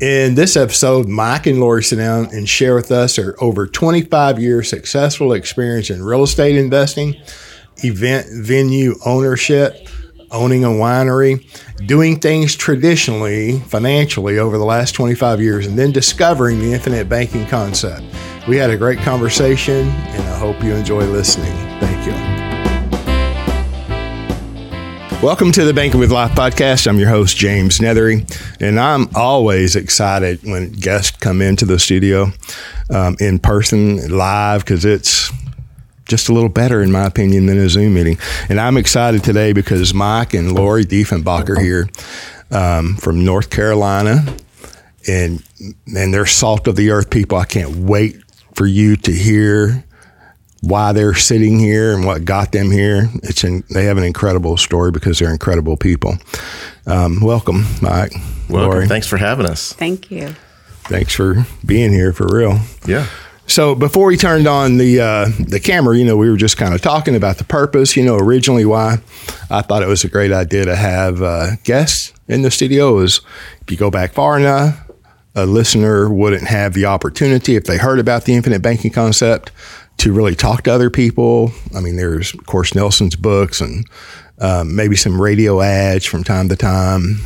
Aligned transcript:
In 0.00 0.34
this 0.34 0.58
episode, 0.58 1.08
Mike 1.08 1.46
and 1.46 1.58
Lori 1.58 1.82
sit 1.82 1.96
down 1.96 2.26
and 2.26 2.46
share 2.46 2.74
with 2.74 2.92
us 2.92 3.16
their 3.16 3.34
over 3.42 3.66
25 3.66 4.38
year 4.38 4.62
successful 4.62 5.32
experience 5.32 5.88
in 5.88 6.02
real 6.02 6.22
estate 6.22 6.54
investing, 6.54 7.16
event 7.78 8.26
venue 8.30 8.96
ownership, 9.06 9.88
owning 10.30 10.64
a 10.64 10.68
winery, 10.68 11.48
doing 11.86 12.20
things 12.20 12.54
traditionally, 12.54 13.58
financially 13.60 14.38
over 14.38 14.58
the 14.58 14.64
last 14.66 14.92
25 14.92 15.40
years, 15.40 15.66
and 15.66 15.78
then 15.78 15.92
discovering 15.92 16.58
the 16.58 16.74
infinite 16.74 17.08
banking 17.08 17.46
concept. 17.46 18.04
We 18.46 18.58
had 18.58 18.68
a 18.68 18.76
great 18.76 18.98
conversation, 18.98 19.88
and 19.88 20.22
I 20.24 20.38
hope 20.38 20.62
you 20.62 20.74
enjoy 20.74 21.04
listening. 21.06 21.56
Thank 21.80 22.06
you. 22.06 22.35
Welcome 25.22 25.50
to 25.52 25.64
the 25.64 25.72
Banking 25.72 25.98
with 25.98 26.12
Life 26.12 26.32
podcast. 26.32 26.86
I'm 26.86 26.98
your 26.98 27.08
host, 27.08 27.38
James 27.38 27.78
Neathery, 27.78 28.28
and 28.60 28.78
I'm 28.78 29.08
always 29.16 29.74
excited 29.74 30.40
when 30.44 30.70
guests 30.72 31.16
come 31.16 31.40
into 31.40 31.64
the 31.64 31.78
studio 31.78 32.26
um, 32.90 33.16
in 33.18 33.38
person, 33.38 34.14
live, 34.14 34.60
because 34.60 34.84
it's 34.84 35.32
just 36.04 36.28
a 36.28 36.34
little 36.34 36.50
better, 36.50 36.82
in 36.82 36.92
my 36.92 37.06
opinion, 37.06 37.46
than 37.46 37.58
a 37.58 37.68
Zoom 37.68 37.94
meeting. 37.94 38.18
And 38.50 38.60
I'm 38.60 38.76
excited 38.76 39.24
today 39.24 39.54
because 39.54 39.94
Mike 39.94 40.34
and 40.34 40.52
Lori 40.52 40.84
Diefenbach 40.84 41.48
are 41.48 41.60
here 41.60 41.88
um, 42.50 42.94
from 42.96 43.24
North 43.24 43.48
Carolina, 43.48 44.22
and 45.08 45.42
and 45.86 46.12
they're 46.12 46.26
salt 46.26 46.68
of 46.68 46.76
the 46.76 46.90
earth 46.90 47.08
people. 47.08 47.38
I 47.38 47.46
can't 47.46 47.74
wait 47.74 48.16
for 48.54 48.66
you 48.66 48.96
to 48.96 49.12
hear 49.12 49.82
why 50.66 50.92
they're 50.92 51.14
sitting 51.14 51.58
here 51.58 51.94
and 51.94 52.04
what 52.04 52.24
got 52.24 52.52
them 52.52 52.70
here. 52.70 53.08
It's 53.22 53.44
in, 53.44 53.62
they 53.70 53.84
have 53.84 53.98
an 53.98 54.04
incredible 54.04 54.56
story 54.56 54.90
because 54.90 55.18
they're 55.18 55.32
incredible 55.32 55.76
people. 55.76 56.16
Um, 56.86 57.20
welcome, 57.20 57.64
Mike. 57.80 58.12
Welcome. 58.48 58.70
Lori. 58.70 58.88
Thanks 58.88 59.06
for 59.06 59.16
having 59.16 59.46
us. 59.46 59.72
Thank 59.72 60.10
you. 60.10 60.34
Thanks 60.84 61.14
for 61.14 61.46
being 61.64 61.92
here 61.92 62.12
for 62.12 62.26
real. 62.26 62.58
Yeah. 62.86 63.06
So 63.48 63.76
before 63.76 64.06
we 64.06 64.16
turned 64.16 64.48
on 64.48 64.76
the 64.76 65.00
uh, 65.00 65.28
the 65.38 65.60
camera, 65.60 65.96
you 65.96 66.04
know, 66.04 66.16
we 66.16 66.28
were 66.28 66.36
just 66.36 66.56
kind 66.56 66.74
of 66.74 66.80
talking 66.82 67.14
about 67.14 67.38
the 67.38 67.44
purpose. 67.44 67.96
You 67.96 68.04
know, 68.04 68.16
originally 68.16 68.64
why 68.64 68.98
I 69.50 69.62
thought 69.62 69.82
it 69.82 69.88
was 69.88 70.02
a 70.02 70.08
great 70.08 70.32
idea 70.32 70.64
to 70.64 70.74
have 70.74 71.22
uh, 71.22 71.56
guests 71.62 72.12
in 72.26 72.42
the 72.42 72.50
studio 72.50 72.98
is 72.98 73.20
if 73.62 73.70
you 73.70 73.76
go 73.76 73.90
back 73.90 74.12
far 74.12 74.38
enough, 74.38 74.80
a 75.36 75.46
listener 75.46 76.12
wouldn't 76.12 76.48
have 76.48 76.74
the 76.74 76.86
opportunity 76.86 77.54
if 77.54 77.64
they 77.64 77.78
heard 77.78 78.00
about 78.00 78.24
the 78.24 78.34
infinite 78.34 78.62
banking 78.62 78.90
concept 78.90 79.52
to 79.98 80.12
really 80.12 80.34
talk 80.34 80.64
to 80.64 80.72
other 80.72 80.90
people. 80.90 81.52
I 81.74 81.80
mean, 81.80 81.96
there's 81.96 82.34
of 82.34 82.46
course 82.46 82.74
Nelson's 82.74 83.16
books 83.16 83.60
and 83.60 83.86
um, 84.38 84.76
maybe 84.76 84.96
some 84.96 85.20
radio 85.20 85.60
ads 85.60 86.04
from 86.04 86.24
time 86.24 86.48
to 86.50 86.56
time 86.56 87.20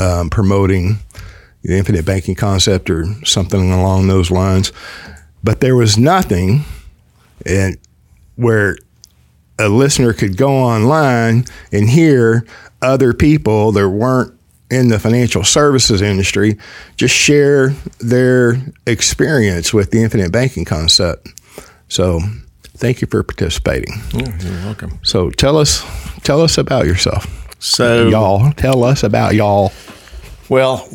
um, 0.00 0.30
promoting 0.30 0.98
the 1.62 1.76
infinite 1.76 2.04
banking 2.04 2.34
concept 2.34 2.90
or 2.90 3.04
something 3.24 3.72
along 3.72 4.08
those 4.08 4.30
lines. 4.30 4.72
But 5.44 5.60
there 5.60 5.76
was 5.76 5.96
nothing, 5.96 6.64
and 7.46 7.76
where 8.36 8.76
a 9.58 9.68
listener 9.68 10.12
could 10.12 10.36
go 10.36 10.50
online 10.50 11.44
and 11.72 11.88
hear 11.88 12.44
other 12.82 13.12
people 13.12 13.72
that 13.72 13.88
weren't 13.88 14.34
in 14.70 14.88
the 14.88 14.98
financial 14.98 15.44
services 15.44 16.02
industry 16.02 16.58
just 16.96 17.14
share 17.14 17.70
their 18.00 18.60
experience 18.86 19.72
with 19.72 19.90
the 19.90 20.02
infinite 20.02 20.30
banking 20.30 20.64
concept. 20.64 21.28
So 21.88 22.20
thank 22.62 23.00
you 23.00 23.08
for 23.08 23.22
participating. 23.22 23.94
Yeah, 24.12 24.36
you're 24.40 24.64
welcome. 24.64 24.98
So 25.02 25.30
tell 25.30 25.56
us 25.56 25.82
tell 26.22 26.40
us 26.40 26.58
about 26.58 26.86
yourself. 26.86 27.26
So 27.58 28.08
y'all, 28.08 28.52
tell 28.52 28.84
us 28.84 29.02
about 29.02 29.34
y'all. 29.34 29.72
Well, 30.48 30.88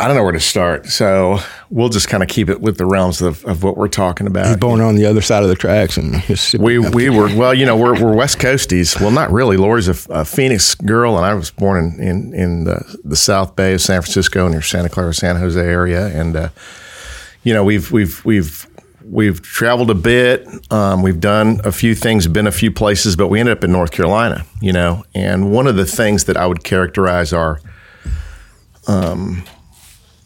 I 0.00 0.06
don't 0.06 0.16
know 0.16 0.22
where 0.22 0.32
to 0.32 0.40
start. 0.40 0.86
So 0.86 1.38
we'll 1.70 1.88
just 1.88 2.08
kind 2.08 2.22
of 2.22 2.28
keep 2.28 2.48
it 2.48 2.60
with 2.60 2.78
the 2.78 2.86
realms 2.86 3.20
of, 3.20 3.44
of 3.44 3.64
what 3.64 3.76
we're 3.76 3.88
talking 3.88 4.28
about. 4.28 4.46
He's 4.46 4.56
born 4.56 4.80
on 4.80 4.94
the 4.94 5.06
other 5.06 5.20
side 5.20 5.42
of 5.42 5.48
the 5.48 5.56
tracks, 5.56 5.96
and 5.96 6.22
we 6.58 6.78
we 6.78 7.10
were 7.10 7.34
well, 7.36 7.52
you 7.52 7.66
know, 7.66 7.76
we're, 7.76 8.00
we're 8.00 8.14
West 8.14 8.38
Coasties. 8.38 9.00
Well, 9.00 9.10
not 9.10 9.32
really. 9.32 9.56
Lori's 9.56 9.88
a, 9.88 10.12
a 10.12 10.24
Phoenix 10.24 10.76
girl, 10.76 11.16
and 11.16 11.26
I 11.26 11.34
was 11.34 11.50
born 11.50 11.84
in 11.84 12.00
in, 12.00 12.34
in 12.34 12.64
the, 12.64 12.98
the 13.04 13.16
South 13.16 13.56
Bay 13.56 13.74
of 13.74 13.80
San 13.80 14.00
Francisco, 14.02 14.46
near 14.48 14.62
Santa 14.62 14.88
Clara, 14.88 15.12
San 15.12 15.36
Jose 15.36 15.60
area, 15.60 16.06
and 16.06 16.36
uh, 16.36 16.48
you 17.42 17.52
know, 17.52 17.64
we've 17.64 17.90
we've 17.90 18.24
we've 18.24 18.67
we've 19.10 19.40
traveled 19.42 19.90
a 19.90 19.94
bit. 19.94 20.46
Um, 20.72 21.02
we've 21.02 21.20
done 21.20 21.60
a 21.64 21.72
few 21.72 21.94
things, 21.94 22.26
been 22.26 22.46
a 22.46 22.52
few 22.52 22.70
places, 22.70 23.16
but 23.16 23.28
we 23.28 23.40
ended 23.40 23.56
up 23.56 23.64
in 23.64 23.72
North 23.72 23.90
Carolina, 23.90 24.44
you 24.60 24.72
know. 24.72 25.04
And 25.14 25.52
one 25.52 25.66
of 25.66 25.76
the 25.76 25.86
things 25.86 26.24
that 26.24 26.36
I 26.36 26.46
would 26.46 26.64
characterize 26.64 27.32
our, 27.32 27.60
um, 28.86 29.44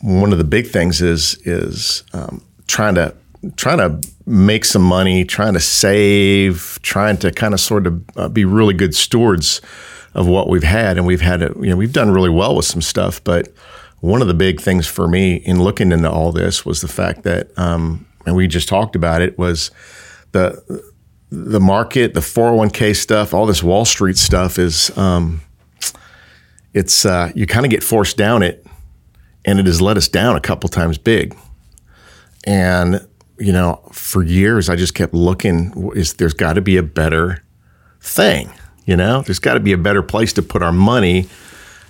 one 0.00 0.32
of 0.32 0.38
the 0.38 0.44
big 0.44 0.68
things 0.68 1.00
is 1.00 1.38
is 1.44 2.04
um, 2.12 2.42
trying 2.66 2.94
to 2.96 3.14
trying 3.56 3.78
to 3.78 4.08
make 4.26 4.64
some 4.64 4.82
money, 4.82 5.24
trying 5.24 5.54
to 5.54 5.60
save, 5.60 6.78
trying 6.82 7.16
to 7.18 7.32
kind 7.32 7.54
of 7.54 7.60
sort 7.60 7.86
of 7.86 8.04
uh, 8.16 8.28
be 8.28 8.44
really 8.44 8.74
good 8.74 8.94
stewards 8.94 9.60
of 10.14 10.26
what 10.26 10.48
we've 10.48 10.62
had, 10.62 10.96
and 10.96 11.06
we've 11.06 11.22
had 11.22 11.42
a, 11.42 11.52
you 11.60 11.70
know 11.70 11.76
we've 11.76 11.92
done 11.92 12.10
really 12.10 12.30
well 12.30 12.56
with 12.56 12.66
some 12.66 12.82
stuff, 12.82 13.22
but. 13.24 13.52
One 14.00 14.20
of 14.20 14.26
the 14.26 14.34
big 14.34 14.60
things 14.60 14.88
for 14.88 15.06
me 15.06 15.36
in 15.36 15.62
looking 15.62 15.92
into 15.92 16.10
all 16.10 16.32
this 16.32 16.66
was 16.66 16.80
the 16.80 16.88
fact 16.88 17.22
that 17.22 17.56
um, 17.56 18.04
and 18.26 18.36
we 18.36 18.46
just 18.46 18.68
talked 18.68 18.96
about 18.96 19.22
it, 19.22 19.38
was 19.38 19.70
the 20.32 20.82
the 21.30 21.60
market, 21.60 22.12
the 22.12 22.20
401k 22.20 22.94
stuff, 22.94 23.32
all 23.32 23.46
this 23.46 23.62
Wall 23.62 23.86
Street 23.86 24.18
stuff 24.18 24.58
is 24.58 24.96
um, 24.98 25.40
it's 26.74 27.06
uh, 27.06 27.32
you 27.34 27.46
kind 27.46 27.64
of 27.64 27.70
get 27.70 27.82
forced 27.82 28.16
down 28.16 28.42
it, 28.42 28.66
and 29.44 29.58
it 29.58 29.66
has 29.66 29.80
let 29.80 29.96
us 29.96 30.08
down 30.08 30.36
a 30.36 30.40
couple 30.40 30.68
times 30.68 30.98
big. 30.98 31.36
And 32.44 33.06
you 33.38 33.52
know, 33.52 33.80
for 33.92 34.22
years 34.22 34.68
I 34.68 34.76
just 34.76 34.94
kept 34.94 35.14
looking. 35.14 35.90
Is 35.94 36.14
there's 36.14 36.34
got 36.34 36.54
to 36.54 36.60
be 36.60 36.76
a 36.76 36.82
better 36.82 37.42
thing? 38.00 38.52
You 38.84 38.96
know, 38.96 39.22
there's 39.22 39.38
got 39.38 39.54
to 39.54 39.60
be 39.60 39.72
a 39.72 39.78
better 39.78 40.02
place 40.02 40.32
to 40.34 40.42
put 40.42 40.62
our 40.62 40.72
money 40.72 41.28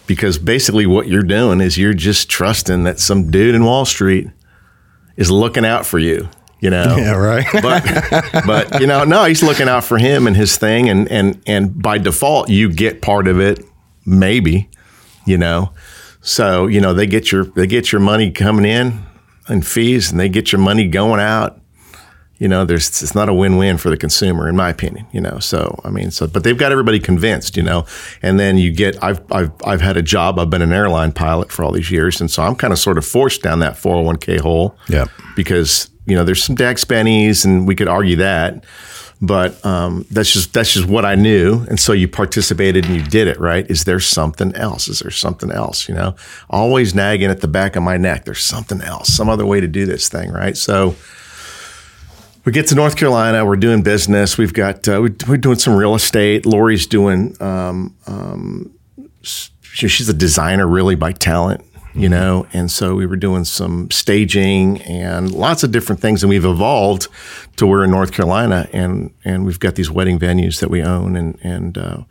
because 0.06 0.38
basically 0.38 0.87
what 0.87 1.09
you're 1.09 1.22
doing 1.22 1.60
is 1.60 1.78
you're 1.78 1.94
just 1.94 2.28
trusting 2.28 2.84
that 2.84 3.00
some 3.00 3.31
dude 3.31 3.54
in 3.54 3.64
Wall 3.64 3.84
Street 3.84 4.28
is 5.16 5.30
looking 5.30 5.64
out 5.64 5.86
for 5.86 5.98
you. 5.98 6.28
You 6.60 6.70
know, 6.70 6.96
yeah, 6.98 7.14
right. 7.14 7.46
but 7.62 7.84
but 8.46 8.80
you 8.80 8.86
know, 8.86 9.04
no, 9.04 9.24
he's 9.24 9.42
looking 9.42 9.68
out 9.68 9.84
for 9.84 9.98
him 9.98 10.26
and 10.26 10.36
his 10.36 10.56
thing, 10.56 10.88
and 10.88 11.10
and 11.10 11.42
and 11.46 11.82
by 11.82 11.98
default, 11.98 12.48
you 12.48 12.72
get 12.72 13.02
part 13.02 13.26
of 13.26 13.40
it, 13.40 13.64
maybe. 14.06 14.68
You 15.24 15.38
know, 15.38 15.72
so 16.20 16.66
you 16.66 16.80
know 16.80 16.94
they 16.94 17.06
get 17.06 17.32
your 17.32 17.44
they 17.44 17.66
get 17.66 17.92
your 17.92 18.00
money 18.00 18.30
coming 18.30 18.64
in 18.64 19.04
and 19.48 19.66
fees, 19.66 20.10
and 20.10 20.20
they 20.20 20.28
get 20.28 20.52
your 20.52 20.60
money 20.60 20.86
going 20.86 21.20
out 21.20 21.61
you 22.42 22.48
know, 22.48 22.64
there's 22.64 22.88
it's 23.00 23.14
not 23.14 23.28
a 23.28 23.32
win-win 23.32 23.78
for 23.78 23.88
the 23.88 23.97
consumer, 23.97 24.48
in 24.48 24.56
my 24.56 24.69
opinion. 24.69 25.06
You 25.12 25.20
know, 25.20 25.38
so 25.38 25.80
I 25.84 25.91
mean, 25.91 26.10
so 26.10 26.26
but 26.26 26.42
they've 26.42 26.58
got 26.58 26.72
everybody 26.72 26.98
convinced. 26.98 27.56
You 27.56 27.62
know, 27.62 27.86
and 28.20 28.41
then 28.41 28.58
you 28.58 28.72
get 28.72 29.00
I've 29.00 29.20
I've 29.30 29.53
I've 29.64 29.80
had 29.80 29.97
a 29.97 30.03
job. 30.03 30.41
I've 30.41 30.50
been 30.50 30.60
an 30.60 30.72
airline 30.72 31.12
pilot 31.12 31.52
for 31.52 31.64
all 31.64 31.70
these 31.70 31.92
years, 31.92 32.20
and 32.20 32.28
so 32.28 32.42
I'm 32.42 32.56
kind 32.56 32.72
of 32.72 32.81
sort 32.81 32.98
of 32.98 33.06
forced 33.06 33.42
down 33.42 33.60
that 33.60 33.75
401k 33.75 34.41
hole. 34.41 34.76
Yeah, 34.88 35.04
because 35.36 35.88
you 36.04 36.16
know 36.16 36.25
there's 36.25 36.42
some 36.42 36.56
DAX 36.56 36.84
pennies, 36.84 37.44
and 37.44 37.64
we 37.64 37.76
could 37.76 37.86
argue 37.86 38.16
that. 38.16 38.64
But 39.20 39.64
um, 39.64 40.04
that's 40.10 40.32
just 40.32 40.52
that's 40.52 40.72
just 40.72 40.88
what 40.88 41.04
I 41.04 41.14
knew, 41.14 41.64
and 41.69 41.78
so 41.78 41.92
you 41.92 42.08
participated 42.08 42.86
and 42.86 42.97
you 42.97 43.04
did 43.04 43.28
it 43.28 43.38
right. 43.38 43.70
Is 43.70 43.84
there 43.84 44.00
something 44.00 44.52
else? 44.56 44.88
Is 44.88 44.98
there 44.98 45.12
something 45.12 45.52
else? 45.52 45.88
You 45.88 45.94
know, 45.94 46.16
always 46.50 46.92
nagging 46.92 47.31
at 47.31 47.41
the 47.41 47.47
back 47.47 47.76
of 47.76 47.84
my 47.84 47.98
neck. 47.98 48.25
There's 48.25 48.42
something 48.42 48.81
else, 48.81 49.14
some 49.14 49.28
other 49.28 49.47
way 49.47 49.60
to 49.60 49.69
do 49.69 49.86
this 49.86 50.08
thing, 50.08 50.32
right? 50.32 50.56
So 50.56 50.97
we 52.44 52.53
get 52.53 52.66
to 52.69 52.75
North 52.75 52.97
Carolina. 52.97 53.44
We're 53.44 53.56
doing 53.56 53.82
business. 53.82 54.36
We've 54.36 54.53
got 54.53 54.86
uh, 54.88 55.08
we're 55.28 55.36
doing 55.36 55.58
some 55.58 55.76
real 55.76 55.94
estate. 55.94 56.44
Lori's 56.44 56.86
doing. 56.86 57.41
Um, 57.41 57.97
um, 58.06 58.72
she's 59.62 60.08
a 60.08 60.14
designer, 60.14 60.66
really 60.66 60.97
by 60.97 61.12
talent, 61.12 61.64
you 61.94 62.08
know. 62.08 62.47
And 62.52 62.70
so 62.70 62.94
we 62.94 63.06
were 63.06 63.16
doing 63.16 63.44
some 63.44 63.91
staging 63.91 64.82
and 64.82 65.32
lots 65.32 65.62
of 65.62 65.70
different 65.70 66.00
things. 66.00 66.22
And 66.22 66.31
we've 66.31 66.44
evolved 66.44 67.08
to 67.56 67.66
we're 67.66 67.84
in 67.84 67.90
North 67.90 68.12
Carolina, 68.12 68.69
and 68.72 69.12
and 69.25 69.46
we've 69.46 69.61
got 69.61 69.76
these 69.76 69.90
wedding 69.90 70.19
venues 70.19 70.61
that 70.61 70.70
we 70.70 70.82
own, 70.82 71.16
and 71.16 71.38
and 71.43 71.78
uh, 71.78 72.02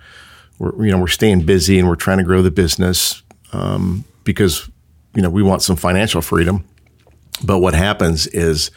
we're 0.59 0.85
you 0.85 0.91
know 0.91 0.97
we're 0.99 1.07
staying 1.07 1.41
busy 1.41 1.77
and 1.77 1.89
we're 1.89 1.95
trying 1.95 2.19
to 2.19 2.23
grow 2.23 2.41
the 2.41 2.51
business 2.51 3.21
um, 3.51 4.05
because 4.23 4.69
you 5.13 5.21
know 5.21 5.29
we 5.29 5.43
want 5.43 5.61
some 5.61 5.75
financial 5.75 6.21
freedom. 6.21 6.63
But 7.43 7.57
what 7.59 7.73
happens 7.73 8.27
is 8.27 8.71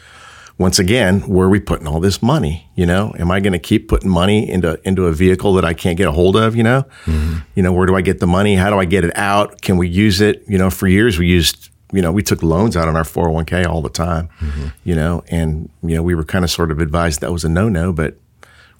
once 0.57 0.79
again, 0.79 1.21
where 1.21 1.47
are 1.47 1.49
we 1.49 1.59
putting 1.59 1.85
all 1.85 1.99
this 1.99 2.23
money? 2.23 2.69
You 2.75 2.85
know, 2.85 3.13
am 3.19 3.29
I 3.29 3.41
going 3.41 3.53
to 3.53 3.59
keep 3.59 3.89
putting 3.89 4.09
money 4.09 4.49
into 4.49 4.79
into 4.87 5.05
a 5.07 5.11
vehicle 5.11 5.53
that 5.55 5.65
I 5.65 5.73
can't 5.73 5.97
get 5.97 6.07
a 6.07 6.13
hold 6.13 6.37
of? 6.37 6.55
You 6.55 6.63
know, 6.63 6.85
mm-hmm. 7.05 7.39
you 7.55 7.63
know, 7.63 7.73
where 7.73 7.85
do 7.85 7.95
I 7.95 8.01
get 8.01 8.19
the 8.19 8.27
money? 8.27 8.55
How 8.55 8.69
do 8.69 8.79
I 8.79 8.85
get 8.85 9.03
it 9.03 9.15
out? 9.17 9.61
Can 9.61 9.77
we 9.77 9.89
use 9.89 10.21
it? 10.21 10.43
You 10.47 10.57
know, 10.57 10.69
for 10.69 10.87
years 10.87 11.19
we 11.19 11.27
used, 11.27 11.69
you 11.91 12.01
know, 12.01 12.11
we 12.11 12.23
took 12.23 12.41
loans 12.41 12.77
out 12.77 12.87
on 12.87 12.95
our 12.95 13.03
401k 13.03 13.67
all 13.67 13.81
the 13.81 13.89
time. 13.89 14.29
Mm-hmm. 14.39 14.67
You 14.85 14.95
know, 14.95 15.23
and 15.27 15.69
you 15.83 15.95
know, 15.95 16.03
we 16.03 16.15
were 16.15 16.23
kind 16.23 16.45
of 16.45 16.51
sort 16.51 16.71
of 16.71 16.79
advised 16.79 17.19
that 17.19 17.33
was 17.33 17.43
a 17.43 17.49
no 17.49 17.67
no, 17.67 17.91
but 17.91 18.15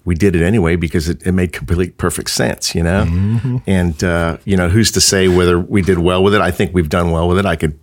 we 0.06 0.14
did 0.14 0.34
it 0.34 0.42
anyway 0.42 0.76
because 0.76 1.08
it, 1.10 1.26
it 1.26 1.32
made 1.32 1.52
complete 1.52 1.98
perfect 1.98 2.30
sense. 2.30 2.74
You 2.74 2.84
know, 2.84 3.04
mm-hmm. 3.04 3.56
and 3.66 4.02
uh, 4.02 4.38
you 4.46 4.56
know, 4.56 4.70
who's 4.70 4.92
to 4.92 5.00
say 5.02 5.28
whether 5.28 5.60
we 5.60 5.82
did 5.82 5.98
well 5.98 6.24
with 6.24 6.34
it? 6.34 6.40
I 6.40 6.52
think 6.52 6.72
we've 6.72 6.88
done 6.88 7.10
well 7.10 7.28
with 7.28 7.38
it. 7.38 7.44
I 7.44 7.56
could 7.56 7.78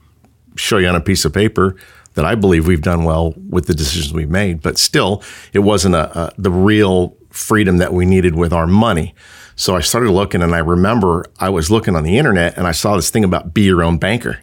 show 0.55 0.79
you 0.79 0.87
on 0.87 0.95
a 0.95 1.01
piece 1.01 1.25
of 1.25 1.33
paper 1.33 1.75
that 2.13 2.25
I 2.25 2.36
believe 2.36 2.68
we've 2.68 2.81
done 2.81 3.04
well 3.04 3.33
with 3.50 3.65
the 3.68 3.74
decisions 3.74 4.13
we've 4.13 4.30
made. 4.30 4.62
But 4.62 4.77
still, 4.77 5.24
it 5.51 5.60
wasn't 5.60 5.95
a, 5.95 6.19
a 6.19 6.31
the 6.38 6.51
real 6.51 7.15
freedom 7.30 7.77
that 7.77 7.94
we 7.94 8.06
needed 8.06 8.36
with 8.36 8.54
our 8.54 8.68
money. 8.68 9.15
So 9.56 9.75
I 9.75 9.81
started 9.81 10.12
looking, 10.12 10.42
and 10.42 10.56
I 10.56 10.60
remember 10.60 11.25
I 11.39 11.50
was 11.50 11.69
looking 11.69 11.95
on 11.95 12.04
the 12.04 12.18
internet, 12.18 12.57
and 12.57 12.65
I 12.68 12.71
saw 12.71 12.95
this 12.95 13.10
thing 13.10 13.24
about 13.24 13.54
be 13.54 13.63
your 13.63 13.83
own 13.83 13.98
banker. 13.98 14.39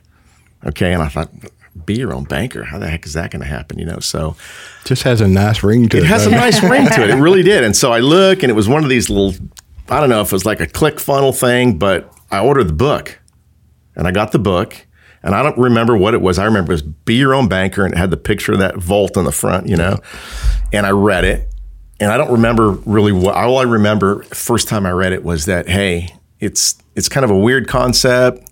Okay, 0.64 0.92
and 0.92 1.02
I 1.02 1.08
thought, 1.08 1.30
be 1.86 1.94
your 1.94 2.12
own 2.12 2.24
banker. 2.24 2.64
How 2.64 2.78
the 2.78 2.88
heck 2.88 3.06
is 3.06 3.14
that 3.14 3.30
going 3.30 3.42
to 3.42 3.48
happen? 3.48 3.78
You 3.78 3.86
know, 3.86 3.98
so 4.00 4.36
just 4.84 5.02
has 5.04 5.20
a 5.20 5.28
nice 5.28 5.62
ring 5.62 5.88
to 5.88 5.96
it. 5.98 6.02
It 6.04 6.06
has 6.06 6.26
a 6.26 6.30
nice 6.30 6.62
ring 6.62 6.86
to 6.86 7.02
it. 7.02 7.10
It 7.10 7.16
really 7.16 7.42
did. 7.52 7.64
And 7.64 7.76
so 7.76 7.92
I 7.92 8.00
look, 8.00 8.42
and 8.42 8.50
it 8.50 8.54
was 8.54 8.68
one 8.68 8.82
of 8.84 8.90
these 8.90 9.08
little. 9.08 9.34
I 9.88 9.98
don't 9.98 10.08
know 10.08 10.20
if 10.20 10.28
it 10.28 10.32
was 10.32 10.46
like 10.46 10.60
a 10.60 10.66
click 10.66 11.00
funnel 11.00 11.32
thing, 11.32 11.78
but 11.78 12.12
I 12.30 12.44
ordered 12.44 12.68
the 12.68 12.74
book, 12.74 13.18
and 13.96 14.06
I 14.06 14.12
got 14.12 14.30
the 14.32 14.38
book, 14.38 14.86
and 15.22 15.34
I 15.34 15.42
don't 15.42 15.58
remember 15.58 15.96
what 15.96 16.14
it 16.14 16.20
was. 16.20 16.38
I 16.38 16.44
remember 16.44 16.72
it 16.72 16.74
was 16.74 16.82
"Be 16.82 17.14
Your 17.14 17.34
Own 17.34 17.48
Banker," 17.48 17.84
and 17.84 17.94
it 17.94 17.98
had 17.98 18.10
the 18.10 18.16
picture 18.16 18.52
of 18.52 18.58
that 18.58 18.76
vault 18.76 19.16
on 19.16 19.24
the 19.24 19.32
front, 19.32 19.68
you 19.68 19.76
know. 19.76 19.98
And 20.72 20.86
I 20.86 20.90
read 20.90 21.24
it, 21.24 21.48
and 21.98 22.10
I 22.10 22.16
don't 22.16 22.32
remember 22.32 22.70
really 22.70 23.12
what. 23.12 23.34
All 23.34 23.58
I 23.58 23.64
remember 23.64 24.22
first 24.24 24.68
time 24.68 24.86
I 24.86 24.90
read 24.90 25.12
it 25.12 25.24
was 25.24 25.46
that 25.46 25.68
hey, 25.68 26.14
it's 26.38 26.76
it's 26.94 27.08
kind 27.08 27.24
of 27.24 27.30
a 27.30 27.38
weird 27.38 27.68
concept 27.68 28.50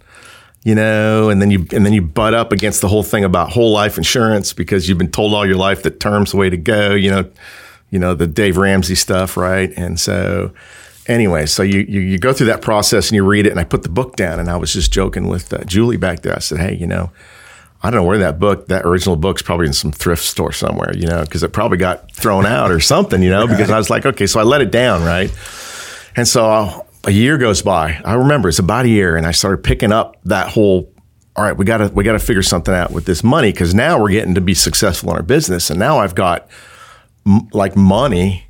you 0.65 0.75
know, 0.75 1.31
and 1.31 1.41
then 1.41 1.50
you 1.50 1.67
and 1.73 1.87
then 1.87 1.93
you 1.93 2.03
butt 2.03 2.35
up 2.35 2.53
against 2.53 2.81
the 2.81 2.88
whole 2.88 3.03
thing 3.03 3.25
about 3.25 3.50
whole 3.50 3.73
life 3.73 3.97
insurance 3.97 4.53
because 4.53 4.88
you've 4.88 4.99
been 4.99 5.11
told 5.11 5.32
all 5.32 5.47
your 5.47 5.56
life 5.56 5.82
that 5.82 6.00
term's 6.00 6.32
the 6.32 6.37
way 6.37 6.50
to 6.50 6.56
go, 6.56 6.94
you 6.94 7.11
know, 7.11 7.31
you 7.91 7.99
know, 7.99 8.15
the 8.15 8.26
Dave 8.26 8.56
Ramsey 8.56 8.94
stuff, 8.94 9.37
right? 9.37 9.73
And 9.76 9.99
so 9.99 10.53
anyway, 11.08 11.46
so 11.46 11.62
you, 11.62 11.81
you, 11.81 12.00
you 12.00 12.19
go 12.19 12.32
through 12.32 12.46
that 12.49 12.62
process 12.62 13.08
and 13.08 13.16
you 13.16 13.25
read 13.25 13.46
it 13.46 13.50
and 13.50 13.58
I 13.58 13.64
put 13.64 13.82
the 13.82 13.88
book 13.88 14.14
down 14.16 14.38
and 14.38 14.49
I 14.49 14.56
was 14.56 14.72
just 14.72 14.93
joking 14.93 15.26
with 15.26 15.52
uh, 15.52 15.64
Julie 15.64 15.96
back 15.96 16.22
there. 16.22 16.37
I 16.37 16.38
said, 16.38 16.58
"Hey, 16.58 16.76
you 16.76 16.87
know, 16.87 17.10
I 17.82 17.90
don't 17.90 18.00
know 18.00 18.06
where 18.06 18.19
that 18.19 18.38
book, 18.38 18.69
that 18.69 18.84
original 18.84 19.16
book's 19.16 19.43
probably 19.43 19.66
in 19.66 19.72
some 19.72 19.93
thrift 19.93 20.22
store 20.25 20.52
somewhere, 20.52 20.96
you 20.96 21.06
know, 21.06 21.22
because 21.22 21.43
it 21.43 21.52
probably 21.52 21.78
got 21.78 22.12
thrown 22.12 22.44
out 22.44 22.70
or 22.70 22.81
something, 22.81 23.22
you 23.22 23.31
know, 23.31 23.46
because 23.46 23.70
I 23.70 23.78
was 23.78 23.88
like, 23.88 24.05
okay, 24.05 24.26
so 24.26 24.40
I 24.40 24.43
let 24.43 24.60
it 24.60 24.70
down, 24.72 25.05
right? 25.05 25.31
And 26.16 26.26
so 26.26 26.87
a 27.05 27.10
year 27.12 27.38
goes 27.38 27.62
by. 27.62 28.00
I 28.05 28.14
remember 28.14 28.49
it's 28.49 28.58
about 28.58 28.84
a 28.84 28.88
year, 28.88 29.16
and 29.16 29.26
I 29.26 29.31
started 29.31 29.58
picking 29.58 29.93
up 29.93 30.16
that 30.25 30.49
whole. 30.49 30.93
All 31.37 31.44
right, 31.44 31.56
we 31.56 31.64
got 31.64 31.76
to 31.78 31.88
we 31.88 32.02
got 32.02 32.14
to 32.14 32.19
figure 32.19 32.43
something 32.43 32.75
out 32.75 32.90
with 32.90 33.05
this 33.05 33.22
money 33.22 33.52
because 33.52 33.72
now 33.72 34.00
we're 34.00 34.10
getting 34.10 34.34
to 34.34 34.40
be 34.40 34.55
successful 34.55 35.10
in 35.10 35.16
our 35.16 35.22
business, 35.22 35.70
and 35.70 35.78
now 35.78 36.00
I've 36.00 36.16
got 36.16 36.49
m- 37.25 37.49
like 37.52 37.76
money 37.76 38.47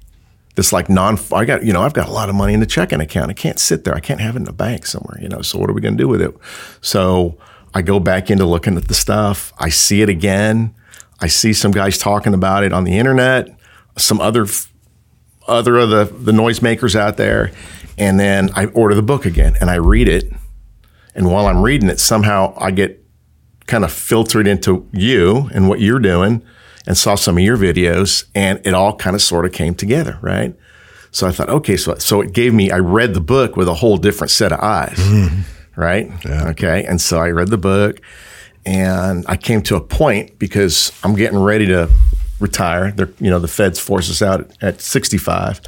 that's 0.58 0.72
like 0.72 0.88
non. 0.88 1.16
I 1.32 1.44
got 1.44 1.64
you 1.64 1.72
know 1.72 1.82
I've 1.82 1.92
got 1.92 2.08
a 2.08 2.10
lot 2.10 2.28
of 2.28 2.34
money 2.34 2.52
in 2.52 2.58
the 2.58 2.66
checking 2.66 3.00
account. 3.00 3.30
I 3.30 3.34
can't 3.34 3.60
sit 3.60 3.84
there. 3.84 3.94
I 3.94 4.00
can't 4.00 4.20
have 4.20 4.34
it 4.34 4.40
in 4.40 4.44
the 4.44 4.52
bank 4.52 4.86
somewhere. 4.86 5.16
You 5.22 5.28
know. 5.28 5.40
So 5.40 5.56
what 5.56 5.70
are 5.70 5.72
we 5.72 5.80
going 5.80 5.96
to 5.96 6.02
do 6.02 6.08
with 6.08 6.20
it? 6.20 6.34
So 6.80 7.38
I 7.72 7.82
go 7.82 8.00
back 8.00 8.28
into 8.28 8.44
looking 8.44 8.76
at 8.76 8.88
the 8.88 8.94
stuff. 8.94 9.52
I 9.60 9.68
see 9.68 10.02
it 10.02 10.08
again. 10.08 10.74
I 11.20 11.28
see 11.28 11.52
some 11.52 11.70
guys 11.70 11.96
talking 11.96 12.34
about 12.34 12.64
it 12.64 12.72
on 12.72 12.82
the 12.82 12.98
internet. 12.98 13.56
Some 13.96 14.20
other 14.20 14.46
other 15.46 15.78
of 15.78 15.90
the 15.90 16.06
the 16.06 16.32
noisemakers 16.32 16.96
out 16.96 17.18
there, 17.18 17.52
and 17.96 18.18
then 18.18 18.50
I 18.56 18.66
order 18.66 18.96
the 18.96 19.02
book 19.02 19.26
again 19.26 19.56
and 19.60 19.70
I 19.70 19.76
read 19.76 20.08
it. 20.08 20.24
And 21.14 21.30
while 21.30 21.46
I'm 21.46 21.62
reading 21.62 21.88
it, 21.88 22.00
somehow 22.00 22.52
I 22.56 22.72
get 22.72 23.00
kind 23.66 23.84
of 23.84 23.92
filtered 23.92 24.48
into 24.48 24.88
you 24.92 25.50
and 25.54 25.68
what 25.68 25.78
you're 25.78 26.00
doing 26.00 26.42
and 26.86 26.96
saw 26.96 27.14
some 27.14 27.36
of 27.36 27.42
your 27.42 27.56
videos 27.56 28.24
and 28.34 28.60
it 28.64 28.74
all 28.74 28.96
kind 28.96 29.14
of 29.14 29.22
sort 29.22 29.44
of 29.44 29.52
came 29.52 29.74
together, 29.74 30.18
right? 30.22 30.54
So 31.10 31.26
I 31.26 31.32
thought, 31.32 31.48
okay, 31.48 31.76
so 31.76 31.96
so 31.96 32.20
it 32.20 32.32
gave 32.32 32.54
me 32.54 32.70
I 32.70 32.78
read 32.78 33.14
the 33.14 33.20
book 33.20 33.56
with 33.56 33.68
a 33.68 33.74
whole 33.74 33.96
different 33.96 34.30
set 34.30 34.52
of 34.52 34.60
eyes. 34.60 34.96
Mm-hmm. 34.98 35.80
Right? 35.80 36.10
Yeah. 36.24 36.48
Okay. 36.48 36.84
And 36.84 37.00
so 37.00 37.20
I 37.20 37.30
read 37.30 37.48
the 37.48 37.58
book 37.58 38.00
and 38.66 39.24
I 39.28 39.36
came 39.36 39.62
to 39.62 39.76
a 39.76 39.80
point 39.80 40.36
because 40.38 40.92
I'm 41.04 41.14
getting 41.14 41.38
ready 41.38 41.66
to 41.66 41.88
retire. 42.40 42.90
They're, 42.90 43.12
you 43.20 43.30
know, 43.30 43.38
the 43.38 43.46
feds 43.46 43.78
force 43.78 44.10
us 44.10 44.20
out 44.20 44.50
at 44.60 44.80
65 44.80 45.60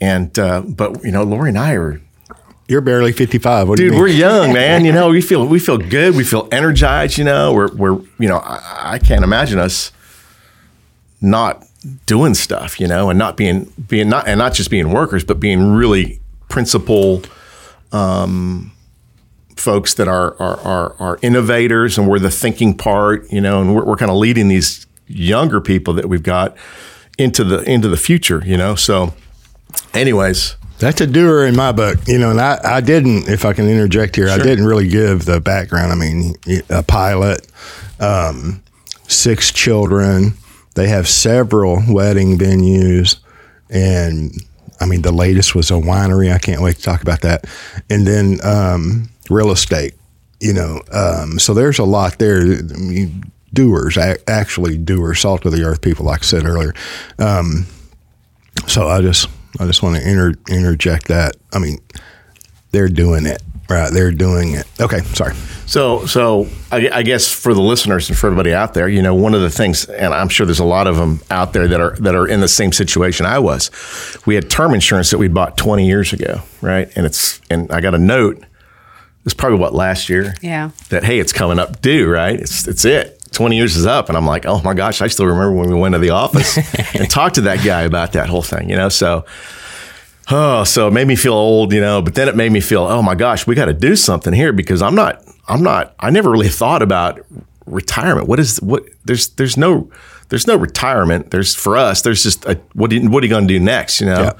and 0.00 0.38
uh, 0.38 0.62
but 0.62 1.02
you 1.04 1.10
know, 1.10 1.22
Lori 1.22 1.50
and 1.50 1.58
I 1.58 1.74
are. 1.74 2.00
You're 2.66 2.80
barely 2.80 3.12
55. 3.12 3.68
What 3.68 3.76
Dude, 3.76 3.92
we're 3.94 4.06
young, 4.06 4.52
man. 4.54 4.84
You 4.84 4.92
know, 4.92 5.10
we 5.10 5.20
feel 5.20 5.46
we 5.46 5.58
feel 5.58 5.78
good. 5.78 6.16
We 6.16 6.24
feel 6.24 6.48
energized. 6.50 7.18
You 7.18 7.24
know, 7.24 7.52
we're 7.52 7.74
we're 7.74 8.00
you 8.18 8.28
know, 8.28 8.38
I, 8.38 8.94
I 8.94 8.98
can't 8.98 9.24
imagine 9.24 9.58
us 9.58 9.92
not 11.24 11.64
doing 12.06 12.34
stuff. 12.34 12.78
You 12.78 12.86
know, 12.86 13.10
and 13.10 13.18
not 13.18 13.36
being 13.36 13.72
being 13.88 14.08
not 14.08 14.28
and 14.28 14.38
not 14.38 14.54
just 14.54 14.70
being 14.70 14.92
workers, 14.92 15.24
but 15.24 15.40
being 15.40 15.72
really 15.72 16.20
principal 16.48 17.22
um, 17.92 18.72
folks 19.56 19.94
that 19.94 20.08
are, 20.08 20.36
are 20.40 20.60
are 20.60 20.96
are 20.98 21.18
innovators, 21.22 21.98
and 21.98 22.08
we're 22.08 22.18
the 22.18 22.30
thinking 22.30 22.76
part. 22.76 23.30
You 23.32 23.40
know, 23.40 23.60
and 23.60 23.74
we're, 23.74 23.84
we're 23.84 23.96
kind 23.96 24.10
of 24.10 24.16
leading 24.16 24.48
these 24.48 24.86
younger 25.06 25.60
people 25.60 25.94
that 25.94 26.08
we've 26.08 26.22
got 26.22 26.56
into 27.18 27.44
the 27.44 27.62
into 27.62 27.88
the 27.88 27.96
future. 27.96 28.42
You 28.44 28.56
know, 28.56 28.74
so 28.74 29.14
anyways, 29.92 30.56
that's 30.78 31.00
a 31.00 31.06
doer 31.06 31.44
in 31.46 31.56
my 31.56 31.72
book, 31.72 31.98
you 32.06 32.18
know. 32.18 32.30
And 32.30 32.40
I, 32.40 32.58
I 32.62 32.80
didn't, 32.80 33.28
if 33.28 33.44
I 33.44 33.52
can 33.52 33.68
interject 33.68 34.16
here, 34.16 34.28
sure. 34.28 34.40
I 34.40 34.42
didn't 34.42 34.66
really 34.66 34.88
give 34.88 35.24
the 35.24 35.40
background. 35.40 35.92
I 35.92 35.94
mean, 35.94 36.34
a 36.68 36.82
pilot, 36.82 37.46
um, 38.00 38.62
six 39.08 39.52
children. 39.52 40.34
They 40.74 40.88
have 40.88 41.08
several 41.08 41.82
wedding 41.88 42.36
venues, 42.36 43.16
and 43.70 44.32
I 44.80 44.86
mean, 44.86 45.02
the 45.02 45.12
latest 45.12 45.54
was 45.54 45.70
a 45.70 45.74
winery. 45.74 46.32
I 46.32 46.38
can't 46.38 46.60
wait 46.60 46.76
to 46.76 46.82
talk 46.82 47.02
about 47.02 47.22
that. 47.22 47.46
And 47.88 48.06
then 48.06 48.38
um, 48.44 49.08
real 49.30 49.50
estate, 49.50 49.94
you 50.40 50.52
know. 50.52 50.80
Um, 50.92 51.38
so 51.38 51.54
there's 51.54 51.78
a 51.78 51.84
lot 51.84 52.18
there. 52.18 52.40
I 52.40 52.78
mean, 52.78 53.32
doers, 53.52 53.96
actually 54.26 54.76
doers, 54.76 55.20
salt 55.20 55.46
of 55.46 55.52
the 55.52 55.62
earth 55.62 55.80
people, 55.80 56.06
like 56.06 56.20
I 56.20 56.24
said 56.24 56.44
earlier. 56.44 56.74
Um, 57.18 57.66
so 58.66 58.88
I 58.88 59.00
just 59.00 59.28
I 59.60 59.66
just 59.66 59.82
want 59.82 59.96
to 59.96 60.08
inter- 60.08 60.34
interject 60.48 61.08
that. 61.08 61.36
I 61.52 61.58
mean, 61.58 61.78
they're 62.72 62.88
doing 62.88 63.26
it, 63.26 63.42
right? 63.68 63.92
They're 63.92 64.12
doing 64.12 64.54
it. 64.54 64.66
Okay, 64.80 65.00
sorry. 65.00 65.34
So, 65.66 66.04
so 66.06 66.46
I, 66.70 66.88
I, 66.90 67.02
guess 67.02 67.32
for 67.32 67.54
the 67.54 67.60
listeners 67.60 68.08
and 68.10 68.18
for 68.18 68.26
everybody 68.26 68.52
out 68.52 68.74
there, 68.74 68.88
you 68.88 69.00
know, 69.00 69.14
one 69.14 69.34
of 69.34 69.40
the 69.40 69.50
things, 69.50 69.86
and 69.86 70.12
I'm 70.12 70.28
sure 70.28 70.44
there's 70.44 70.58
a 70.58 70.64
lot 70.64 70.86
of 70.86 70.96
them 70.96 71.20
out 71.30 71.54
there 71.54 71.66
that 71.66 71.80
are 71.80 71.96
that 71.96 72.14
are 72.14 72.26
in 72.26 72.40
the 72.40 72.48
same 72.48 72.70
situation 72.72 73.24
I 73.24 73.38
was. 73.38 73.70
We 74.26 74.34
had 74.34 74.50
term 74.50 74.74
insurance 74.74 75.10
that 75.10 75.18
we 75.18 75.28
bought 75.28 75.56
20 75.56 75.86
years 75.86 76.12
ago, 76.12 76.42
right? 76.60 76.92
And 76.96 77.06
it's 77.06 77.40
and 77.50 77.70
I 77.72 77.80
got 77.80 77.94
a 77.94 77.98
note. 77.98 78.44
It's 79.24 79.32
probably 79.32 79.58
what 79.58 79.74
last 79.74 80.10
year. 80.10 80.34
Yeah. 80.42 80.70
That 80.90 81.04
hey, 81.04 81.18
it's 81.18 81.32
coming 81.32 81.58
up 81.58 81.80
due, 81.80 82.08
right? 82.08 82.38
It's 82.38 82.68
it's 82.68 82.84
it. 82.84 83.20
20 83.34 83.56
years 83.56 83.76
is 83.76 83.84
up. 83.84 84.08
And 84.08 84.16
I'm 84.16 84.26
like, 84.26 84.46
oh 84.46 84.60
my 84.62 84.74
gosh, 84.74 85.02
I 85.02 85.08
still 85.08 85.26
remember 85.26 85.52
when 85.52 85.68
we 85.68 85.74
went 85.74 85.94
to 85.94 85.98
the 85.98 86.10
office 86.10 86.56
and 86.94 87.10
talked 87.10 87.34
to 87.34 87.40
that 87.42 87.64
guy 87.64 87.82
about 87.82 88.12
that 88.12 88.28
whole 88.28 88.42
thing, 88.42 88.70
you 88.70 88.76
know? 88.76 88.88
So, 88.88 89.24
oh, 90.30 90.64
so 90.64 90.88
it 90.88 90.92
made 90.92 91.06
me 91.06 91.16
feel 91.16 91.34
old, 91.34 91.72
you 91.72 91.80
know, 91.80 92.02
but 92.02 92.14
then 92.14 92.28
it 92.28 92.36
made 92.36 92.52
me 92.52 92.60
feel, 92.60 92.82
oh 92.82 93.02
my 93.02 93.14
gosh, 93.14 93.46
we 93.46 93.54
got 93.54 93.66
to 93.66 93.74
do 93.74 93.96
something 93.96 94.32
here 94.32 94.52
because 94.52 94.82
I'm 94.82 94.94
not, 94.94 95.22
I'm 95.48 95.62
not, 95.62 95.94
I 96.00 96.10
never 96.10 96.30
really 96.30 96.48
thought 96.48 96.82
about 96.82 97.20
retirement. 97.66 98.28
What 98.28 98.40
is, 98.40 98.60
what, 98.62 98.84
there's, 99.04 99.28
there's 99.28 99.56
no, 99.56 99.90
there's 100.30 100.46
no 100.46 100.56
retirement. 100.56 101.30
There's 101.30 101.54
for 101.54 101.76
us. 101.76 102.00
There's 102.02 102.22
just 102.22 102.46
a, 102.46 102.58
what 102.72 102.90
are 102.90 102.94
you, 102.94 103.10
what 103.10 103.22
are 103.22 103.26
you 103.26 103.30
going 103.30 103.46
to 103.46 103.54
do 103.54 103.60
next? 103.60 104.00
You 104.00 104.06
know, 104.06 104.22
yeah. 104.22 104.32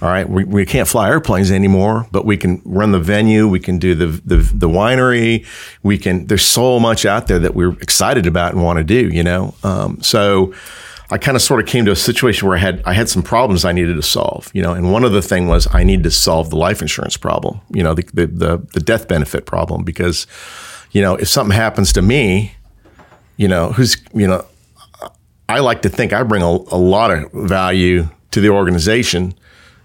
all 0.00 0.08
right. 0.08 0.28
We, 0.28 0.44
we 0.44 0.64
can't 0.64 0.86
fly 0.86 1.08
airplanes 1.08 1.50
anymore, 1.50 2.06
but 2.12 2.24
we 2.24 2.36
can 2.36 2.62
run 2.64 2.92
the 2.92 3.00
venue. 3.00 3.48
We 3.48 3.58
can 3.58 3.78
do 3.78 3.94
the, 3.96 4.06
the 4.06 4.36
the 4.36 4.68
winery. 4.68 5.44
We 5.82 5.98
can. 5.98 6.26
There's 6.28 6.46
so 6.46 6.78
much 6.78 7.04
out 7.04 7.26
there 7.26 7.40
that 7.40 7.56
we're 7.56 7.72
excited 7.80 8.26
about 8.26 8.52
and 8.54 8.62
want 8.62 8.78
to 8.78 8.84
do. 8.84 9.08
You 9.08 9.24
know, 9.24 9.54
um, 9.64 10.00
so. 10.00 10.54
I 11.12 11.18
kind 11.18 11.36
of 11.36 11.42
sort 11.42 11.60
of 11.60 11.66
came 11.66 11.84
to 11.84 11.92
a 11.92 11.96
situation 11.96 12.48
where 12.48 12.56
I 12.56 12.60
had 12.60 12.82
I 12.84 12.94
had 12.94 13.08
some 13.08 13.22
problems 13.22 13.64
I 13.64 13.72
needed 13.72 13.94
to 13.94 14.02
solve, 14.02 14.50
you 14.54 14.62
know, 14.62 14.72
and 14.72 14.92
one 14.92 15.04
of 15.04 15.12
the 15.12 15.22
thing 15.22 15.46
was 15.46 15.68
I 15.72 15.84
needed 15.84 16.04
to 16.04 16.10
solve 16.10 16.50
the 16.50 16.56
life 16.56 16.80
insurance 16.80 17.16
problem, 17.16 17.60
you 17.70 17.82
know, 17.82 17.94
the 17.94 18.04
the 18.14 18.26
the, 18.26 18.66
the 18.72 18.80
death 18.80 19.08
benefit 19.08 19.46
problem 19.46 19.84
because, 19.84 20.26
you 20.90 21.02
know, 21.02 21.14
if 21.14 21.28
something 21.28 21.54
happens 21.54 21.92
to 21.92 22.02
me, 22.02 22.54
you 23.36 23.46
know, 23.46 23.72
who's 23.72 23.96
you 24.14 24.26
know, 24.26 24.44
I 25.48 25.60
like 25.60 25.82
to 25.82 25.90
think 25.90 26.12
I 26.12 26.22
bring 26.22 26.42
a, 26.42 26.46
a 26.46 26.80
lot 26.80 27.10
of 27.10 27.30
value 27.32 28.08
to 28.30 28.40
the 28.40 28.48
organization, 28.48 29.34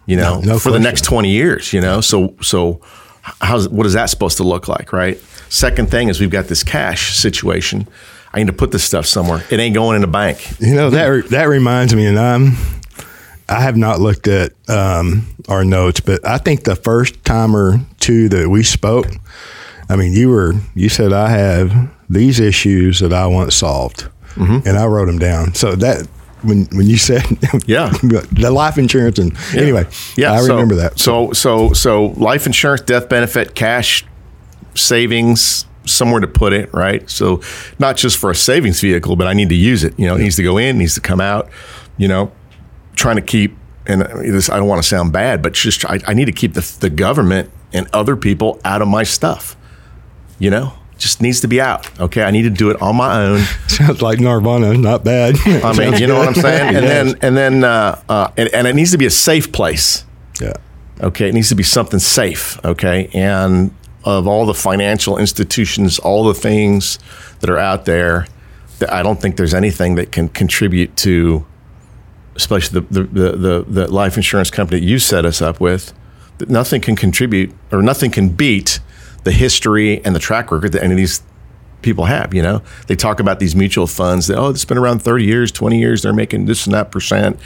you 0.05 0.15
know, 0.15 0.39
no, 0.39 0.53
no 0.53 0.53
for 0.53 0.69
question. 0.69 0.73
the 0.73 0.79
next 0.79 1.03
20 1.03 1.29
years, 1.29 1.73
you 1.73 1.81
know? 1.81 2.01
So, 2.01 2.35
so 2.41 2.81
how's, 3.21 3.67
what 3.69 3.85
is 3.85 3.93
that 3.93 4.05
supposed 4.05 4.37
to 4.37 4.43
look 4.43 4.67
like? 4.67 4.93
Right. 4.93 5.19
Second 5.49 5.91
thing 5.91 6.07
is 6.07 6.19
we've 6.19 6.31
got 6.31 6.45
this 6.45 6.63
cash 6.63 7.15
situation. 7.15 7.87
I 8.33 8.39
need 8.39 8.47
to 8.47 8.53
put 8.53 8.71
this 8.71 8.83
stuff 8.83 9.05
somewhere. 9.05 9.43
It 9.49 9.59
ain't 9.59 9.73
going 9.73 9.95
in 9.95 10.01
the 10.01 10.07
bank. 10.07 10.59
You 10.59 10.75
know, 10.75 10.89
that, 10.89 11.29
that 11.29 11.45
reminds 11.45 11.95
me, 11.95 12.05
and 12.05 12.19
I'm, 12.19 12.53
I 13.49 13.61
have 13.61 13.77
not 13.77 13.99
looked 13.99 14.27
at 14.27 14.53
um, 14.69 15.27
our 15.47 15.63
notes, 15.63 16.01
but 16.01 16.25
I 16.25 16.37
think 16.37 16.63
the 16.63 16.75
first 16.75 17.23
time 17.23 17.55
or 17.55 17.79
two 17.99 18.29
that 18.29 18.49
we 18.49 18.63
spoke, 18.63 19.07
I 19.89 19.95
mean, 19.95 20.13
you 20.13 20.29
were, 20.29 20.53
you 20.75 20.89
said, 20.89 21.13
I 21.13 21.29
have 21.29 21.89
these 22.09 22.39
issues 22.39 22.99
that 22.99 23.13
I 23.13 23.27
want 23.27 23.53
solved 23.53 24.07
mm-hmm. 24.37 24.67
and 24.67 24.77
I 24.77 24.85
wrote 24.85 25.05
them 25.05 25.19
down. 25.19 25.53
So 25.53 25.75
that 25.75 26.07
when 26.43 26.65
when 26.65 26.85
you 26.85 26.97
said 26.97 27.23
yeah 27.65 27.89
the 28.31 28.51
life 28.51 28.77
insurance 28.77 29.17
and 29.17 29.35
yeah. 29.53 29.61
anyway 29.61 29.87
yeah 30.15 30.31
I 30.33 30.41
remember 30.41 30.75
so, 30.75 30.81
that. 30.81 30.99
So 30.99 31.33
so 31.33 31.73
so 31.73 32.05
life 32.17 32.45
insurance, 32.45 32.81
death 32.81 33.09
benefit, 33.09 33.55
cash 33.55 34.05
savings, 34.75 35.65
somewhere 35.87 36.19
to 36.21 36.27
put 36.27 36.53
it, 36.53 36.73
right? 36.73 37.09
So 37.09 37.41
not 37.79 37.97
just 37.97 38.17
for 38.17 38.29
a 38.29 38.35
savings 38.35 38.79
vehicle, 38.81 39.15
but 39.15 39.27
I 39.27 39.33
need 39.33 39.49
to 39.49 39.55
use 39.55 39.83
it. 39.83 39.97
You 39.97 40.07
know, 40.07 40.15
it 40.15 40.19
needs 40.19 40.35
to 40.37 40.43
go 40.43 40.57
in, 40.57 40.77
needs 40.77 40.95
to 40.95 41.01
come 41.01 41.21
out. 41.21 41.49
You 41.97 42.07
know, 42.07 42.31
trying 42.95 43.15
to 43.15 43.21
keep 43.21 43.55
and 43.87 44.01
this 44.01 44.49
I 44.49 44.57
don't 44.57 44.67
want 44.67 44.81
to 44.83 44.87
sound 44.87 45.13
bad, 45.13 45.41
but 45.41 45.53
just 45.53 45.85
I, 45.85 45.99
I 46.05 46.13
need 46.13 46.25
to 46.25 46.31
keep 46.31 46.53
the 46.53 46.77
the 46.79 46.89
government 46.89 47.49
and 47.73 47.87
other 47.93 48.15
people 48.15 48.59
out 48.65 48.81
of 48.81 48.87
my 48.87 49.03
stuff. 49.03 49.55
You 50.39 50.49
know, 50.51 50.73
just 50.97 51.21
needs 51.21 51.41
to 51.41 51.47
be 51.47 51.59
out. 51.61 51.99
Okay, 51.99 52.21
I 52.23 52.31
need 52.31 52.43
to 52.43 52.49
do 52.49 52.69
it 52.69 52.81
on 52.81 52.95
my 52.97 53.23
own. 53.23 53.39
Sounds 53.67 54.01
like 54.01 54.19
Nirvana, 54.19 54.73
not 54.77 55.03
bad. 55.03 55.35
I 55.45 55.73
mean, 55.73 55.93
you 55.99 56.07
know 56.07 56.17
what 56.17 56.27
I'm 56.27 56.33
saying? 56.41 56.75
And 56.75 56.85
then 56.85 57.15
and 57.21 57.37
then 57.37 57.63
uh, 57.63 58.01
uh, 58.09 58.31
and, 58.37 58.53
and 58.53 58.67
it 58.67 58.75
needs 58.75 58.91
to 58.91 58.97
be 58.97 59.05
a 59.05 59.11
safe 59.11 59.51
place. 59.51 60.03
yeah, 60.41 60.53
Okay, 61.01 61.29
it 61.29 61.33
needs 61.33 61.49
to 61.49 61.55
be 61.55 61.63
something 61.63 61.99
safe. 61.99 62.63
Okay, 62.65 63.09
and 63.13 63.71
of 64.07 64.25
all 64.25 64.45
the 64.45 64.53
financial 64.53 65.17
institutions, 65.17 65.99
all 65.99 66.23
the 66.23 66.33
things 66.33 66.97
that 67.41 67.49
are 67.49 67.57
out 67.57 67.83
there, 67.83 68.25
that 68.79 68.91
I 68.91 69.03
don't 69.03 69.21
think 69.21 69.35
there's 69.35 69.53
anything 69.53 69.95
that 69.95 70.13
can 70.13 70.29
contribute 70.29 70.95
to, 70.97 71.45
especially 72.35 72.79
the 72.79 73.03
the 73.03 73.31
the, 73.31 73.65
the, 73.67 73.91
life 73.91 74.15
insurance 74.15 74.49
company 74.49 74.81
you 74.81 74.97
set 74.97 75.25
us 75.25 75.41
up 75.41 75.59
with. 75.59 75.93
That 76.37 76.49
nothing 76.49 76.81
can 76.81 76.95
contribute 76.95 77.53
or 77.71 77.81
nothing 77.81 78.11
can 78.11 78.29
beat 78.29 78.79
the 79.25 79.31
history 79.31 80.03
and 80.05 80.15
the 80.15 80.19
track 80.19 80.51
record 80.51 80.71
that 80.71 80.83
any 80.83 80.93
of 80.93 80.97
these 80.97 81.21
people 81.81 82.05
have. 82.05 82.33
You 82.33 82.43
know, 82.43 82.61
they 82.85 82.95
talk 82.95 83.19
about 83.19 83.39
these 83.39 83.55
mutual 83.55 83.87
funds 83.87 84.27
that 84.27 84.37
oh, 84.37 84.49
it's 84.49 84.63
been 84.63 84.77
around 84.77 84.99
thirty 85.01 85.25
years, 85.25 85.51
twenty 85.51 85.79
years, 85.79 86.03
they're 86.03 86.13
making 86.13 86.45
this 86.45 86.65
and 86.65 86.73
that 86.73 86.91
percent. 86.91 87.37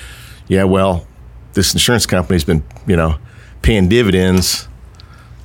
Yeah, 0.47 0.65
well, 0.65 1.07
this 1.53 1.73
insurance 1.73 2.05
company's 2.05 2.43
been 2.43 2.63
you 2.85 2.95
know 2.95 3.17
paying 3.63 3.89
dividends 3.89 4.67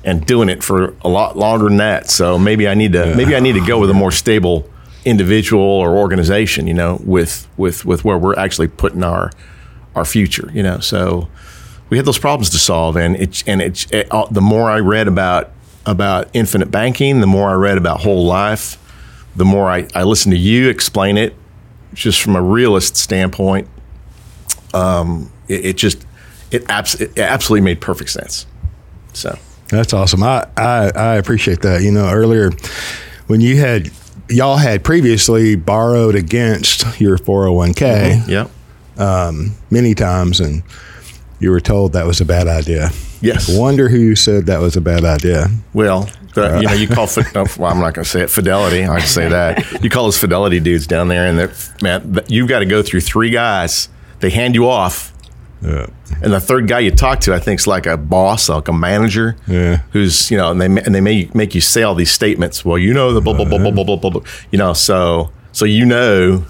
and 0.07 0.25
doing 0.25 0.47
it 0.47 0.63
for 0.63 0.95
a 1.01 1.09
lot 1.09 1.37
longer 1.37 1.65
than 1.65 1.77
that. 1.77 2.09
So 2.09 2.39
maybe 2.39 2.65
I 2.65 2.75
need 2.75 2.93
to 2.93 3.13
maybe 3.13 3.35
I 3.35 3.41
need 3.41 3.53
to 3.53 3.65
go 3.65 3.77
with 3.77 3.89
a 3.89 3.93
more 3.93 4.11
stable 4.11 4.67
individual 5.03 5.61
or 5.61 5.97
organization. 5.97 6.65
You 6.65 6.73
know, 6.73 7.01
with 7.03 7.45
with 7.57 7.85
with 7.85 8.05
where 8.05 8.17
we're 8.17 8.37
actually 8.37 8.69
putting 8.69 9.03
our 9.03 9.31
our 9.95 10.05
future. 10.05 10.49
You 10.53 10.63
know, 10.63 10.79
so 10.79 11.27
we 11.89 11.97
had 11.97 12.05
those 12.05 12.17
problems 12.17 12.49
to 12.51 12.57
solve, 12.57 12.95
and 12.95 13.17
it 13.17 13.43
and 13.45 13.61
it, 13.61 13.91
it 13.91 14.07
uh, 14.09 14.25
the 14.31 14.41
more 14.41 14.71
I 14.71 14.79
read 14.79 15.09
about 15.09 15.51
about 15.85 16.29
infinite 16.33 16.71
banking, 16.71 17.19
the 17.19 17.27
more 17.27 17.49
I 17.49 17.55
read 17.55 17.77
about 17.77 17.99
whole 17.99 18.25
life, 18.25 18.77
the 19.35 19.45
more 19.45 19.69
I, 19.69 19.87
I 19.93 20.03
listened 20.03 20.33
to 20.33 20.39
you 20.39 20.69
explain 20.69 21.17
it, 21.17 21.35
just 21.93 22.21
from 22.21 22.37
a 22.37 22.41
realist 22.41 22.95
standpoint. 22.95 23.67
Um, 24.73 25.33
it, 25.49 25.65
it 25.65 25.77
just 25.77 26.05
it, 26.49 26.69
abs- 26.69 26.95
it 27.01 27.17
absolutely 27.17 27.65
made 27.65 27.81
perfect 27.81 28.09
sense. 28.09 28.45
So 29.11 29.37
that's 29.69 29.93
awesome. 29.93 30.23
I, 30.23 30.47
I 30.55 30.91
I 30.95 31.15
appreciate 31.15 31.61
that. 31.61 31.81
You 31.81 31.91
know, 31.91 32.09
earlier 32.09 32.51
when 33.27 33.41
you 33.41 33.57
had 33.57 33.91
y'all 34.29 34.57
had 34.57 34.83
previously 34.83 35.55
borrowed 35.55 36.15
against 36.15 36.99
your 36.99 37.17
401k 37.17 37.75
mm-hmm. 37.75 38.29
yeah, 38.29 38.47
um, 38.97 39.53
many 39.69 39.93
times, 39.93 40.39
and 40.39 40.63
you 41.39 41.51
were 41.51 41.61
told 41.61 41.93
that 41.93 42.05
was 42.05 42.21
a 42.21 42.25
bad 42.25 42.47
idea. 42.47 42.89
Yes. 43.21 43.49
Wonder 43.49 43.89
who 43.89 43.97
you 43.97 44.15
said 44.15 44.45
that 44.45 44.59
was 44.59 44.75
a 44.75 44.81
bad 44.81 45.03
idea. 45.03 45.47
well, 45.73 46.09
the, 46.33 46.55
uh, 46.55 46.59
you 46.59 46.67
know, 46.67 46.73
you 46.73 46.87
call 46.87 47.07
no, 47.35 47.45
well, 47.57 47.71
I'm 47.71 47.79
not 47.79 47.93
going 47.93 48.03
to 48.03 48.09
say 48.09 48.21
it. 48.21 48.29
Fidelity, 48.29 48.83
I 48.83 48.99
can 48.99 49.07
say 49.07 49.27
that. 49.27 49.83
You 49.83 49.89
call 49.89 50.03
those 50.03 50.19
Fidelity 50.19 50.59
dudes 50.59 50.85
down 50.85 51.07
there, 51.07 51.25
and 51.25 51.39
they're 51.39 51.53
man, 51.81 52.19
you've 52.27 52.47
got 52.47 52.59
to 52.59 52.65
go 52.65 52.83
through 52.83 53.01
three 53.01 53.31
guys. 53.31 53.89
They 54.19 54.29
hand 54.29 54.55
you 54.55 54.69
off, 54.69 55.13
Yeah. 55.61 55.87
and 56.21 56.31
the 56.33 56.39
third 56.39 56.67
guy 56.67 56.79
you 56.79 56.91
talk 56.91 57.19
to, 57.21 57.33
I 57.33 57.39
think, 57.39 57.59
is 57.61 57.67
like 57.67 57.85
a 57.87 57.97
boss, 57.97 58.47
like 58.49 58.67
a 58.67 58.73
manager, 58.73 59.35
Yeah. 59.47 59.81
who's 59.91 60.29
you 60.29 60.37
know, 60.37 60.51
and 60.51 60.61
they 60.61 60.65
and 60.67 60.93
they 60.93 61.01
may 61.01 61.29
make 61.33 61.55
you 61.55 61.61
say 61.61 61.83
all 61.83 61.95
these 61.95 62.11
statements. 62.11 62.63
Well, 62.63 62.77
you 62.77 62.93
know 62.93 63.11
the 63.13 63.21
blah 63.21 63.33
blah 63.33 63.45
blah 63.45 63.57
blah 63.57 63.71
blah 63.71 63.83
blah 63.83 63.95
blah, 63.97 64.09
blah. 64.11 64.21
you 64.51 64.57
know, 64.59 64.73
so 64.73 65.31
so 65.51 65.65
you 65.65 65.85
know 65.85 66.45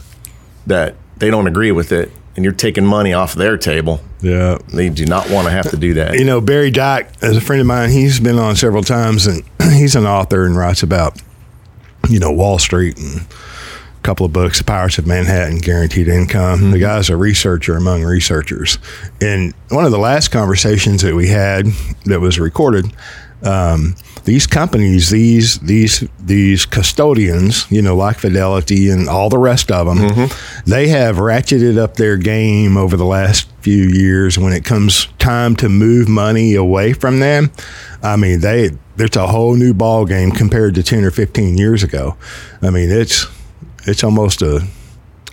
that 0.66 0.96
they 1.18 1.30
don't 1.32 1.48
agree 1.48 1.72
with 1.72 1.92
it, 1.92 2.12
and 2.36 2.44
you're 2.44 2.54
taking 2.54 2.86
money 2.86 3.14
off 3.14 3.34
their 3.34 3.58
table. 3.58 4.02
Yeah. 4.22 4.58
They 4.74 4.90
do 4.90 5.06
not 5.06 5.30
want 5.30 5.46
to 5.48 5.52
have 5.52 5.70
to 5.70 5.78
do 5.78 5.94
that. 5.96 6.16
You 6.20 6.26
know, 6.26 6.42
Barry 6.42 6.72
Dyke, 6.72 7.08
as 7.22 7.38
a 7.38 7.42
friend 7.42 7.62
of 7.62 7.68
mine, 7.68 7.90
he's 7.92 8.20
been 8.20 8.38
on 8.40 8.56
several 8.56 8.84
times 8.84 9.26
and 9.28 9.44
he's 9.74 9.96
an 9.96 10.06
author 10.06 10.44
and 10.46 10.58
writes 10.58 10.82
about, 10.84 11.22
you 12.10 12.20
know, 12.20 12.32
Wall 12.32 12.58
Street 12.60 12.98
and 12.98 13.22
a 13.22 13.26
couple 14.08 14.26
of 14.26 14.32
books, 14.32 14.60
The 14.60 14.64
Pirates 14.64 14.98
of 15.00 15.06
Manhattan, 15.06 15.58
Guaranteed 15.58 16.08
Income. 16.08 16.72
The 16.72 16.80
guy's 16.80 17.10
a 17.10 17.18
researcher 17.18 17.76
among 17.76 18.06
researchers. 18.06 18.80
And 19.20 19.54
one 19.68 19.84
of 19.84 19.92
the 19.92 20.00
last 20.00 20.30
conversations 20.30 21.02
that 21.02 21.14
we 21.14 21.28
had 21.28 21.66
that 22.06 22.22
was 22.22 22.40
recorded, 22.40 22.86
um, 23.44 23.96
these 24.24 24.48
companies, 24.48 25.10
these 25.10 25.60
these 25.60 26.08
these 26.20 26.66
custodians, 26.66 27.70
you 27.70 27.82
know, 27.82 27.98
like 27.98 28.20
Fidelity 28.20 28.90
and 28.90 29.10
all 29.10 29.30
the 29.30 29.38
rest 29.38 29.72
of 29.72 29.88
them, 29.88 30.30
they 30.66 30.88
have 30.88 31.18
ratcheted 31.18 31.78
up 31.78 31.96
their 31.96 32.16
game 32.16 32.78
over 32.78 32.96
the 32.96 33.06
last 33.06 33.50
few 33.60 33.84
years 33.90 34.40
when 34.40 34.54
it 34.54 34.64
comes 34.64 35.08
time 35.20 35.54
to 35.58 35.68
move 35.68 36.08
money 36.08 36.56
away 36.56 36.94
from 36.94 37.20
them. 37.20 37.52
I 38.02 38.16
mean, 38.16 38.40
they 38.40 38.70
there's 38.96 39.18
a 39.18 39.28
whole 39.28 39.56
new 39.56 39.74
ball 39.74 40.06
game 40.06 40.32
compared 40.32 40.76
to 40.76 40.84
10 40.84 41.04
or 41.04 41.12
15 41.12 41.58
years 41.58 41.84
ago. 41.84 42.16
I 42.62 42.70
mean, 42.70 42.90
it's 42.90 43.28
it's 43.88 44.04
almost 44.04 44.42
a 44.42 44.68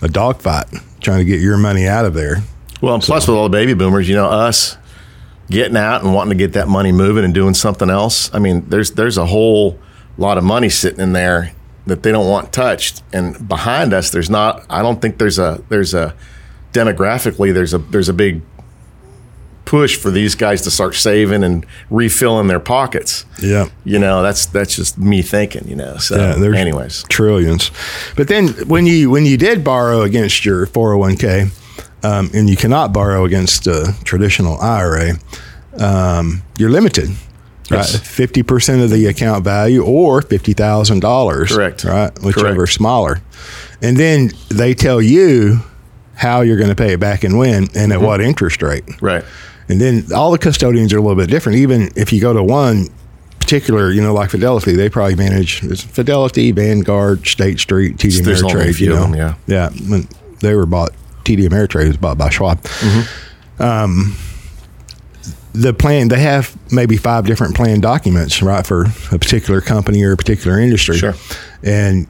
a 0.01 0.07
dogfight 0.07 0.67
trying 1.01 1.19
to 1.19 1.25
get 1.25 1.39
your 1.39 1.57
money 1.57 1.87
out 1.87 2.05
of 2.05 2.13
there. 2.13 2.43
Well, 2.81 2.95
and 2.95 3.03
plus 3.03 3.27
with 3.27 3.37
all 3.37 3.43
the 3.43 3.49
baby 3.49 3.73
boomers, 3.73 4.09
you 4.09 4.15
know, 4.15 4.27
us 4.27 4.77
getting 5.49 5.77
out 5.77 6.03
and 6.03 6.13
wanting 6.13 6.31
to 6.31 6.43
get 6.43 6.53
that 6.53 6.67
money 6.67 6.91
moving 6.91 7.23
and 7.23 7.33
doing 7.33 7.53
something 7.53 7.89
else. 7.89 8.33
I 8.33 8.39
mean, 8.39 8.65
there's 8.69 8.91
there's 8.91 9.17
a 9.17 9.25
whole 9.25 9.79
lot 10.17 10.37
of 10.37 10.43
money 10.43 10.69
sitting 10.69 10.99
in 10.99 11.13
there 11.13 11.53
that 11.85 12.03
they 12.03 12.11
don't 12.11 12.29
want 12.29 12.51
touched. 12.51 13.03
And 13.13 13.47
behind 13.47 13.93
us, 13.93 14.09
there's 14.09 14.29
not. 14.29 14.65
I 14.69 14.81
don't 14.81 15.01
think 15.01 15.17
there's 15.17 15.39
a 15.39 15.63
there's 15.69 15.93
a 15.93 16.15
demographically 16.73 17.53
there's 17.53 17.73
a 17.73 17.77
there's 17.77 18.09
a 18.09 18.13
big 18.13 18.41
push 19.65 19.97
for 19.97 20.11
these 20.11 20.35
guys 20.35 20.61
to 20.61 20.71
start 20.71 20.95
saving 20.95 21.43
and 21.43 21.65
refilling 21.89 22.47
their 22.47 22.59
pockets. 22.59 23.25
Yeah. 23.41 23.69
You 23.83 23.99
know, 23.99 24.21
that's 24.21 24.45
that's 24.45 24.75
just 24.75 24.97
me 24.97 25.21
thinking. 25.21 25.67
You 25.67 25.75
know, 25.75 25.97
so 25.97 26.15
Yeah, 26.15 26.35
there's 26.35 26.55
anyways, 26.55 27.03
trillions. 27.09 27.71
But 28.15 28.27
then 28.27 28.49
when 28.67 28.85
you 28.85 29.09
when 29.09 29.25
you 29.25 29.37
did 29.37 29.63
borrow 29.63 30.01
against 30.03 30.45
your 30.45 30.67
401k, 30.67 31.51
um, 32.03 32.29
and 32.33 32.49
you 32.49 32.55
cannot 32.55 32.93
borrow 32.93 33.25
against 33.25 33.65
a 33.67 33.93
traditional 34.03 34.59
IRA, 34.59 35.13
um, 35.79 36.43
you're 36.57 36.69
limited. 36.69 37.09
Right, 37.71 37.83
fifty 37.83 38.43
percent 38.43 38.83
of 38.83 38.91
the 38.91 39.07
account 39.07 39.43
value, 39.43 39.83
or 39.83 40.21
fifty 40.21 40.53
thousand 40.53 40.99
dollars. 40.99 41.51
Correct. 41.51 41.83
Right, 41.83 42.11
whichever 42.21 42.53
Correct. 42.57 42.73
smaller, 42.73 43.21
and 43.81 43.97
then 43.97 44.29
they 44.49 44.75
tell 44.75 45.01
you 45.01 45.61
how 46.13 46.41
you're 46.41 46.57
going 46.57 46.69
to 46.69 46.75
pay 46.75 46.93
it 46.93 46.99
back 46.99 47.23
and 47.23 47.39
when, 47.39 47.67
and 47.75 47.91
at 47.91 47.99
what 48.01 48.21
interest 48.21 48.61
rate. 48.61 48.83
right. 49.01 49.25
And 49.67 49.81
then 49.81 50.05
all 50.13 50.31
the 50.31 50.37
custodians 50.37 50.93
are 50.93 50.97
a 50.97 51.01
little 51.01 51.15
bit 51.17 51.29
different. 51.29 51.57
Even 51.59 51.89
if 51.95 52.13
you 52.13 52.21
go 52.21 52.33
to 52.33 52.43
one 52.43 52.87
particular, 53.39 53.91
you 53.91 54.01
know, 54.01 54.13
like 54.13 54.29
Fidelity, 54.29 54.73
they 54.73 54.89
probably 54.89 55.15
manage 55.15 55.59
Fidelity, 55.81 56.51
Vanguard, 56.51 57.25
State 57.27 57.59
Street, 57.59 57.97
TD 57.97 58.23
There's 58.23 58.43
only 58.43 58.53
a 58.53 58.57
Ameritrade. 58.65 58.75
few 58.75 58.87
you 58.87 58.93
know, 58.93 59.01
them, 59.01 59.15
yeah. 59.15 59.35
yeah. 59.47 59.69
When 59.89 60.07
they 60.39 60.53
were 60.55 60.65
bought, 60.65 60.91
TD 61.23 61.47
Ameritrade 61.47 61.87
was 61.87 61.97
bought 61.97 62.17
by 62.17 62.29
Schwab. 62.29 62.61
Mm-hmm. 62.61 63.61
Um, 63.63 64.15
the 65.53 65.73
plan 65.73 66.09
they 66.09 66.19
have 66.19 66.55
maybe 66.71 66.97
five 66.97 67.25
different 67.25 67.55
plan 67.55 67.79
documents, 67.79 68.41
right, 68.41 68.65
for 68.67 68.85
a 69.11 69.17
particular 69.19 69.61
company 69.61 70.03
or 70.03 70.11
a 70.11 70.17
particular 70.17 70.59
industry, 70.59 70.97
Sure. 70.97 71.13
and 71.63 72.07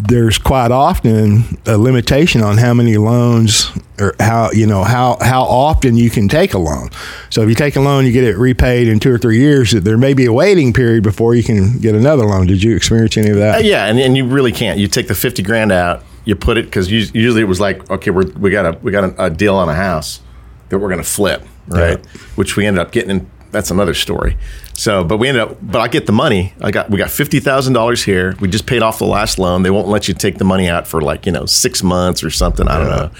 there's 0.00 0.38
quite 0.38 0.70
often 0.70 1.58
a 1.66 1.76
limitation 1.76 2.42
on 2.42 2.58
how 2.58 2.72
many 2.72 2.96
loans 2.96 3.70
or 4.00 4.14
how 4.20 4.50
you 4.52 4.66
know 4.66 4.84
how 4.84 5.18
how 5.20 5.42
often 5.42 5.96
you 5.96 6.08
can 6.08 6.28
take 6.28 6.54
a 6.54 6.58
loan. 6.58 6.90
So 7.30 7.42
if 7.42 7.48
you 7.48 7.54
take 7.54 7.74
a 7.76 7.80
loan, 7.80 8.06
you 8.06 8.12
get 8.12 8.24
it 8.24 8.36
repaid 8.36 8.86
in 8.88 9.00
two 9.00 9.12
or 9.12 9.18
three 9.18 9.38
years. 9.38 9.72
There 9.72 9.98
may 9.98 10.14
be 10.14 10.24
a 10.26 10.32
waiting 10.32 10.72
period 10.72 11.02
before 11.02 11.34
you 11.34 11.42
can 11.42 11.78
get 11.78 11.94
another 11.94 12.24
loan. 12.24 12.46
Did 12.46 12.62
you 12.62 12.76
experience 12.76 13.16
any 13.16 13.30
of 13.30 13.36
Uh, 13.36 13.40
that? 13.40 13.64
yeah, 13.64 13.86
and, 13.86 13.98
and 13.98 14.16
you 14.16 14.24
really 14.26 14.52
can't. 14.52 14.78
You 14.78 14.86
take 14.86 15.08
the 15.08 15.14
fifty 15.16 15.42
grand 15.42 15.72
out, 15.72 16.04
you 16.24 16.36
put 16.36 16.56
it 16.58 16.66
because 16.66 16.90
usually 16.92 17.40
it 17.40 17.48
was 17.48 17.60
like, 17.60 17.90
okay, 17.90 18.10
we're, 18.10 18.26
we 18.38 18.50
got 18.50 18.66
a 18.66 18.78
we 18.82 18.92
got 18.92 19.04
a, 19.04 19.24
a 19.24 19.30
deal 19.30 19.56
on 19.56 19.68
a 19.68 19.74
house 19.74 20.20
that 20.68 20.78
we're 20.78 20.88
going 20.90 21.02
to 21.02 21.08
flip, 21.08 21.42
right? 21.68 22.04
Which 22.36 22.56
we 22.56 22.66
ended 22.66 22.80
up 22.80 22.92
getting. 22.92 23.10
In, 23.10 23.30
that's 23.50 23.70
another 23.70 23.94
story. 23.94 24.36
So, 24.74 25.04
but 25.04 25.16
we 25.16 25.28
ended 25.28 25.42
up. 25.42 25.58
But 25.60 25.80
I 25.80 25.88
get 25.88 26.06
the 26.06 26.12
money. 26.12 26.54
I 26.60 26.70
got 26.70 26.90
we 26.90 26.98
got 26.98 27.10
fifty 27.10 27.40
thousand 27.40 27.72
dollars 27.72 28.04
here. 28.04 28.36
We 28.40 28.48
just 28.48 28.66
paid 28.66 28.82
off 28.82 28.98
the 28.98 29.06
last 29.06 29.38
loan. 29.38 29.62
They 29.62 29.70
won't 29.70 29.88
let 29.88 30.08
you 30.08 30.14
take 30.14 30.38
the 30.38 30.44
money 30.44 30.68
out 30.68 30.86
for 30.86 31.00
like 31.00 31.26
you 31.26 31.32
know 31.32 31.46
six 31.46 31.82
months 31.82 32.22
or 32.22 32.30
something. 32.30 32.68
I 32.68 32.78
don't 32.78 32.90
know. 32.90 33.10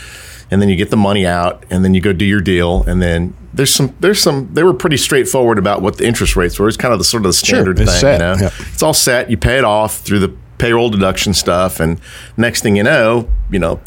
And 0.51 0.63
then 0.63 0.69
you 0.71 0.77
get 0.77 0.91
the 0.91 0.97
money 0.97 1.27
out, 1.27 1.65
and 1.69 1.85
then 1.85 1.93
you 1.93 2.01
go 2.01 2.13
do 2.13 2.25
your 2.25 2.41
deal, 2.41 2.83
and 2.85 3.03
then 3.03 3.35
there's 3.53 3.75
some 3.75 3.95
there's 4.01 4.21
some 4.21 4.49
they 4.55 4.63
were 4.63 4.73
pretty 4.75 4.97
straightforward 4.97 5.59
about 5.59 5.83
what 5.83 5.99
the 5.99 6.07
interest 6.07 6.37
rates 6.37 6.59
were. 6.59 6.69
It's 6.69 6.77
kind 6.77 6.93
of 6.93 6.99
the 6.99 7.05
sort 7.05 7.23
of 7.25 7.29
the 7.29 7.33
standard 7.35 7.79
it's 7.79 7.91
thing, 7.91 8.01
set, 8.01 8.13
you 8.15 8.19
know. 8.19 8.37
yeah. 8.41 8.51
It's 8.73 8.83
all 8.83 8.95
set. 8.95 9.31
You 9.31 9.37
pay 9.37 9.59
it 9.59 9.65
off 9.65 9.99
through 9.99 10.21
the 10.21 10.35
payroll 10.59 10.91
deduction 10.91 11.35
stuff, 11.35 11.81
and 11.81 12.01
next 12.37 12.63
thing 12.63 12.77
you 12.77 12.83
know, 12.83 13.29
you 13.51 13.59
know, 13.59 13.81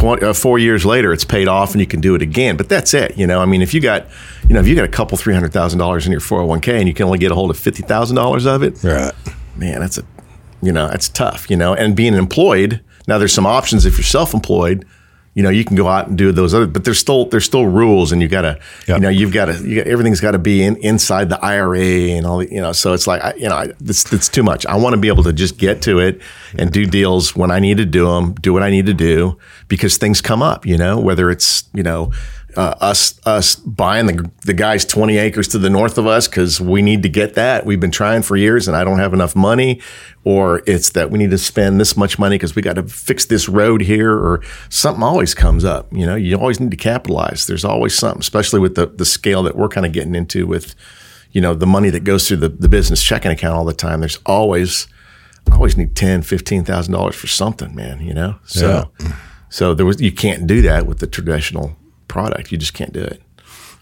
20, 0.00 0.24
uh, 0.26 0.32
four 0.32 0.58
years 0.58 0.84
later, 0.86 1.12
it's 1.12 1.24
paid 1.24 1.46
off, 1.46 1.72
and 1.72 1.80
you 1.80 1.86
can 1.86 2.00
do 2.00 2.14
it 2.14 2.22
again. 2.22 2.56
But 2.56 2.68
that's 2.68 2.94
it. 2.94 3.16
You 3.18 3.26
know, 3.26 3.40
I 3.40 3.46
mean, 3.46 3.60
if 3.62 3.74
you 3.74 3.80
got 3.80 4.06
you 4.48 4.54
know, 4.54 4.60
if 4.60 4.66
you 4.66 4.74
got 4.74 4.84
a 4.84 4.88
couple 4.88 5.16
three 5.18 5.34
hundred 5.34 5.52
thousand 5.52 5.78
dollars 5.78 6.06
in 6.06 6.12
your 6.12 6.20
four 6.20 6.38
hundred 6.38 6.48
one 6.48 6.60
k 6.60 6.78
and 6.78 6.88
you 6.88 6.94
can 6.94 7.06
only 7.06 7.18
get 7.18 7.30
a 7.30 7.34
hold 7.34 7.50
of 7.50 7.58
fifty 7.58 7.82
thousand 7.82 8.16
dollars 8.16 8.46
of 8.46 8.62
it, 8.62 8.82
Right. 8.82 9.12
man, 9.56 9.80
that's 9.80 9.98
a, 9.98 10.02
you 10.62 10.72
know, 10.72 10.88
that's 10.88 11.08
tough, 11.08 11.50
you 11.50 11.56
know. 11.56 11.74
And 11.74 11.94
being 11.94 12.14
employed, 12.14 12.80
now 13.06 13.18
there's 13.18 13.32
some 13.34 13.46
options 13.46 13.84
if 13.86 13.96
you're 13.98 14.04
self-employed. 14.04 14.84
You 15.40 15.44
know, 15.44 15.48
you 15.48 15.64
can 15.64 15.74
go 15.74 15.88
out 15.88 16.08
and 16.08 16.18
do 16.18 16.32
those 16.32 16.52
other, 16.52 16.66
but 16.66 16.84
there's 16.84 16.98
still 16.98 17.24
there's 17.24 17.46
still 17.46 17.64
rules, 17.64 18.12
and 18.12 18.20
you 18.20 18.28
got 18.28 18.42
to, 18.42 18.58
Yep. 18.86 18.98
you 18.98 19.02
know, 19.02 19.08
you've 19.08 19.32
got 19.32 19.46
to, 19.46 19.54
you 19.66 19.76
got, 19.76 19.86
everything's 19.86 20.20
got 20.20 20.32
to 20.32 20.38
be 20.38 20.62
in, 20.62 20.76
inside 20.76 21.30
the 21.30 21.42
IRA 21.42 21.80
and 21.80 22.26
all, 22.26 22.40
the, 22.40 22.52
you 22.52 22.60
know. 22.60 22.72
So 22.72 22.92
it's 22.92 23.06
like, 23.06 23.24
I, 23.24 23.32
you 23.36 23.48
know, 23.48 23.54
I, 23.54 23.72
it's 23.82 24.12
it's 24.12 24.28
too 24.28 24.42
much. 24.42 24.66
I 24.66 24.76
want 24.76 24.92
to 24.92 25.00
be 25.00 25.08
able 25.08 25.22
to 25.22 25.32
just 25.32 25.56
get 25.56 25.80
to 25.88 25.98
it 25.98 26.20
and 26.58 26.70
do 26.70 26.84
deals 26.84 27.34
when 27.34 27.50
I 27.50 27.58
need 27.58 27.78
to 27.78 27.86
do 27.86 28.04
them, 28.04 28.34
do 28.34 28.52
what 28.52 28.62
I 28.62 28.68
need 28.68 28.84
to 28.84 28.92
do 28.92 29.38
because 29.68 29.96
things 29.96 30.20
come 30.20 30.42
up. 30.42 30.66
You 30.66 30.76
know, 30.76 31.00
whether 31.00 31.30
it's 31.30 31.64
you 31.72 31.82
know. 31.82 32.12
Uh, 32.56 32.74
us 32.80 33.20
us 33.26 33.56
buying 33.56 34.06
the 34.06 34.30
the 34.42 34.54
guy's 34.54 34.84
20 34.84 35.18
acres 35.18 35.48
to 35.48 35.58
the 35.58 35.70
north 35.70 35.98
of 35.98 36.06
us 36.06 36.26
because 36.28 36.60
we 36.60 36.82
need 36.82 37.02
to 37.02 37.08
get 37.08 37.34
that. 37.34 37.64
We've 37.64 37.80
been 37.80 37.90
trying 37.90 38.22
for 38.22 38.36
years 38.36 38.66
and 38.68 38.76
I 38.76 38.84
don't 38.84 38.98
have 38.98 39.14
enough 39.14 39.36
money, 39.36 39.80
or 40.24 40.62
it's 40.66 40.90
that 40.90 41.10
we 41.10 41.18
need 41.18 41.30
to 41.30 41.38
spend 41.38 41.80
this 41.80 41.96
much 41.96 42.18
money 42.18 42.36
because 42.36 42.54
we 42.54 42.62
got 42.62 42.76
to 42.76 42.82
fix 42.82 43.24
this 43.26 43.48
road 43.48 43.82
here, 43.82 44.12
or 44.12 44.42
something 44.68 45.02
always 45.02 45.34
comes 45.34 45.64
up. 45.64 45.92
You 45.92 46.06
know, 46.06 46.16
you 46.16 46.36
always 46.36 46.60
need 46.60 46.70
to 46.70 46.76
capitalize. 46.76 47.46
There's 47.46 47.64
always 47.64 47.94
something, 47.94 48.20
especially 48.20 48.60
with 48.60 48.74
the 48.74 48.86
the 48.86 49.04
scale 49.04 49.42
that 49.44 49.56
we're 49.56 49.68
kind 49.68 49.86
of 49.86 49.92
getting 49.92 50.14
into 50.14 50.46
with, 50.46 50.74
you 51.32 51.40
know, 51.40 51.54
the 51.54 51.66
money 51.66 51.90
that 51.90 52.04
goes 52.04 52.26
through 52.26 52.38
the, 52.38 52.48
the 52.48 52.68
business 52.68 53.02
checking 53.02 53.30
account 53.30 53.56
all 53.56 53.64
the 53.64 53.72
time. 53.72 54.00
There's 54.00 54.18
always 54.26 54.86
I 55.50 55.54
always 55.54 55.76
need 55.76 55.96
ten, 55.96 56.22
fifteen 56.22 56.64
thousand 56.64 56.92
dollars 56.94 57.16
for 57.16 57.26
something, 57.26 57.74
man. 57.74 58.00
You 58.00 58.14
know, 58.14 58.38
so 58.44 58.90
so 59.48 59.74
there 59.74 59.86
was 59.86 60.00
you 60.00 60.12
can't 60.12 60.46
do 60.46 60.62
that 60.62 60.86
with 60.86 60.98
the 60.98 61.06
traditional 61.06 61.76
product. 62.10 62.52
You 62.52 62.58
just 62.58 62.74
can't 62.74 62.92
do 62.92 63.02
it. 63.02 63.22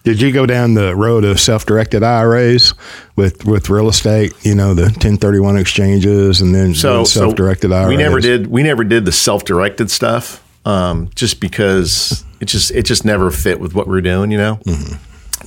Did 0.05 0.21
you 0.23 0.31
go 0.33 0.47
down 0.47 0.75
the 0.75 0.95
road 0.95 1.25
of 1.25 1.41
self-directed 1.41 2.03
IRAs 2.05 2.73
with 3.17 3.45
with 3.45 3.69
real 3.69 3.89
estate? 3.89 4.33
You 4.43 4.55
know, 4.55 4.73
the 4.73 4.83
1031 4.85 5.57
exchanges, 5.59 6.41
and 6.41 6.55
then 6.55 6.75
So, 6.75 7.03
self-directed 7.05 7.71
so 7.71 7.77
IRAs. 7.77 7.89
we 7.89 7.97
never 7.97 8.21
did 8.21 8.47
we 8.47 8.63
never 8.63 8.85
did 8.85 9.05
the 9.05 9.13
self-directed 9.13 9.91
stuff 9.91 10.43
um, 10.65 11.11
just 11.17 11.41
because 11.41 12.25
it 12.41 12.45
just 12.47 12.71
it 12.71 12.85
just 12.85 13.05
never 13.05 13.31
fit 13.33 13.59
with 13.61 13.75
what 13.75 13.87
we 13.89 13.93
were 13.93 14.01
doing, 14.01 14.31
you 14.31 14.39
know. 14.39 14.61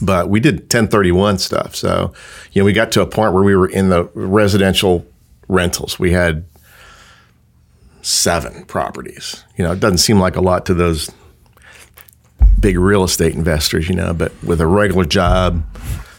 But 0.02 0.30
we 0.30 0.40
did 0.40 0.62
1031 0.62 1.38
stuff. 1.40 1.76
So, 1.76 2.14
you 2.52 2.62
know, 2.62 2.66
we 2.66 2.74
got 2.74 2.92
to 2.94 3.02
a 3.02 3.06
point 3.06 3.34
where 3.34 3.44
we 3.44 3.56
were 3.56 3.68
in 3.70 3.90
the 3.90 4.04
residential 4.14 5.06
rentals. 5.48 5.98
We 6.00 6.12
had 6.12 6.44
seven 8.02 8.66
properties. 8.66 9.44
You 9.58 9.64
know, 9.66 9.72
it 9.74 9.80
doesn't 9.80 10.00
seem 10.00 10.20
like 10.20 10.36
a 10.36 10.42
lot 10.42 10.66
to 10.68 10.74
those 10.74 11.10
big 12.62 12.78
real 12.78 13.04
estate 13.04 13.34
investors, 13.34 13.90
you 13.90 13.96
know, 13.96 14.14
but 14.14 14.32
with 14.44 14.62
a 14.62 14.68
regular 14.68 15.04
job, 15.06 15.64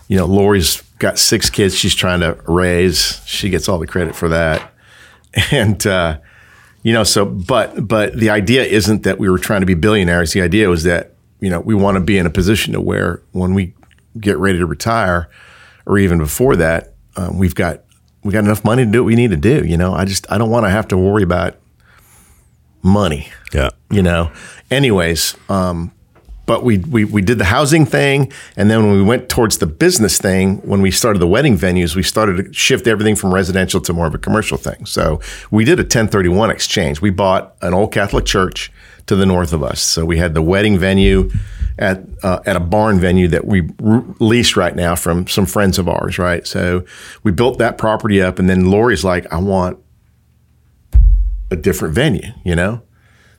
you 0.09 0.17
know, 0.17 0.27
Lori's 0.27 0.83
got 0.99 1.19
six 1.19 1.49
kids 1.49 1.75
she's 1.75 1.95
trying 1.95 2.21
to 2.21 2.37
raise. 2.47 3.21
She 3.27 3.49
gets 3.49 3.69
all 3.69 3.79
the 3.79 3.87
credit 3.87 4.15
for 4.15 4.29
that. 4.29 4.69
And, 5.51 5.87
uh, 5.87 6.19
you 6.83 6.93
know, 6.93 7.05
so, 7.05 7.25
but, 7.25 7.89
but 7.89 8.15
the 8.19 8.29
idea 8.29 8.65
isn't 8.65 9.03
that 9.05 9.19
we 9.19 9.31
were 9.31 9.39
trying 9.39 9.61
to 9.61 9.67
be 9.67 9.73
billionaires. 9.73 10.35
The 10.35 10.43
idea 10.43 10.69
was 10.69 10.83
that, 10.83 11.15
you 11.41 11.49
know, 11.49 11.61
we 11.61 11.75
want 11.75 11.95
to 11.95 12.01
be 12.03 12.19
in 12.19 12.27
a 12.27 12.31
position 12.31 12.75
to 12.75 12.83
where 12.83 13.23
when 13.33 13.55
we 13.55 13.73
get 14.21 14.37
ready 14.37 14.59
to 14.59 14.67
retire 14.67 15.31
or 15.87 15.97
even 15.97 16.19
before 16.19 16.55
that, 16.57 16.93
um, 17.17 17.39
we've 17.39 17.55
got, 17.55 17.81
we 18.25 18.33
got 18.35 18.45
enough 18.45 18.63
money 18.63 18.85
to 18.85 18.91
do 18.91 19.03
what 19.03 19.07
we 19.07 19.15
need 19.15 19.31
to 19.31 19.39
do. 19.39 19.65
You 19.65 19.79
know, 19.79 19.95
I 19.95 20.05
just, 20.05 20.31
I 20.31 20.37
don't 20.37 20.51
want 20.51 20.67
to 20.67 20.71
have 20.71 20.87
to 20.89 20.99
worry 20.99 21.23
about 21.23 21.57
money 22.83 23.29
Yeah. 23.55 23.71
you 23.91 24.03
know. 24.03 24.31
Anyways, 24.71 25.35
um, 25.49 25.93
but 26.53 26.65
we, 26.65 26.77
we 26.81 27.07
we 27.07 27.23
did 27.23 27.39
the 27.39 27.47
housing 27.47 27.87
thing, 27.87 28.31
and 28.59 28.71
then 28.71 28.85
when 28.87 28.93
we 28.93 29.03
went 29.03 29.31
towards 29.31 29.57
the 29.57 29.67
business 29.67 30.19
thing, 30.19 30.59
when 30.59 30.83
we 30.83 30.91
started 30.91 31.19
the 31.19 31.27
wedding 31.27 31.57
venues, 31.57 31.97
we 31.97 32.03
started 32.03 32.45
to 32.45 32.53
shift 32.53 32.87
everything 32.87 33.17
from 33.17 33.33
residential 33.33 33.81
to 33.81 33.95
more 33.95 34.07
of 34.07 34.15
a 34.15 34.19
commercial 34.19 34.59
thing. 34.59 34.85
So 34.85 35.19
we 35.51 35.65
did 35.65 35.79
a 35.79 35.83
1031 35.83 36.51
exchange. 36.51 37.01
We 37.01 37.09
bought 37.09 37.57
an 37.63 37.73
old 37.73 37.91
Catholic 37.91 38.27
church 38.27 38.71
to 39.07 39.17
the 39.17 39.25
north 39.25 39.55
of 39.55 39.63
us. 39.63 39.81
So 39.81 40.05
we 40.05 40.19
had 40.19 40.35
the 40.35 40.43
wedding 40.43 40.77
venue 40.77 41.31
at 41.79 42.03
uh, 42.23 42.41
at 42.45 42.55
a 42.55 42.61
barn 42.61 43.01
venue 43.01 43.29
that 43.29 43.47
we 43.47 43.71
r- 43.83 44.05
lease 44.19 44.55
right 44.55 44.77
now 44.77 44.95
from 44.95 45.27
some 45.29 45.47
friends 45.47 45.79
of 45.79 45.89
ours. 45.89 46.19
Right. 46.19 46.47
So 46.47 46.85
we 47.23 47.33
built 47.33 47.57
that 47.61 47.79
property 47.79 48.21
up, 48.21 48.39
and 48.39 48.47
then 48.47 48.71
Lori's 48.71 49.05
like, 49.05 49.25
I 49.33 49.39
want 49.39 49.79
a 51.51 51.57
different 51.57 51.95
venue. 51.95 52.31
You 52.45 52.57
know. 52.57 52.83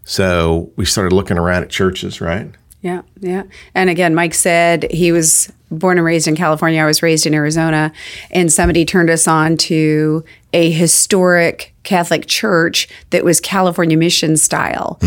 So 0.04 0.72
we 0.76 0.86
started 0.86 1.14
looking 1.14 1.38
around 1.38 1.64
at 1.64 1.70
churches, 1.70 2.20
right? 2.20 2.52
Yeah, 2.84 3.04
yeah. 3.22 3.44
And 3.74 3.90
again, 3.90 4.14
Mike 4.14 4.34
said 4.34 4.92
he 4.92 5.14
was 5.14 5.52
born 5.72 5.98
and 5.98 6.06
raised 6.06 6.28
in 6.28 6.36
California. 6.36 6.82
I 6.82 6.86
was 6.86 7.02
raised 7.02 7.26
in 7.26 7.34
Arizona. 7.34 7.94
And 8.30 8.52
somebody 8.52 8.84
turned 8.84 9.10
us 9.10 9.26
on 9.26 9.56
to 9.58 10.24
a 10.54 10.72
historic 10.72 11.74
Catholic 11.84 12.28
church 12.28 12.88
that 13.10 13.26
was 13.26 13.42
California 13.42 13.98
mission 13.98 14.38
style. 14.38 14.98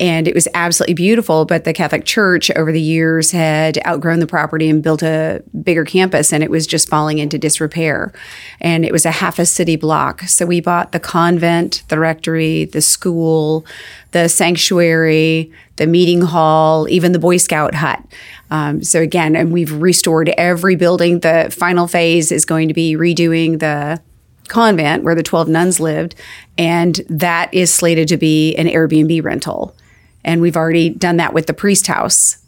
And 0.00 0.26
it 0.26 0.34
was 0.34 0.48
absolutely 0.54 0.94
beautiful. 0.94 1.44
But 1.44 1.64
the 1.64 1.72
Catholic 1.72 2.04
church 2.04 2.50
over 2.52 2.72
the 2.72 2.80
years 2.80 3.30
had 3.30 3.78
outgrown 3.86 4.18
the 4.18 4.26
property 4.26 4.68
and 4.68 4.82
built 4.82 5.02
a 5.02 5.44
bigger 5.62 5.84
campus, 5.84 6.32
and 6.32 6.42
it 6.42 6.50
was 6.50 6.66
just 6.66 6.88
falling 6.88 7.18
into 7.18 7.38
disrepair. 7.38 8.12
And 8.60 8.84
it 8.84 8.90
was 8.90 9.06
a 9.06 9.12
half 9.12 9.38
a 9.38 9.46
city 9.46 9.76
block. 9.76 10.22
So 10.22 10.44
we 10.44 10.60
bought 10.60 10.90
the 10.90 11.00
convent, 11.00 11.84
the 11.88 12.00
rectory, 12.00 12.64
the 12.64 12.80
school, 12.80 13.64
the 14.10 14.28
sanctuary, 14.28 15.52
the 15.76 15.86
meeting 15.86 16.22
hall, 16.22 16.88
even 16.88 17.12
the 17.12 17.18
Boy 17.18 17.36
Scout 17.36 17.74
hut. 17.74 18.02
Um, 18.50 18.82
so 18.82 19.00
again, 19.00 19.36
and 19.36 19.52
we've 19.52 19.72
restored 19.72 20.30
every 20.30 20.76
building. 20.76 21.20
The 21.20 21.54
final 21.56 21.86
phase 21.86 22.32
is 22.32 22.44
going 22.44 22.68
to 22.68 22.74
be 22.74 22.94
redoing 22.94 23.60
the 23.60 24.00
convent 24.48 25.04
where 25.04 25.14
the 25.14 25.22
12 25.22 25.48
nuns 25.48 25.80
lived, 25.80 26.14
and 26.58 26.96
that 27.08 27.52
is 27.52 27.72
slated 27.72 28.08
to 28.08 28.16
be 28.16 28.54
an 28.56 28.66
Airbnb 28.66 29.22
rental. 29.24 29.74
And 30.24 30.40
we've 30.40 30.56
already 30.56 30.90
done 30.90 31.18
that 31.18 31.34
with 31.34 31.46
the 31.46 31.54
priest 31.54 31.86
house. 31.86 32.38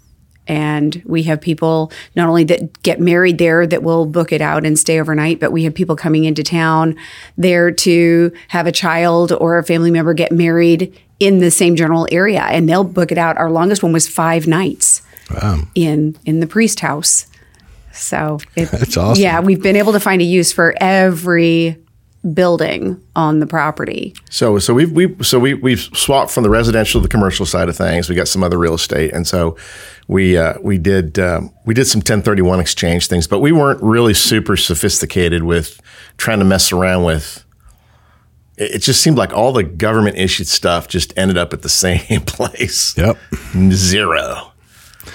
And 0.49 1.03
we 1.05 1.25
have 1.25 1.41
people 1.41 1.91
not 2.15 2.29
only 2.29 2.45
that 2.45 2.83
get 2.83 3.01
married 3.01 3.39
there 3.39 3.67
that 3.67 3.83
will 3.83 4.07
book 4.07 4.31
it 4.31 4.41
out 4.41 4.65
and 4.65 4.79
stay 4.79 5.01
overnight, 5.01 5.41
but 5.41 5.51
we 5.51 5.65
have 5.65 5.75
people 5.75 5.97
coming 5.97 6.25
into 6.25 6.45
town 6.45 6.97
there 7.37 7.73
to 7.73 8.33
have 8.49 8.67
a 8.67 8.73
child 8.73 9.33
or 9.33 9.59
a 9.59 9.65
family 9.65 9.91
member 9.91 10.15
get 10.15 10.31
married 10.31 10.97
in 11.19 11.39
the 11.39 11.51
same 11.51 11.77
general 11.77 12.07
area, 12.13 12.43
and 12.43 12.69
they'll 12.69 12.85
book 12.85 13.11
it 13.11 13.19
out. 13.19 13.37
Our 13.39 13.51
longest 13.51 13.83
one 13.83 13.93
was 13.93 14.07
five 14.07 14.47
nights 14.47 15.03
in 15.75 16.17
in 16.25 16.41
the 16.41 16.47
priest 16.47 16.81
house. 16.81 17.27
So 17.93 18.39
it, 18.55 18.67
That's 18.71 18.97
awesome. 18.97 19.23
Yeah, 19.23 19.41
we've 19.41 19.63
been 19.63 19.77
able 19.77 19.93
to 19.93 20.01
find 20.01 20.21
a 20.21 20.25
use 20.25 20.53
for 20.53 20.75
every 20.81 21.77
building 22.33 23.01
on 23.15 23.41
the 23.41 23.47
property. 23.47 24.15
So 24.31 24.59
so 24.59 24.75
we've 24.75 24.93
we 24.93 25.15
so 25.23 25.39
we 25.39 25.55
we've 25.55 25.81
swapped 25.95 26.31
from 26.31 26.43
the 26.43 26.51
residential 26.51 27.01
to 27.01 27.03
the 27.03 27.11
commercial 27.11 27.47
side 27.47 27.69
of 27.69 27.77
things. 27.77 28.09
We 28.09 28.15
got 28.15 28.29
some 28.29 28.43
other 28.43 28.59
real 28.59 28.75
estate, 28.75 29.12
and 29.12 29.27
so 29.27 29.57
we 30.09 30.37
uh, 30.37 30.55
we 30.61 30.79
did 30.79 31.19
um, 31.19 31.53
we 31.65 31.75
did 31.75 31.87
some 31.87 31.99
1031 31.99 32.61
exchange 32.61 33.09
things, 33.09 33.27
but 33.27 33.41
we 33.41 33.53
weren't 33.53 33.83
really 33.83 34.15
super 34.15 34.57
sophisticated 34.57 35.43
with 35.43 35.81
trying 36.17 36.39
to 36.39 36.45
mess 36.45 36.73
around 36.73 37.05
with. 37.05 37.45
It 38.57 38.77
it 38.77 38.79
just 38.83 39.01
seemed 39.03 39.19
like 39.19 39.33
all 39.33 39.53
the 39.53 39.65
government 39.65 40.17
issued 40.17 40.47
stuff 40.47 40.89
just 40.89 41.12
ended 41.17 41.37
up 41.37 41.53
at 41.53 41.62
the 41.62 41.69
same 41.85 42.23
place. 42.23 42.97
Yep. 42.97 43.19
Zero. 43.71 44.53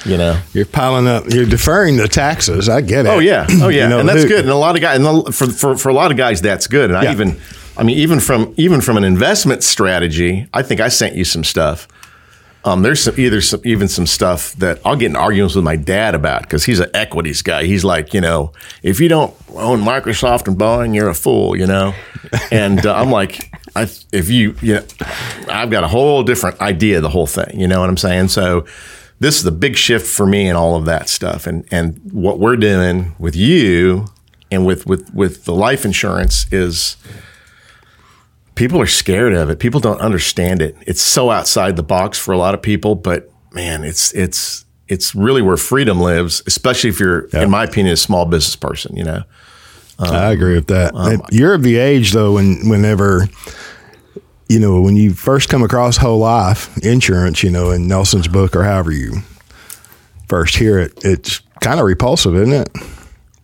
You 0.05 0.17
know. 0.17 0.39
You're 0.53 0.65
piling 0.65 1.07
up. 1.07 1.25
You're 1.29 1.45
deferring 1.45 1.97
the 1.97 2.07
taxes. 2.07 2.67
I 2.69 2.81
get 2.81 3.05
it. 3.05 3.09
Oh 3.09 3.19
yeah, 3.19 3.45
oh 3.49 3.69
yeah, 3.69 3.83
You 3.83 3.89
know, 3.89 3.99
and 3.99 4.09
that's 4.09 4.23
who- 4.23 4.29
good. 4.29 4.39
And 4.41 4.49
a 4.49 4.55
lot 4.55 4.75
of 4.75 4.81
guys, 4.81 4.97
and 4.97 5.05
the- 5.05 5.31
for, 5.31 5.47
for 5.47 5.77
for 5.77 5.89
a 5.89 5.93
lot 5.93 6.11
of 6.11 6.17
guys, 6.17 6.41
that's 6.41 6.67
good. 6.67 6.89
And 6.91 6.97
I 6.97 7.11
even, 7.11 7.39
I 7.77 7.83
mean, 7.83 7.97
even 7.97 8.19
from 8.19 8.53
even 8.57 8.81
from 8.81 8.97
an 8.97 9.03
investment 9.03 9.63
strategy, 9.63 10.47
I 10.53 10.63
think 10.63 10.81
I 10.81 10.87
sent 10.89 11.15
you 11.15 11.23
some 11.25 11.43
stuff. 11.43 11.87
Um, 12.63 12.83
there's 12.83 13.01
some, 13.01 13.15
either 13.19 13.41
some, 13.41 13.59
even 13.65 13.87
some 13.87 14.05
stuff 14.05 14.53
that 14.57 14.79
I'll 14.85 14.95
get 14.95 15.07
in 15.07 15.15
arguments 15.15 15.55
with 15.55 15.65
my 15.65 15.75
dad 15.75 16.13
about 16.13 16.43
because 16.43 16.63
he's 16.63 16.79
an 16.79 16.91
equities 16.93 17.41
guy. 17.41 17.63
He's 17.63 17.83
like, 17.83 18.13
you 18.13 18.21
know, 18.21 18.53
if 18.83 18.99
you 18.99 19.07
don't 19.09 19.33
own 19.55 19.81
Microsoft 19.81 20.47
and 20.47 20.55
Boeing, 20.55 20.93
you're 20.93 21.09
a 21.09 21.15
fool, 21.15 21.55
you 21.57 21.65
know. 21.65 21.95
And 22.51 22.85
uh, 22.85 22.93
I'm 22.93 23.09
like, 23.09 23.51
I, 23.75 23.87
if 24.13 24.29
you, 24.29 24.55
you 24.61 24.75
know, 24.75 24.83
I've 25.49 25.71
got 25.71 25.83
a 25.83 25.87
whole 25.87 26.21
different 26.21 26.61
idea 26.61 26.97
of 26.97 27.01
the 27.01 27.09
whole 27.09 27.25
thing. 27.25 27.59
You 27.59 27.67
know 27.67 27.79
what 27.79 27.89
I'm 27.89 27.97
saying? 27.97 28.27
So 28.27 28.67
this 29.21 29.39
is 29.39 29.45
a 29.45 29.51
big 29.51 29.77
shift 29.77 30.07
for 30.07 30.25
me 30.25 30.47
and 30.47 30.57
all 30.57 30.75
of 30.75 30.85
that 30.85 31.07
stuff. 31.07 31.45
And 31.45 31.63
and 31.71 32.01
what 32.11 32.39
we're 32.39 32.57
doing 32.57 33.15
with 33.19 33.35
you 33.35 34.07
and 34.49 34.65
with 34.65 34.87
with 34.87 35.13
with 35.13 35.45
the 35.45 35.53
life 35.53 35.85
insurance 35.85 36.51
is 36.51 36.97
people 38.55 38.81
are 38.81 38.87
scared 38.87 39.33
of 39.33 39.51
it. 39.51 39.59
People 39.59 39.79
don't 39.79 40.01
understand 40.01 40.59
it. 40.59 40.75
It's 40.87 41.03
so 41.03 41.29
outside 41.29 41.75
the 41.75 41.83
box 41.83 42.17
for 42.17 42.31
a 42.31 42.37
lot 42.37 42.55
of 42.55 42.63
people, 42.63 42.95
but 42.95 43.31
man, 43.53 43.83
it's 43.83 44.11
it's 44.13 44.65
it's 44.87 45.13
really 45.13 45.43
where 45.43 45.55
freedom 45.55 46.01
lives, 46.01 46.41
especially 46.47 46.89
if 46.89 46.99
you're, 46.99 47.27
in 47.27 47.49
my 47.49 47.63
opinion, 47.63 47.93
a 47.93 47.97
small 47.97 48.25
business 48.25 48.55
person. 48.55 48.97
You 48.97 49.03
know, 49.03 49.23
I 49.99 50.31
agree 50.31 50.55
with 50.55 50.67
that. 50.67 50.95
Um, 50.95 51.21
You're 51.31 51.53
of 51.53 51.61
the 51.61 51.77
age 51.77 52.11
though 52.11 52.33
when 52.33 52.67
whenever 52.67 53.27
you 54.51 54.59
know 54.59 54.81
when 54.81 54.97
you 54.97 55.13
first 55.13 55.47
come 55.47 55.63
across 55.63 55.95
whole 55.97 56.19
life 56.19 56.77
insurance, 56.83 57.41
you 57.41 57.49
know, 57.49 57.71
in 57.71 57.87
Nelson's 57.87 58.27
book 58.27 58.55
or 58.55 58.63
however 58.63 58.91
you 58.91 59.21
first 60.27 60.57
hear 60.57 60.77
it, 60.79 60.93
it's 61.03 61.39
kind 61.61 61.79
of 61.79 61.85
repulsive, 61.85 62.35
isn't 62.35 62.53
it? 62.53 62.69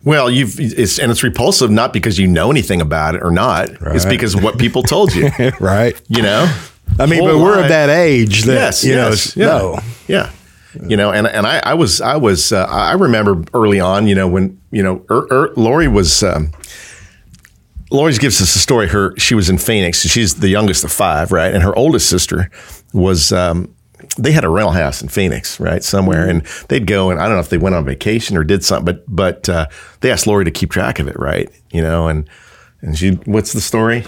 Well, 0.04 0.30
you've 0.30 0.60
it's 0.60 0.98
and 0.98 1.10
it's 1.10 1.22
repulsive 1.22 1.70
not 1.70 1.92
because 1.92 2.18
you 2.18 2.28
know 2.28 2.50
anything 2.50 2.80
about 2.80 3.14
it 3.14 3.22
or 3.22 3.30
not. 3.30 3.70
It's 3.94 4.04
because 4.04 4.34
of 4.34 4.42
what 4.42 4.58
people 4.58 4.82
told 4.82 5.14
you. 5.14 5.30
right. 5.60 6.00
you 6.08 6.22
know. 6.22 6.46
I 6.98 7.06
mean, 7.06 7.20
Whole 7.20 7.28
but 7.28 7.38
we're 7.38 7.56
lie. 7.56 7.62
of 7.62 7.68
that 7.68 7.88
age 7.88 8.42
that 8.42 8.52
yes, 8.52 8.84
you 8.84 8.94
know, 8.94 9.08
yes, 9.08 9.36
it's- 9.36 9.36
yeah. 9.36 9.46
no. 9.46 9.78
yeah. 10.06 10.30
You 10.86 10.96
know, 10.96 11.10
and 11.10 11.26
and 11.26 11.46
I, 11.46 11.60
I 11.64 11.74
was 11.74 12.00
I 12.00 12.16
was 12.16 12.52
uh, 12.52 12.64
I 12.64 12.92
remember 12.92 13.42
early 13.54 13.80
on, 13.80 14.06
you 14.06 14.14
know, 14.14 14.28
when 14.28 14.60
you 14.70 14.82
know 14.82 15.04
er, 15.10 15.26
er, 15.30 15.52
Lori 15.56 15.88
was. 15.88 16.22
Um, 16.22 16.52
Lori 17.90 18.12
gives 18.14 18.40
us 18.40 18.54
a 18.54 18.58
story. 18.58 18.88
Her 18.88 19.16
she 19.16 19.34
was 19.34 19.48
in 19.48 19.58
Phoenix. 19.58 20.00
She's 20.00 20.36
the 20.36 20.48
youngest 20.48 20.84
of 20.84 20.92
five, 20.92 21.32
right? 21.32 21.52
And 21.52 21.62
her 21.62 21.76
oldest 21.76 22.08
sister 22.08 22.50
was. 22.92 23.32
Um, 23.32 23.74
they 24.16 24.32
had 24.32 24.44
a 24.44 24.48
rental 24.48 24.72
house 24.72 25.02
in 25.02 25.08
Phoenix, 25.08 25.60
right, 25.60 25.82
somewhere, 25.82 26.28
and 26.28 26.44
they'd 26.68 26.86
go 26.86 27.10
and 27.10 27.20
I 27.20 27.24
don't 27.24 27.34
know 27.34 27.40
if 27.40 27.50
they 27.50 27.58
went 27.58 27.74
on 27.74 27.84
vacation 27.84 28.36
or 28.36 28.44
did 28.44 28.64
something, 28.64 28.84
but 28.84 29.04
but 29.08 29.48
uh, 29.48 29.66
they 30.00 30.10
asked 30.10 30.26
Lori 30.26 30.44
to 30.44 30.50
keep 30.50 30.70
track 30.70 30.98
of 30.98 31.08
it, 31.08 31.18
right? 31.18 31.50
You 31.70 31.82
know, 31.82 32.08
and 32.08 32.28
and 32.80 32.96
she, 32.96 33.12
what's 33.26 33.52
the 33.52 33.60
story? 33.60 34.04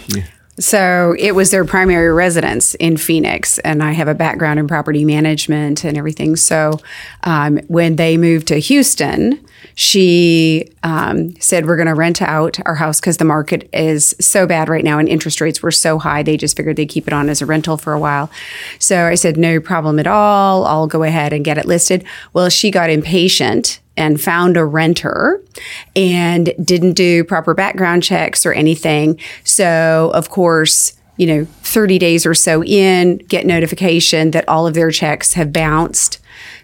So 0.61 1.15
it 1.17 1.33
was 1.33 1.49
their 1.49 1.65
primary 1.65 2.13
residence 2.13 2.75
in 2.75 2.95
Phoenix, 2.95 3.57
and 3.59 3.81
I 3.81 3.93
have 3.93 4.07
a 4.07 4.13
background 4.13 4.59
in 4.59 4.67
property 4.67 5.03
management 5.03 5.83
and 5.83 5.97
everything. 5.97 6.35
So 6.35 6.79
um, 7.23 7.57
when 7.67 7.95
they 7.95 8.15
moved 8.15 8.47
to 8.49 8.57
Houston, 8.57 9.43
she 9.73 10.71
um, 10.83 11.35
said, 11.39 11.65
We're 11.65 11.77
going 11.77 11.87
to 11.87 11.95
rent 11.95 12.21
out 12.21 12.59
our 12.65 12.75
house 12.75 12.99
because 12.99 13.17
the 13.17 13.25
market 13.25 13.69
is 13.73 14.15
so 14.19 14.45
bad 14.45 14.69
right 14.69 14.83
now 14.83 14.99
and 14.99 15.09
interest 15.09 15.41
rates 15.41 15.63
were 15.63 15.71
so 15.71 15.97
high. 15.97 16.21
They 16.21 16.37
just 16.37 16.55
figured 16.55 16.75
they'd 16.75 16.85
keep 16.85 17.07
it 17.07 17.13
on 17.13 17.27
as 17.27 17.41
a 17.41 17.45
rental 17.47 17.77
for 17.77 17.93
a 17.93 17.99
while. 17.99 18.29
So 18.77 19.07
I 19.07 19.15
said, 19.15 19.37
No 19.37 19.59
problem 19.59 19.97
at 19.97 20.07
all. 20.07 20.65
I'll 20.65 20.87
go 20.87 21.01
ahead 21.01 21.33
and 21.33 21.43
get 21.43 21.57
it 21.57 21.65
listed. 21.65 22.03
Well, 22.33 22.49
she 22.49 22.69
got 22.69 22.91
impatient 22.91 23.79
and 24.01 24.19
found 24.19 24.57
a 24.57 24.65
renter 24.65 25.41
and 25.95 26.53
didn't 26.63 26.93
do 26.93 27.23
proper 27.23 27.53
background 27.53 28.01
checks 28.03 28.45
or 28.45 28.51
anything. 28.51 29.19
So, 29.43 30.11
of 30.13 30.29
course, 30.29 30.93
you 31.17 31.27
know, 31.27 31.45
30 31.61 31.99
days 31.99 32.25
or 32.25 32.33
so 32.33 32.63
in, 32.63 33.17
get 33.17 33.45
notification 33.45 34.31
that 34.31 34.47
all 34.49 34.65
of 34.65 34.73
their 34.73 34.89
checks 34.89 35.33
have 35.33 35.53
bounced. 35.53 36.17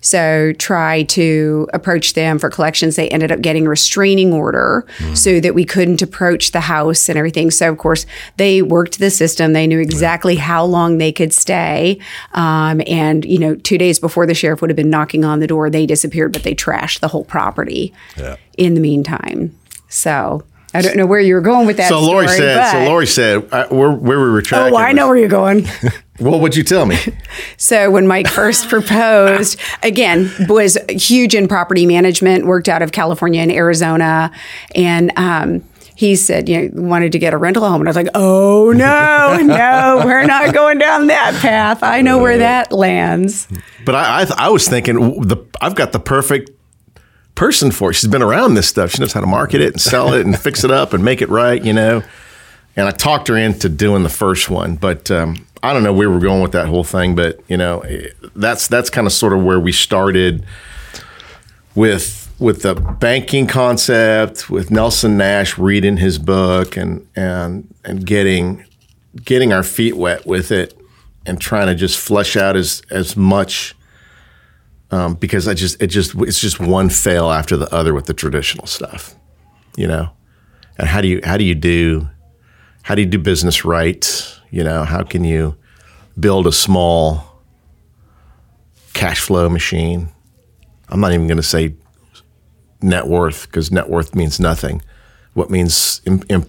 So, 0.08 0.54
try 0.58 1.04
to 1.04 1.68
approach 1.74 2.14
them 2.14 2.40
for 2.40 2.50
collections. 2.50 2.96
They 2.96 3.10
ended 3.10 3.32
up 3.32 3.42
getting 3.42 3.66
a 3.68 3.70
restraining 3.70 4.32
order 4.32 4.86
so 5.14 5.40
that 5.42 5.54
we 5.54 5.66
couldn't 5.66 6.02
approach 6.02 6.52
the 6.52 6.62
house 6.62 7.10
and 7.10 7.18
everything. 7.18 7.52
So, 7.52 7.70
of 7.70 7.78
course, 7.78 8.06
they 8.38 8.62
worked 8.62 9.00
the 9.00 9.10
system. 9.10 9.52
They 9.54 9.68
knew 9.68 9.80
exactly 9.80 10.38
how 10.38 10.64
long 10.64 10.98
they 10.98 11.12
could 11.12 11.34
stay. 11.34 12.00
Um, 12.34 12.82
and, 12.88 13.26
you 13.26 13.38
know, 13.40 13.56
two 13.56 13.78
days 13.78 14.00
before 14.00 14.26
the 14.26 14.34
sheriff 14.34 14.62
would 14.62 14.70
have 14.70 14.78
been 14.78 14.90
knocking 14.90 15.26
on 15.26 15.40
the 15.40 15.48
door, 15.48 15.70
they 15.70 15.86
disappeared, 15.86 16.32
but 16.32 16.44
they 16.44 16.56
trashed 16.56 17.02
the 17.02 17.10
whole 17.10 17.26
property 17.26 17.94
in 18.58 18.74
the 18.76 18.80
meantime. 18.82 19.58
So, 19.90 20.44
I 20.74 20.82
don't 20.82 20.98
know 20.98 21.06
where 21.06 21.20
you 21.20 21.34
were 21.34 21.42
going 21.42 21.66
with 21.66 21.78
that. 21.78 21.90
So 21.90 22.00
Lori 22.00 22.28
story, 22.28 22.40
said. 22.40 22.72
So 22.72 22.86
Lori 22.86 23.08
said, 23.08 23.48
uh, 23.52 23.68
where, 23.70 23.92
where 23.92 24.20
we 24.20 24.30
were 24.30 24.42
tracking. 24.42 24.74
Oh, 24.74 24.78
I 24.78 24.92
know 24.92 25.04
was- 25.06 25.10
where 25.10 25.18
you're 25.18 25.30
going. 25.30 25.68
Well, 26.20 26.40
what'd 26.40 26.56
you 26.56 26.64
tell 26.64 26.86
me? 26.86 26.98
So 27.60 27.90
when 27.90 28.08
Mike 28.08 28.28
first 28.28 28.70
proposed, 28.70 29.60
again, 29.84 30.32
was 30.48 30.78
huge 30.90 31.34
in 31.36 31.48
property 31.48 31.86
management, 31.86 32.46
worked 32.46 32.70
out 32.70 32.82
of 32.82 32.92
California 32.92 33.42
and 33.42 33.52
Arizona, 33.52 34.32
and 34.76 35.12
um, 35.18 35.64
he 35.96 36.16
said, 36.16 36.48
you 36.48 36.70
know, 36.70 36.82
wanted 36.84 37.12
to 37.14 37.20
get 37.20 37.34
a 37.34 37.38
rental 37.38 37.68
home, 37.68 37.82
and 37.82 37.88
I 37.88 37.90
was 37.90 37.96
like, 37.96 38.10
oh 38.14 38.72
no, 38.72 39.38
no, 39.44 40.04
we're 40.06 40.26
not 40.26 40.54
going 40.54 40.78
down 40.78 41.08
that 41.08 41.34
path. 41.42 41.82
I 41.82 42.02
know 42.02 42.20
where 42.20 42.38
that 42.38 42.72
lands. 42.72 43.48
But 43.84 43.96
I, 43.96 44.22
I, 44.22 44.46
I 44.46 44.50
was 44.50 44.68
thinking, 44.68 45.22
the 45.22 45.38
I've 45.60 45.76
got 45.76 45.92
the 45.94 46.00
perfect 46.00 46.52
person 47.34 47.72
for 47.72 47.90
it. 47.90 47.96
She's 47.96 48.10
been 48.10 48.22
around 48.22 48.54
this 48.54 48.68
stuff. 48.68 48.92
She 48.92 49.00
knows 49.00 49.14
how 49.14 49.22
to 49.22 49.28
market 49.28 49.62
it 49.62 49.74
and 49.74 49.82
sell 49.82 50.14
it 50.14 50.26
and 50.26 50.38
fix 50.38 50.64
it 50.64 50.72
up 50.72 50.94
and 50.94 51.04
make 51.04 51.22
it 51.22 51.30
right, 51.30 51.64
you 51.64 51.74
know. 51.74 52.04
And 52.76 52.88
I 52.88 52.92
talked 52.92 53.28
her 53.30 53.36
into 53.36 53.68
doing 53.68 54.04
the 54.04 54.10
first 54.10 54.52
one, 54.52 54.76
but 54.76 55.10
um, 55.10 55.47
I 55.64 55.74
don't 55.74 55.84
know 55.84 55.94
where 55.94 56.10
we're 56.10 56.20
going 56.20 56.42
with 56.42 56.52
that 56.52 56.68
whole 56.68 56.84
thing. 56.84 57.16
But 57.16 57.40
you 57.48 57.58
know, 57.58 57.80
eh, 57.82 58.10
that's 58.36 58.68
that's 58.68 58.90
kind 58.90 59.08
of 59.08 59.14
sort 59.14 59.34
of 59.34 59.44
where 59.44 59.60
we 59.60 59.72
started 59.72 60.46
with 61.76 62.34
with 62.40 62.62
the 62.62 62.76
banking 62.76 63.48
concept, 63.48 64.50
with 64.50 64.70
Nelson 64.70 65.18
Nash 65.18 65.58
reading 65.58 65.98
his 65.98 66.20
book 66.20 66.78
and 66.78 67.08
and 67.16 67.74
and 67.84 68.06
getting 68.06 68.66
getting 69.24 69.54
our 69.54 69.64
feet 69.64 69.96
wet 69.96 70.26
with 70.26 70.52
it 70.52 70.78
and 71.26 71.42
trying 71.42 71.68
to 71.68 71.76
just 71.76 72.00
flesh 72.00 72.36
out 72.36 72.56
as 72.56 72.82
as 72.90 73.18
much 73.18 73.76
um, 74.92 75.16
because 75.16 75.48
I 75.48 75.54
just 75.54 75.82
it 75.82 75.88
just 75.88 76.16
it's 76.16 76.40
just 76.40 76.60
one 76.60 76.90
fail 76.90 77.32
after 77.32 77.58
the 77.58 77.74
other 77.74 77.94
with 77.94 78.06
the 78.06 78.14
traditional 78.14 78.68
stuff, 78.68 79.16
you 79.76 79.88
know. 79.88 80.10
And 80.78 80.88
how 80.88 81.02
do 81.02 81.08
you 81.08 81.22
how 81.24 81.38
do 81.38 81.44
you 81.44 81.56
do 81.56 82.10
how 82.84 82.96
do 82.96 83.02
you 83.02 83.08
do 83.08 83.18
business 83.18 83.66
right? 83.66 84.37
You 84.52 84.64
know, 84.64 84.84
how 84.84 85.04
can 85.04 85.24
you 85.24 85.56
build 86.20 86.48
a 86.48 86.52
small 86.52 87.24
cash 88.94 89.20
flow 89.20 89.50
machine? 89.50 90.10
I'm 90.90 91.00
not 91.00 91.12
even 91.14 91.28
going 91.28 91.38
to 91.38 91.44
say 91.44 91.76
net 92.82 93.08
worth 93.08 93.48
because 93.48 93.72
net 93.72 93.90
worth 93.90 94.16
means 94.16 94.40
nothing. 94.40 94.82
What 95.34 95.50
means 95.50 96.02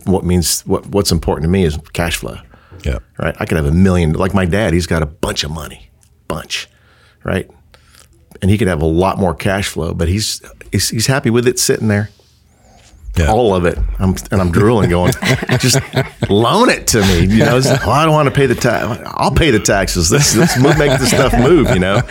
what 0.05 0.25
means 0.25 0.63
what 0.63 0.87
what's 0.87 1.13
important 1.13 1.45
to 1.45 1.49
me 1.51 1.65
is 1.65 1.79
cash 1.93 2.17
flow 2.17 2.39
Yeah. 2.85 2.99
right? 3.19 3.37
I 3.39 3.45
could 3.45 3.57
have 3.57 3.67
a 3.67 3.73
million, 3.73 4.13
like 4.15 4.33
my 4.33 4.47
dad, 4.47 4.73
he's 4.73 4.87
got 4.87 5.03
a 5.03 5.07
bunch 5.07 5.45
of 5.45 5.51
money, 5.51 5.91
bunch, 6.27 6.69
right? 7.23 7.51
And 8.41 8.51
he 8.51 8.57
could 8.57 8.69
have 8.69 8.81
a 8.81 8.87
lot 8.87 9.19
more 9.19 9.35
cash 9.35 9.69
flow, 9.69 9.93
but 9.93 10.09
he's 10.09 10.41
he's, 10.73 10.89
he's 10.89 11.07
happy 11.07 11.29
with 11.29 11.47
it 11.47 11.59
sitting 11.59 11.89
there, 11.89 12.09
Yeah. 13.19 13.33
all 13.33 13.55
of 13.55 13.65
it. 13.65 13.79
I'm, 13.99 14.15
and 14.31 14.41
I'm 14.41 14.51
drooling, 14.53 14.91
going, 14.91 15.13
just 15.59 15.81
loan 16.31 16.69
it 16.71 16.87
to 16.89 17.01
me. 17.03 17.21
You 17.23 17.45
know, 17.45 17.61
well, 17.63 17.91
I 17.91 18.05
don't 18.05 18.15
want 18.15 18.29
to 18.29 18.35
pay 18.35 18.47
the 18.47 18.55
tax. 18.55 19.01
I'll 19.15 19.35
pay 19.35 19.51
the 19.51 19.59
taxes. 19.61 20.11
Let's 20.13 20.37
let's 20.37 20.59
move, 20.59 20.79
make 20.79 20.99
this 20.99 21.11
stuff 21.11 21.33
move. 21.39 21.71
You 21.71 21.81
know, 21.81 22.03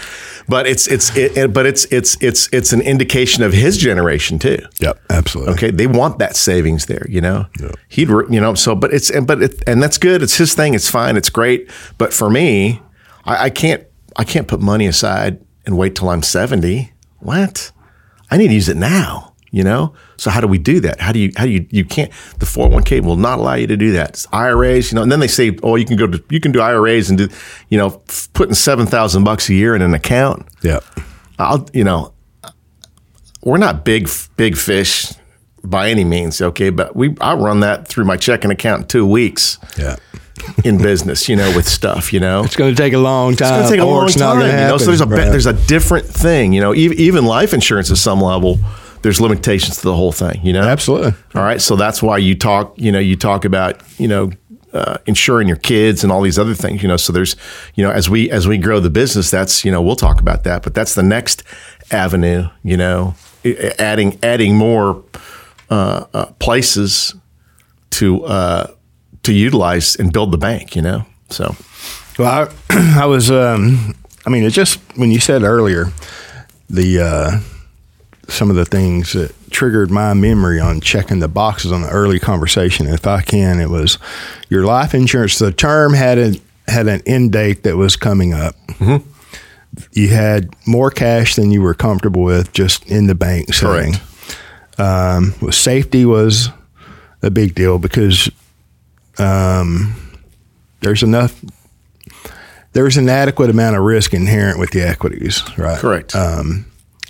but 0.47 0.67
it's 0.67 0.87
it's 0.87 1.15
it, 1.15 1.53
but 1.53 1.65
it's 1.65 1.85
it's 1.85 2.21
it's 2.21 2.49
it's 2.53 2.73
an 2.73 2.81
indication 2.81 3.43
of 3.43 3.53
his 3.53 3.77
generation 3.77 4.39
too. 4.39 4.59
Yep. 4.79 4.99
Absolutely. 5.09 5.53
Okay, 5.53 5.71
they 5.71 5.87
want 5.87 6.19
that 6.19 6.35
savings 6.35 6.85
there, 6.85 7.05
you 7.09 7.21
know. 7.21 7.47
He'd, 7.89 8.09
you 8.09 8.39
know, 8.39 8.53
so 8.53 8.75
but 8.75 8.93
it's 8.93 9.09
and 9.09 9.27
but 9.27 9.41
it, 9.41 9.63
and 9.67 9.81
that's 9.81 9.97
good. 9.97 10.21
It's 10.21 10.37
his 10.37 10.53
thing. 10.53 10.73
It's 10.73 10.89
fine. 10.89 11.17
It's 11.17 11.29
great. 11.29 11.69
But 11.97 12.13
for 12.13 12.29
me, 12.29 12.81
I, 13.25 13.45
I 13.45 13.49
can't 13.49 13.83
I 14.15 14.23
can't 14.23 14.47
put 14.47 14.61
money 14.61 14.87
aside 14.87 15.39
and 15.65 15.77
wait 15.77 15.95
till 15.95 16.09
I'm 16.09 16.23
seventy. 16.23 16.93
What? 17.19 17.71
I 18.29 18.37
need 18.37 18.49
to 18.49 18.53
use 18.53 18.69
it 18.69 18.77
now. 18.77 19.26
You 19.51 19.63
know. 19.63 19.93
So 20.17 20.29
how 20.29 20.41
do 20.41 20.47
we 20.47 20.57
do 20.57 20.79
that? 20.81 20.99
How 20.99 21.11
do 21.11 21.19
you 21.19 21.31
how 21.37 21.45
do 21.45 21.51
you 21.51 21.65
you 21.71 21.85
can't 21.85 22.11
the 22.39 22.45
401k 22.45 23.01
will 23.01 23.15
not 23.15 23.39
allow 23.39 23.53
you 23.55 23.67
to 23.67 23.77
do 23.77 23.91
that. 23.93 24.09
It's 24.09 24.27
IRAs, 24.33 24.91
you 24.91 24.95
know, 24.97 25.03
and 25.03 25.11
then 25.11 25.19
they 25.21 25.27
say, 25.27 25.57
oh, 25.63 25.75
you 25.75 25.85
can 25.85 25.95
go 25.95 26.05
to 26.07 26.21
you 26.29 26.39
can 26.39 26.51
do 26.51 26.59
IRAs 26.59 27.09
and 27.09 27.17
do, 27.17 27.29
you 27.69 27.77
know, 27.77 28.01
f- 28.09 28.27
putting 28.33 28.53
seven 28.55 28.85
thousand 28.85 29.23
bucks 29.23 29.47
a 29.49 29.53
year 29.53 29.75
in 29.75 29.81
an 29.81 29.93
account. 29.93 30.45
yeah 30.61 30.79
I'll, 31.39 31.67
you 31.73 31.83
know, 31.83 32.13
we're 33.43 33.57
not 33.57 33.85
big, 33.85 34.09
big 34.35 34.57
fish 34.57 35.13
by 35.63 35.89
any 35.89 36.03
means. 36.03 36.41
Okay. 36.41 36.69
But 36.69 36.95
we, 36.95 37.15
I 37.21 37.35
run 37.35 37.59
that 37.61 37.87
through 37.87 38.05
my 38.05 38.17
checking 38.17 38.51
account 38.51 38.81
in 38.83 38.87
two 38.87 39.05
weeks 39.05 39.57
Yeah. 39.77 39.95
in 40.65 40.77
business, 40.77 41.29
you 41.29 41.35
know, 41.35 41.55
with 41.55 41.67
stuff, 41.67 42.11
you 42.11 42.19
know. 42.19 42.43
It's 42.43 42.55
going 42.55 42.73
to 42.75 42.81
take 42.81 42.93
a 42.93 42.97
long 42.97 43.35
time. 43.35 43.61
It's 43.61 43.69
going 43.69 43.69
to 43.69 43.69
take 43.69 43.81
a 43.81 43.85
long 43.85 44.09
time, 44.09 44.39
you 44.41 44.47
know. 44.67 44.77
So 44.77 44.85
there's 44.87 45.01
a 45.01 45.05
there's 45.05 45.45
a 45.45 45.53
different 45.67 46.05
thing, 46.07 46.53
you 46.53 46.61
know. 46.61 46.73
Even, 46.73 46.97
even 46.97 47.25
life 47.25 47.53
insurance 47.53 47.91
at 47.91 47.97
some 47.97 48.21
level, 48.21 48.57
there's 49.01 49.21
limitations 49.21 49.77
to 49.77 49.83
the 49.83 49.95
whole 49.95 50.11
thing, 50.11 50.39
you 50.43 50.53
know. 50.53 50.61
Absolutely. 50.61 51.13
All 51.35 51.43
right, 51.43 51.61
so 51.61 51.75
that's 51.75 52.01
why 52.01 52.17
you 52.17 52.35
talk, 52.35 52.73
you 52.77 52.91
know, 52.91 52.99
you 52.99 53.15
talk 53.15 53.45
about, 53.45 53.81
you 53.99 54.07
know, 54.07 54.31
uh, 54.73 54.97
insuring 55.05 55.47
your 55.47 55.57
kids 55.57 56.03
and 56.03 56.11
all 56.11 56.21
these 56.21 56.37
other 56.37 56.53
things, 56.53 56.81
you 56.81 56.87
know. 56.87 56.97
So 56.97 57.13
there's, 57.13 57.35
you 57.75 57.83
know, 57.83 57.91
as 57.91 58.09
we 58.09 58.29
as 58.29 58.47
we 58.47 58.57
grow 58.57 58.79
the 58.79 58.89
business, 58.89 59.31
that's, 59.31 59.63
you 59.63 59.71
know, 59.71 59.81
we'll 59.81 59.95
talk 59.95 60.19
about 60.19 60.43
that, 60.43 60.63
but 60.63 60.73
that's 60.73 60.95
the 60.95 61.03
next 61.03 61.43
avenue, 61.91 62.49
you 62.63 62.77
know, 62.77 63.15
adding 63.79 64.19
adding 64.23 64.55
more 64.55 65.03
uh, 65.69 66.05
uh, 66.13 66.25
places 66.39 67.15
to 67.91 68.23
uh, 68.25 68.67
to 69.23 69.33
utilize 69.33 69.95
and 69.95 70.11
build 70.11 70.31
the 70.31 70.37
bank, 70.37 70.75
you 70.75 70.81
know. 70.81 71.05
So 71.29 71.55
Well, 72.19 72.49
I, 72.69 72.95
I 73.01 73.05
was. 73.05 73.31
Um, 73.31 73.95
I 74.25 74.29
mean, 74.29 74.43
it 74.43 74.49
just 74.49 74.79
when 74.97 75.11
you 75.11 75.21
said 75.21 75.43
earlier 75.43 75.91
the 76.69 76.99
uh, 76.99 77.39
some 78.27 78.49
of 78.49 78.55
the 78.55 78.65
things 78.65 79.13
that 79.13 79.33
triggered 79.51 79.89
my 79.89 80.13
memory 80.13 80.59
on 80.59 80.81
checking 80.81 81.19
the 81.19 81.27
boxes 81.27 81.71
on 81.71 81.81
the 81.81 81.89
early 81.89 82.19
conversation. 82.19 82.85
If 82.87 83.07
I 83.07 83.21
can, 83.21 83.59
it 83.59 83.69
was 83.69 83.97
your 84.49 84.65
life 84.65 84.93
insurance. 84.93 85.39
The 85.39 85.51
term 85.51 85.93
had 85.93 86.17
a 86.17 86.35
had 86.67 86.87
an 86.87 87.01
end 87.05 87.31
date 87.31 87.63
that 87.63 87.77
was 87.77 87.95
coming 87.95 88.33
up. 88.33 88.55
You 89.93 90.09
had 90.09 90.49
more 90.65 90.89
cash 90.91 91.35
than 91.35 91.51
you 91.51 91.61
were 91.61 91.73
comfortable 91.73 92.23
with 92.23 92.51
just 92.51 92.85
in 92.87 93.07
the 93.07 93.15
bank 93.15 93.53
setting. 93.53 93.93
Um, 94.77 95.33
well, 95.41 95.51
safety 95.51 96.05
was 96.05 96.49
a 97.21 97.29
big 97.29 97.55
deal 97.55 97.79
because 97.79 98.29
um, 99.17 99.95
there's 100.81 101.03
enough 101.03 101.43
there's 102.73 102.97
an 102.97 103.09
adequate 103.09 103.49
amount 103.49 103.75
of 103.75 103.83
risk 103.83 104.13
inherent 104.13 104.59
with 104.59 104.71
the 104.71 104.81
equities, 104.81 105.41
right? 105.57 105.79
correct. 106.15 106.15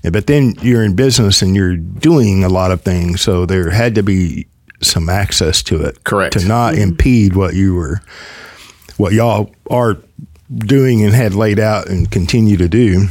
And 0.07 0.13
but 0.13 0.25
then 0.27 0.55
you're 0.61 0.83
in 0.83 0.95
business 0.95 1.41
and 1.41 1.55
you're 1.55 1.75
doing 1.75 2.43
a 2.43 2.49
lot 2.49 2.71
of 2.71 2.81
things, 2.81 3.21
so 3.21 3.45
there 3.45 3.69
had 3.69 3.93
to 3.95 4.03
be 4.03 4.47
some 4.81 5.09
access 5.09 5.61
to 5.63 5.83
it, 5.83 6.03
Correct. 6.03 6.37
to 6.39 6.47
not 6.47 6.75
impede 6.75 7.35
what 7.35 7.53
you 7.55 7.75
were, 7.75 7.99
what 8.97 9.11
y'all 9.13 9.51
are 9.69 9.97
doing 10.55 11.03
and 11.03 11.13
had 11.13 11.33
laid 11.35 11.59
out 11.59 11.87
and 11.89 12.09
continue 12.11 12.57
to 12.57 12.67
do. 12.69 13.07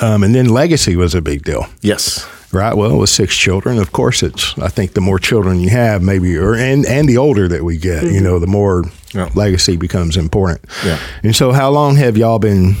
Um, 0.00 0.22
and 0.22 0.34
then 0.34 0.48
legacy 0.48 0.94
was 0.96 1.14
a 1.14 1.22
big 1.22 1.42
deal 1.42 1.66
Yes. 1.80 2.26
right? 2.52 2.74
Well, 2.76 2.98
with 2.98 3.08
six 3.08 3.34
children, 3.36 3.78
of 3.78 3.92
course, 3.92 4.22
it's. 4.22 4.56
I 4.58 4.68
think 4.68 4.92
the 4.92 5.00
more 5.00 5.18
children 5.18 5.58
you 5.60 5.70
have, 5.70 6.02
maybe, 6.02 6.36
or 6.36 6.54
and 6.54 6.84
and 6.86 7.08
the 7.08 7.16
older 7.16 7.48
that 7.48 7.64
we 7.64 7.78
get, 7.78 8.04
you 8.04 8.20
know, 8.20 8.38
the 8.38 8.46
more 8.46 8.84
Yeah. 9.14 9.30
legacy 9.34 9.76
becomes 9.76 10.16
important. 10.18 10.60
Yeah. 10.84 10.98
And 11.22 11.34
so, 11.34 11.52
how 11.52 11.70
long 11.70 11.96
have 11.96 12.18
y'all 12.18 12.38
been 12.38 12.76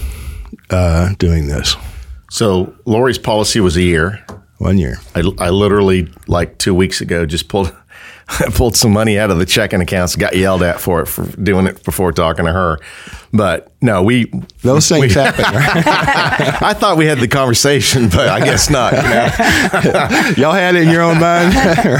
uh, 0.68 1.14
doing 1.18 1.48
this? 1.48 1.74
So 2.30 2.74
Lori's 2.86 3.18
policy 3.18 3.60
was 3.60 3.76
a 3.76 3.82
year. 3.82 4.24
One 4.58 4.78
year. 4.78 4.98
I, 5.14 5.22
I 5.38 5.50
literally 5.50 6.12
like 6.28 6.58
two 6.58 6.74
weeks 6.74 7.00
ago 7.00 7.26
just 7.26 7.48
pulled 7.48 7.76
pulled 8.54 8.76
some 8.76 8.92
money 8.92 9.18
out 9.18 9.30
of 9.30 9.38
the 9.38 9.46
checking 9.46 9.80
accounts. 9.80 10.16
Got 10.16 10.36
yelled 10.36 10.62
at 10.62 10.80
for 10.80 11.00
it 11.02 11.06
for 11.06 11.24
doing 11.42 11.66
it 11.66 11.82
before 11.84 12.12
talking 12.12 12.44
to 12.44 12.52
her. 12.52 12.78
But 13.32 13.72
no, 13.80 14.02
we 14.02 14.30
Those 14.62 14.88
things 14.88 15.00
we- 15.02 15.08
happen, 15.22 15.44
right? 15.44 15.86
I 16.62 16.74
thought 16.74 16.96
we 16.96 17.06
had 17.06 17.18
the 17.18 17.28
conversation, 17.28 18.08
but 18.08 18.28
I 18.28 18.40
guess 18.44 18.68
not. 18.70 18.92
You 18.92 19.02
know? 19.02 20.32
y'all 20.36 20.52
had 20.52 20.74
it 20.74 20.82
in 20.82 20.88
your 20.90 21.02
own 21.02 21.20
mind. 21.20 21.54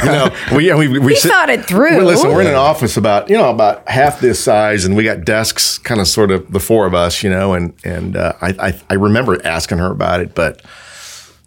no, 0.05 0.35
we, 0.57 0.67
yeah, 0.69 0.77
we, 0.77 0.89
we, 0.89 0.99
We 0.99 1.15
sit- 1.15 1.31
thought 1.31 1.49
it 1.51 1.65
through. 1.65 1.99
Well, 1.99 2.07
listen, 2.07 2.31
we're 2.31 2.41
in 2.43 2.49
an 2.49 2.55
office 2.55 2.97
about 2.97 3.31
you 3.31 3.37
know 3.37 3.51
about 3.51 3.89
half 3.89 4.21
this 4.21 4.43
size, 4.43 4.85
and 4.85 4.97
we 4.97 5.05
got 5.05 5.25
desks, 5.25 5.79
kind 5.79 6.01
of 6.01 6.09
sort 6.09 6.31
of 6.31 6.51
the 6.53 6.61
four 6.61 6.87
of 6.87 6.95
us, 6.95 7.23
you 7.23 7.31
know, 7.31 7.55
and 7.55 7.75
and 7.85 8.17
uh, 8.17 8.33
I, 8.41 8.55
I 8.69 8.81
I 8.91 8.95
remember 8.95 9.45
asking 9.47 9.79
her 9.79 9.91
about 9.91 10.21
it, 10.21 10.35
but 10.35 10.63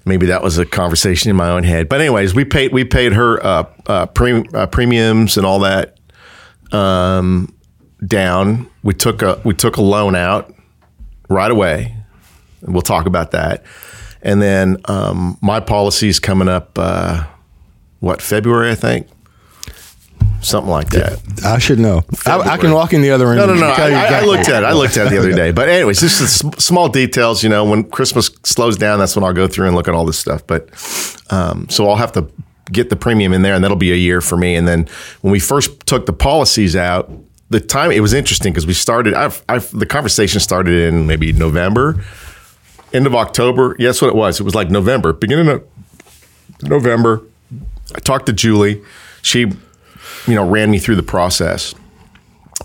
maybe 0.05 0.25
that 0.27 0.43
was 0.43 0.57
a 0.57 0.65
conversation 0.65 1.29
in 1.29 1.35
my 1.35 1.49
own 1.49 1.63
head. 1.63 1.89
But 1.89 2.01
anyways, 2.01 2.33
we 2.33 2.45
paid 2.45 2.73
we 2.73 2.83
paid 2.83 3.13
her 3.13 3.43
uh, 3.45 3.69
uh, 3.87 4.05
pre, 4.07 4.45
uh, 4.53 4.67
premiums 4.67 5.37
and 5.37 5.45
all 5.45 5.59
that 5.59 5.97
um, 6.71 7.53
down. 8.05 8.69
We 8.83 8.93
took 8.93 9.21
a 9.21 9.41
we 9.43 9.53
took 9.53 9.77
a 9.77 9.81
loan 9.81 10.15
out 10.15 10.53
right 11.29 11.51
away. 11.51 11.95
We'll 12.61 12.81
talk 12.81 13.05
about 13.05 13.31
that. 13.31 13.63
And 14.21 14.41
then 14.41 14.77
um, 14.85 15.37
my 15.41 15.59
is 16.01 16.19
coming 16.19 16.47
up. 16.47 16.77
Uh, 16.77 17.25
what 17.99 18.21
February? 18.21 18.71
I 18.71 18.75
think 18.75 19.07
something 20.43 20.69
like 20.71 20.89
that. 20.91 21.19
I 21.45 21.57
should 21.57 21.79
know. 21.79 22.03
I, 22.25 22.39
I 22.39 22.57
can 22.57 22.71
walk 22.71 22.93
in 22.93 23.01
the 23.01 23.11
other 23.11 23.25
room. 23.27 23.37
No, 23.37 23.45
no, 23.45 23.53
no. 23.55 23.67
I, 23.67 23.91
I- 23.91 24.19
I 24.19 24.25
looked 24.25 24.49
at 24.49 24.63
it. 24.63 24.65
I 24.65 24.73
looked 24.73 24.97
at 24.97 25.07
it 25.07 25.09
the 25.09 25.17
other 25.19 25.31
day. 25.35 25.51
But 25.51 25.69
anyways, 25.69 25.99
just 25.99 26.39
sm- 26.39 26.51
small 26.57 26.89
details. 26.89 27.43
You 27.43 27.49
know, 27.49 27.63
when 27.65 27.83
Christmas 27.89 28.29
slows 28.43 28.77
down, 28.77 28.99
that's 28.99 29.15
when 29.15 29.23
I'll 29.23 29.33
go 29.33 29.47
through 29.47 29.67
and 29.67 29.75
look 29.75 29.87
at 29.87 29.93
all 29.93 30.05
this 30.05 30.19
stuff. 30.19 30.45
But 30.45 30.69
um, 31.31 31.67
so 31.69 31.89
I'll 31.89 31.95
have 31.95 32.11
to 32.13 32.27
get 32.71 32.89
the 32.89 32.95
premium 32.95 33.33
in 33.33 33.41
there, 33.41 33.53
and 33.55 33.63
that'll 33.63 33.77
be 33.77 33.91
a 33.91 33.95
year 33.95 34.21
for 34.21 34.37
me. 34.37 34.55
And 34.55 34.67
then 34.67 34.87
when 35.21 35.31
we 35.31 35.39
first 35.39 35.85
took 35.85 36.05
the 36.05 36.13
policies 36.13 36.75
out, 36.75 37.11
the 37.49 37.59
time 37.59 37.91
it 37.91 37.99
was 37.99 38.13
interesting 38.13 38.51
because 38.53 38.65
we 38.65 38.73
started. 38.73 39.13
I've, 39.13 39.43
I've 39.49 39.69
the 39.77 39.85
conversation 39.85 40.39
started 40.39 40.73
in 40.93 41.05
maybe 41.07 41.31
November, 41.33 42.03
end 42.93 43.05
of 43.05 43.13
October. 43.15 43.75
Yes, 43.79 44.01
what 44.01 44.07
it 44.09 44.15
was. 44.15 44.39
It 44.39 44.43
was 44.43 44.55
like 44.55 44.69
November, 44.69 45.13
beginning 45.13 45.47
of 45.49 45.63
November. 46.61 47.21
I 47.95 47.99
talked 47.99 48.25
to 48.27 48.33
Julie. 48.33 48.81
She, 49.21 49.51
you 50.27 50.35
know, 50.35 50.47
ran 50.47 50.71
me 50.71 50.79
through 50.79 50.95
the 50.95 51.03
process 51.03 51.75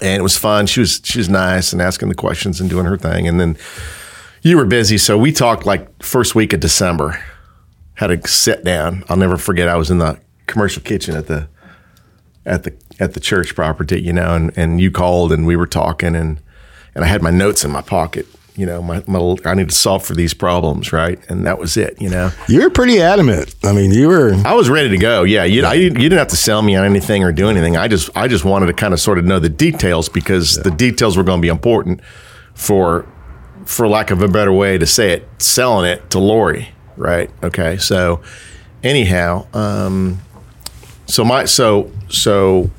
and 0.00 0.20
it 0.20 0.22
was 0.22 0.36
fun. 0.36 0.66
She 0.66 0.80
was 0.80 1.00
she 1.04 1.18
was 1.18 1.28
nice 1.28 1.72
and 1.72 1.82
asking 1.82 2.08
the 2.08 2.14
questions 2.14 2.60
and 2.60 2.70
doing 2.70 2.86
her 2.86 2.96
thing. 2.96 3.26
And 3.26 3.40
then 3.40 3.56
you 4.42 4.56
were 4.56 4.64
busy, 4.64 4.98
so 4.98 5.18
we 5.18 5.32
talked 5.32 5.66
like 5.66 6.02
first 6.02 6.34
week 6.34 6.52
of 6.52 6.60
December. 6.60 7.22
Had 7.94 8.12
a 8.12 8.28
sit 8.28 8.62
down. 8.62 9.02
I'll 9.08 9.16
never 9.16 9.36
forget. 9.36 9.68
I 9.68 9.76
was 9.76 9.90
in 9.90 9.98
the 9.98 10.20
commercial 10.46 10.82
kitchen 10.82 11.16
at 11.16 11.26
the 11.26 11.48
at 12.46 12.62
the 12.62 12.74
at 13.00 13.14
the 13.14 13.20
church 13.20 13.54
property, 13.54 14.00
you 14.00 14.12
know, 14.12 14.34
and, 14.34 14.56
and 14.56 14.80
you 14.80 14.90
called 14.90 15.32
and 15.32 15.46
we 15.46 15.56
were 15.56 15.66
talking 15.66 16.14
and 16.14 16.40
and 16.94 17.04
I 17.04 17.08
had 17.08 17.22
my 17.22 17.30
notes 17.30 17.64
in 17.64 17.70
my 17.70 17.82
pocket. 17.82 18.26
You 18.58 18.66
know, 18.66 18.82
my, 18.82 19.04
my 19.06 19.36
I 19.44 19.54
need 19.54 19.68
to 19.68 19.74
solve 19.74 20.04
for 20.04 20.14
these 20.14 20.34
problems, 20.34 20.92
right? 20.92 21.18
And 21.30 21.46
that 21.46 21.60
was 21.60 21.76
it. 21.76 22.02
You 22.02 22.10
know. 22.10 22.32
You 22.48 22.62
were 22.62 22.70
pretty 22.70 23.00
adamant. 23.00 23.54
I 23.62 23.72
mean, 23.72 23.92
you 23.92 24.08
were. 24.08 24.34
I 24.44 24.54
was 24.54 24.68
ready 24.68 24.88
to 24.88 24.98
go. 24.98 25.22
Yeah, 25.22 25.44
you, 25.44 25.64
I, 25.64 25.74
you 25.74 25.90
didn't 25.90 26.18
have 26.18 26.28
to 26.28 26.36
sell 26.36 26.60
me 26.60 26.74
on 26.74 26.84
anything 26.84 27.22
or 27.22 27.30
do 27.30 27.48
anything. 27.48 27.76
I 27.76 27.86
just 27.86 28.10
I 28.16 28.26
just 28.26 28.44
wanted 28.44 28.66
to 28.66 28.72
kind 28.72 28.92
of 28.92 28.98
sort 28.98 29.16
of 29.16 29.24
know 29.24 29.38
the 29.38 29.48
details 29.48 30.08
because 30.08 30.56
the 30.56 30.72
details 30.72 31.16
were 31.16 31.22
going 31.22 31.38
to 31.38 31.42
be 31.42 31.48
important 31.48 32.00
for 32.54 33.06
for 33.64 33.86
lack 33.86 34.10
of 34.10 34.22
a 34.22 34.28
better 34.28 34.52
way 34.52 34.76
to 34.76 34.86
say 34.86 35.12
it, 35.12 35.28
selling 35.40 35.88
it 35.88 36.10
to 36.10 36.18
Lori, 36.18 36.70
right? 36.96 37.30
Okay, 37.44 37.76
so 37.76 38.22
anyhow, 38.82 39.46
um, 39.54 40.20
so 41.06 41.24
my 41.24 41.44
so 41.44 41.92
so 42.08 42.72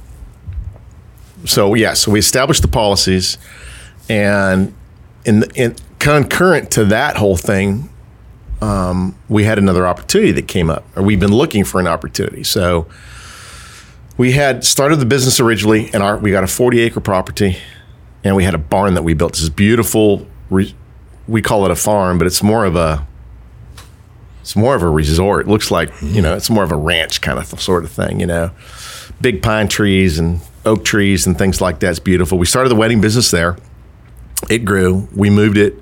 so 1.46 1.74
yeah, 1.74 1.94
so 1.94 2.12
we 2.12 2.20
established 2.20 2.64
the 2.64 2.68
policies, 2.68 3.38
and 4.10 4.74
in 5.26 5.44
in 5.56 5.76
concurrent 6.00 6.72
to 6.72 6.86
that 6.86 7.18
whole 7.18 7.38
thing, 7.38 7.90
um, 8.62 9.16
we 9.28 9.44
had 9.44 9.58
another 9.58 9.88
opportunity 9.88 10.32
that 10.34 10.48
came 10.48 10.70
up, 10.70 10.86
or 10.96 11.04
we've 11.04 11.20
been 11.20 11.34
looking 11.34 11.64
for 11.64 11.80
an 11.80 11.88
opportunity. 11.88 12.44
So 12.44 12.88
we 14.18 14.34
had 14.34 14.66
started 14.66 14.98
the 14.98 15.06
business 15.06 15.40
originally, 15.40 15.90
and 15.94 16.04
our 16.04 16.18
we 16.18 16.32
got 16.32 16.44
a 16.44 16.48
40 16.48 16.80
acre 16.80 17.00
property, 17.00 17.58
and 18.24 18.36
we 18.36 18.44
had 18.44 18.54
a 18.54 18.60
barn 18.60 18.94
that 18.96 19.04
we 19.04 19.14
built. 19.14 19.34
This 19.34 19.44
is 19.44 19.50
beautiful, 19.50 20.28
re, 20.50 20.74
we 21.28 21.42
call 21.42 21.66
it 21.66 21.72
a 21.72 21.76
farm, 21.76 22.18
but 22.18 22.28
it's 22.28 22.44
more 22.44 22.66
of 22.66 22.76
a 22.76 23.08
it's 24.42 24.56
more 24.56 24.76
of 24.76 24.82
a 24.82 24.90
resort. 24.90 25.46
It 25.46 25.50
looks 25.50 25.70
like 25.70 25.92
you 26.02 26.22
know, 26.22 26.36
it's 26.36 26.50
more 26.50 26.64
of 26.64 26.72
a 26.72 26.78
ranch 26.78 27.22
kind 27.22 27.40
of 27.40 27.48
sort 27.60 27.84
of 27.84 27.92
thing. 27.92 28.20
You 28.20 28.26
know, 28.26 28.52
big 29.22 29.42
pine 29.42 29.68
trees 29.68 30.18
and 30.18 30.42
oak 30.66 30.84
trees 30.84 31.28
and 31.28 31.38
things 31.38 31.62
like 31.62 31.80
that. 31.80 31.92
It's 31.92 32.00
beautiful. 32.00 32.38
We 32.38 32.46
started 32.46 32.70
the 32.70 32.76
wedding 32.76 33.00
business 33.00 33.32
there. 33.32 33.58
It 34.50 34.60
grew. 34.60 35.08
We 35.16 35.30
moved 35.30 35.58
it 35.58 35.76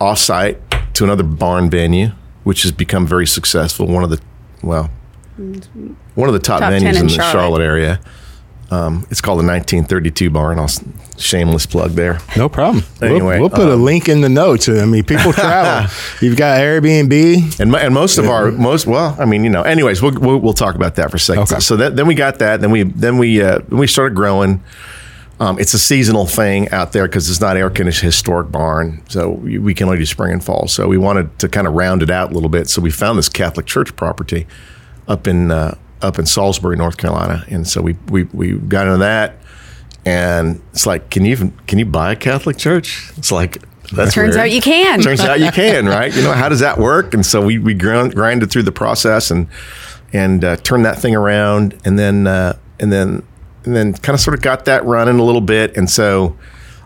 offsite 0.00 0.58
to 0.94 1.04
another 1.04 1.22
barn 1.22 1.70
venue, 1.70 2.08
which 2.44 2.62
has 2.62 2.72
become 2.72 3.06
very 3.06 3.26
successful. 3.26 3.86
One 3.86 4.02
of 4.04 4.10
the 4.10 4.20
well, 4.62 4.90
one 6.14 6.28
of 6.28 6.32
the 6.32 6.38
top, 6.40 6.60
Top 6.60 6.72
venues 6.72 6.90
in 6.90 6.96
in 6.96 7.06
the 7.06 7.12
Charlotte. 7.12 7.32
Charlotte 7.32 7.62
area. 7.62 8.00
Um, 8.68 9.06
it's 9.10 9.20
called 9.20 9.38
the 9.38 9.46
1932 9.46 10.28
Barn. 10.28 10.58
I'll 10.58 10.68
shameless 11.18 11.66
plug 11.66 11.92
there. 11.92 12.18
No 12.36 12.48
problem. 12.48 12.82
We'll- 13.00 13.10
Anyway, 13.12 13.38
we'll, 13.38 13.50
put 13.50 13.68
a 13.68 13.74
um, 13.74 13.84
link 13.84 14.08
in 14.08 14.22
the 14.22 14.28
notes. 14.28 14.68
I 14.68 14.84
mean, 14.86 15.04
people 15.04 15.32
travel. 15.34 15.88
You've 16.20 16.36
got 16.36 16.58
Airbnb. 16.58 17.60
And, 17.60 17.74
and 17.76 17.94
most 17.94 18.18
of 18.18 18.26
our 18.26 18.50
most 18.50 18.86
well, 18.86 19.14
I 19.20 19.24
mean, 19.24 19.44
you 19.44 19.50
know. 19.50 19.62
Anyways, 19.62 20.02
we'll 20.02 20.18
we'll, 20.18 20.38
we'll 20.38 20.52
talk 20.52 20.74
about 20.74 20.96
that 20.96 21.10
for 21.10 21.16
a 21.16 21.20
second. 21.20 21.44
Okay. 21.44 21.60
So 21.60 21.76
that, 21.76 21.94
then 21.94 22.08
we 22.08 22.16
got 22.16 22.40
that. 22.40 22.60
Then 22.60 22.72
we 22.72 22.82
then 22.82 23.18
we 23.18 23.40
uh, 23.40 23.58
then 23.68 23.78
we 23.78 23.86
started 23.86 24.16
growing. 24.16 24.62
Um, 25.38 25.58
it's 25.58 25.74
a 25.74 25.78
seasonal 25.78 26.26
thing 26.26 26.70
out 26.70 26.92
there 26.92 27.06
because 27.06 27.28
it's 27.28 27.40
not 27.40 27.58
air 27.58 27.68
conditioned 27.68 28.06
historic 28.06 28.50
barn, 28.50 29.02
so 29.08 29.30
we, 29.30 29.74
can 29.74 29.86
only 29.86 29.98
do 29.98 30.06
spring 30.06 30.32
and 30.32 30.42
fall. 30.42 30.66
So 30.66 30.88
we 30.88 30.96
wanted 30.96 31.38
to 31.40 31.48
kind 31.48 31.66
of 31.66 31.74
round 31.74 32.02
it 32.02 32.10
out 32.10 32.30
a 32.30 32.34
little 32.34 32.48
bit. 32.48 32.70
So 32.70 32.80
we 32.80 32.90
found 32.90 33.18
this 33.18 33.28
Catholic 33.28 33.66
church 33.66 33.94
property 33.96 34.46
up 35.06 35.26
in 35.26 35.50
uh, 35.50 35.76
up 36.00 36.18
in 36.18 36.24
Salisbury, 36.24 36.76
North 36.76 36.96
Carolina, 36.96 37.44
and 37.48 37.68
so 37.68 37.82
we 37.82 37.96
we 38.08 38.24
we 38.24 38.52
got 38.52 38.86
into 38.86 38.98
that. 38.98 39.36
And 40.06 40.62
it's 40.72 40.86
like, 40.86 41.10
can 41.10 41.24
you 41.24 41.32
even 41.32 41.50
can 41.66 41.78
you 41.78 41.84
buy 41.84 42.12
a 42.12 42.16
Catholic 42.16 42.56
church? 42.56 43.12
It's 43.18 43.30
like 43.30 43.58
that's 43.92 44.14
Turns 44.14 44.36
weird. 44.36 44.46
out 44.46 44.50
you 44.50 44.60
can. 44.60 45.00
Turns 45.00 45.20
out 45.20 45.38
you 45.38 45.50
can, 45.50 45.86
right? 45.86 46.14
You 46.14 46.22
know, 46.22 46.32
how 46.32 46.48
does 46.48 46.60
that 46.60 46.78
work? 46.78 47.12
And 47.12 47.26
so 47.26 47.44
we 47.44 47.58
we 47.58 47.74
grind, 47.74 48.14
grinded 48.14 48.50
through 48.50 48.62
the 48.62 48.72
process 48.72 49.30
and 49.30 49.48
and 50.12 50.44
uh, 50.44 50.56
turned 50.56 50.84
that 50.86 50.98
thing 50.98 51.14
around, 51.14 51.78
and 51.84 51.98
then 51.98 52.26
uh, 52.26 52.56
and 52.80 52.92
then 52.92 53.22
and 53.66 53.76
then 53.76 53.92
kind 53.92 54.14
of 54.14 54.20
sort 54.20 54.34
of 54.34 54.42
got 54.42 54.64
that 54.66 54.84
running 54.84 55.18
a 55.18 55.22
little 55.24 55.40
bit. 55.40 55.76
And 55.76 55.90
so 55.90 56.36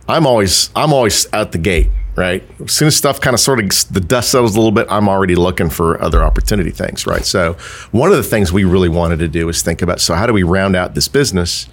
I'm 0.08 0.26
always 0.26 0.70
I'm 0.74 0.92
always 0.92 1.32
out 1.32 1.52
the 1.52 1.58
gate, 1.58 1.88
right? 2.16 2.42
As 2.64 2.72
soon 2.72 2.88
as 2.88 2.96
stuff 2.96 3.20
kind 3.20 3.34
of 3.34 3.40
sort 3.40 3.60
of 3.60 3.68
the 3.92 4.00
dust 4.00 4.32
settles 4.32 4.56
a 4.56 4.58
little 4.58 4.72
bit, 4.72 4.86
I'm 4.90 5.08
already 5.08 5.36
looking 5.36 5.70
for 5.70 6.00
other 6.02 6.22
opportunity 6.22 6.70
things, 6.70 7.06
right? 7.06 7.24
So 7.24 7.54
one 7.92 8.10
of 8.10 8.16
the 8.16 8.22
things 8.22 8.52
we 8.52 8.64
really 8.64 8.88
wanted 8.88 9.18
to 9.20 9.28
do 9.28 9.48
is 9.48 9.62
think 9.62 9.82
about 9.82 10.00
so 10.00 10.14
how 10.14 10.26
do 10.26 10.32
we 10.32 10.42
round 10.42 10.74
out 10.74 10.94
this 10.94 11.08
business? 11.08 11.68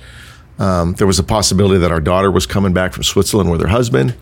Um, 0.60 0.94
there 0.94 1.08
was 1.08 1.20
a 1.20 1.24
possibility 1.24 1.80
that 1.80 1.92
our 1.92 2.02
daughter 2.02 2.32
was 2.32 2.46
coming 2.46 2.74
back 2.74 2.94
from 2.94 3.04
Switzerland 3.04 3.52
with 3.52 3.62
her 3.62 3.68
husband. 3.68 4.16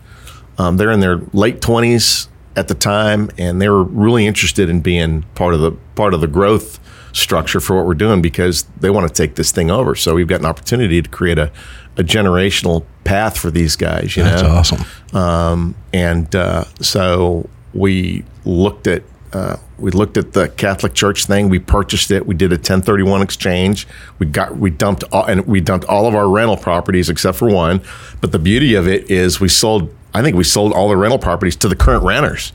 Um, 0.58 0.76
they're 0.76 0.92
in 0.92 1.00
their 1.00 1.20
late 1.32 1.60
twenties 1.60 2.28
at 2.56 2.68
the 2.68 2.74
time, 2.74 3.30
and 3.36 3.60
they 3.60 3.68
were 3.68 3.84
really 3.84 4.26
interested 4.26 4.70
in 4.70 4.80
being 4.80 5.22
part 5.34 5.52
of 5.52 5.60
the 5.60 5.72
part 5.94 6.14
of 6.14 6.20
the 6.20 6.26
growth 6.26 6.78
structure 7.16 7.60
for 7.60 7.76
what 7.76 7.86
we're 7.86 7.94
doing 7.94 8.20
because 8.20 8.64
they 8.80 8.90
want 8.90 9.08
to 9.08 9.12
take 9.12 9.36
this 9.36 9.50
thing 9.50 9.70
over. 9.70 9.94
So 9.94 10.14
we've 10.14 10.28
got 10.28 10.40
an 10.40 10.46
opportunity 10.46 11.00
to 11.00 11.08
create 11.08 11.38
a, 11.38 11.50
a 11.96 12.02
generational 12.04 12.84
path 13.04 13.38
for 13.38 13.50
these 13.50 13.76
guys. 13.76 14.16
You 14.16 14.24
That's 14.24 14.42
know, 14.42 14.48
awesome. 14.50 14.84
um, 15.16 15.74
and 15.92 16.34
uh, 16.34 16.64
so 16.80 17.48
we 17.72 18.24
looked 18.44 18.86
at 18.86 19.02
uh, 19.32 19.56
we 19.78 19.90
looked 19.90 20.16
at 20.16 20.32
the 20.32 20.48
Catholic 20.50 20.94
Church 20.94 21.26
thing. 21.26 21.48
We 21.48 21.58
purchased 21.58 22.10
it. 22.10 22.26
We 22.26 22.34
did 22.34 22.52
a 22.52 22.56
1031 22.56 23.22
exchange. 23.22 23.86
We 24.18 24.26
got 24.26 24.56
we 24.56 24.70
dumped 24.70 25.04
all, 25.12 25.24
and 25.24 25.46
we 25.46 25.60
dumped 25.60 25.86
all 25.86 26.06
of 26.06 26.14
our 26.14 26.28
rental 26.28 26.56
properties 26.56 27.10
except 27.10 27.36
for 27.38 27.50
one. 27.50 27.82
But 28.20 28.32
the 28.32 28.38
beauty 28.38 28.74
of 28.74 28.86
it 28.86 29.10
is 29.10 29.40
we 29.40 29.48
sold. 29.48 29.92
I 30.14 30.22
think 30.22 30.36
we 30.36 30.44
sold 30.44 30.72
all 30.72 30.88
the 30.88 30.96
rental 30.96 31.18
properties 31.18 31.56
to 31.56 31.68
the 31.68 31.76
current 31.76 32.04
renters. 32.04 32.52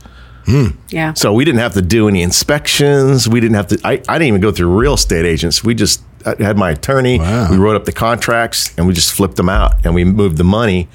Yeah. 0.90 1.14
So 1.14 1.34
we 1.34 1.46
didn't 1.46 1.60
have 1.60 1.74
to 1.74 1.82
do 1.82 2.08
any 2.08 2.22
inspections. 2.22 3.28
We 3.28 3.40
didn't 3.40 3.56
have 3.56 3.68
to. 3.68 3.80
I, 3.84 3.94
I 4.08 4.18
didn't 4.18 4.28
even 4.28 4.42
go 4.42 4.52
through 4.52 4.78
real 4.78 4.96
estate 4.96 5.26
agents. 5.26 5.64
We 5.64 5.76
just 5.76 6.04
I 6.26 6.36
had 6.42 6.58
my 6.58 6.72
attorney. 6.72 7.20
Wow. 7.20 7.52
We 7.52 7.58
wrote 7.58 7.76
up 7.76 7.86
the 7.86 7.92
contracts 7.92 8.76
and 8.78 8.88
we 8.88 8.94
just 8.94 9.14
flipped 9.14 9.38
them 9.38 9.50
out 9.50 9.86
and 9.86 9.96
we 9.96 10.04
moved 10.04 10.38
the 10.38 10.44
money 10.44 10.88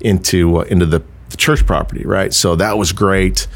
into 0.00 0.58
uh, 0.58 0.62
into 0.62 0.86
the, 0.86 1.02
the 1.30 1.36
church 1.36 1.66
property. 1.66 2.04
Right. 2.04 2.32
So 2.32 2.56
that 2.56 2.78
was 2.78 2.92
great. 2.92 3.46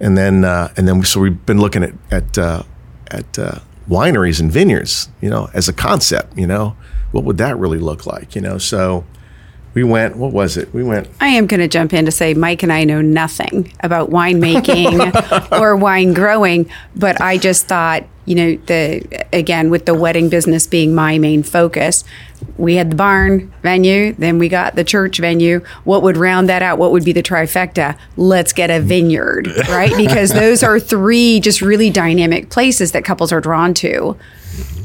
And 0.00 0.16
then 0.16 0.44
uh, 0.44 0.72
and 0.76 0.88
then 0.88 1.02
so 1.04 1.20
we've 1.20 1.46
been 1.46 1.60
looking 1.60 1.82
at 1.82 1.94
at 2.10 2.38
uh, 2.38 2.62
at 3.10 3.38
uh, 3.38 3.58
wineries 3.88 4.40
and 4.40 4.50
vineyards. 4.50 5.08
You 5.20 5.30
know, 5.30 5.50
as 5.54 5.68
a 5.68 5.72
concept. 5.72 6.36
You 6.38 6.46
know, 6.46 6.76
what 7.12 7.24
would 7.24 7.38
that 7.38 7.58
really 7.58 7.78
look 7.78 8.06
like? 8.06 8.34
You 8.34 8.40
know, 8.40 8.58
so. 8.58 9.04
We 9.74 9.84
went. 9.84 10.16
What 10.16 10.32
was 10.32 10.56
it? 10.56 10.72
We 10.74 10.82
went. 10.82 11.08
I 11.20 11.28
am 11.28 11.46
going 11.46 11.60
to 11.60 11.68
jump 11.68 11.92
in 11.94 12.04
to 12.04 12.10
say 12.10 12.34
Mike 12.34 12.62
and 12.62 12.72
I 12.72 12.84
know 12.84 13.00
nothing 13.00 13.72
about 13.80 14.10
winemaking 14.10 15.52
or 15.60 15.76
wine 15.76 16.12
growing, 16.12 16.70
but 16.94 17.20
I 17.20 17.38
just 17.38 17.66
thought, 17.66 18.04
you 18.26 18.34
know, 18.34 18.56
the 18.66 19.26
again 19.32 19.70
with 19.70 19.86
the 19.86 19.94
wedding 19.94 20.28
business 20.28 20.66
being 20.66 20.94
my 20.94 21.18
main 21.18 21.42
focus, 21.42 22.04
we 22.56 22.76
had 22.76 22.90
the 22.90 22.96
barn 22.96 23.52
venue, 23.62 24.12
then 24.12 24.38
we 24.38 24.48
got 24.48 24.76
the 24.76 24.84
church 24.84 25.18
venue. 25.18 25.60
What 25.84 26.02
would 26.02 26.16
round 26.16 26.48
that 26.48 26.62
out? 26.62 26.78
What 26.78 26.92
would 26.92 27.04
be 27.04 27.12
the 27.12 27.22
trifecta? 27.22 27.98
Let's 28.16 28.52
get 28.52 28.70
a 28.70 28.80
vineyard, 28.80 29.48
right? 29.68 29.96
Because 29.96 30.30
those 30.34 30.62
are 30.62 30.78
three 30.78 31.40
just 31.40 31.62
really 31.62 31.90
dynamic 31.90 32.50
places 32.50 32.92
that 32.92 33.04
couples 33.04 33.32
are 33.32 33.40
drawn 33.40 33.74
to 33.74 34.16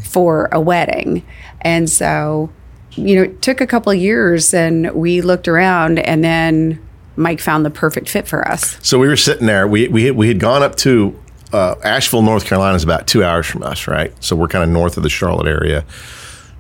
for 0.04 0.50
a 0.52 0.62
wedding. 0.62 1.26
And 1.62 1.90
so 1.90 2.50
you 2.98 3.16
know, 3.16 3.24
it 3.24 3.42
took 3.42 3.62
a 3.62 3.68
couple 3.68 3.92
of 3.92 3.98
years 3.98 4.54
and 4.54 4.92
we 4.92 5.22
looked 5.22 5.48
around 5.48 6.00
and 6.00 6.24
then 6.24 6.80
Mike 7.16 7.40
found 7.40 7.66
the 7.66 7.70
perfect 7.70 8.10
fit 8.10 8.28
for 8.28 8.48
us. 8.48 8.78
So 8.82 9.00
we 9.00 9.08
were 9.08 9.16
sitting 9.16 9.48
there. 9.48 9.68
We 9.68 9.88
we 9.88 10.12
we 10.12 10.28
had 10.28 10.40
gone 10.40 10.64
up 10.64 10.76
to 10.78 11.18
uh, 11.54 11.76
Asheville, 11.84 12.22
North 12.22 12.46
Carolina, 12.46 12.76
is 12.76 12.84
about 12.84 13.08
two 13.08 13.24
hours 13.24 13.46
from 13.46 13.64
us, 13.64 13.88
right? 13.88 14.12
So 14.24 14.36
we're 14.36 14.48
kind 14.48 14.64
of 14.64 14.70
north 14.70 14.98
of 14.98 15.04
the 15.04 15.10
Charlotte 15.10 15.48
area, 15.48 15.86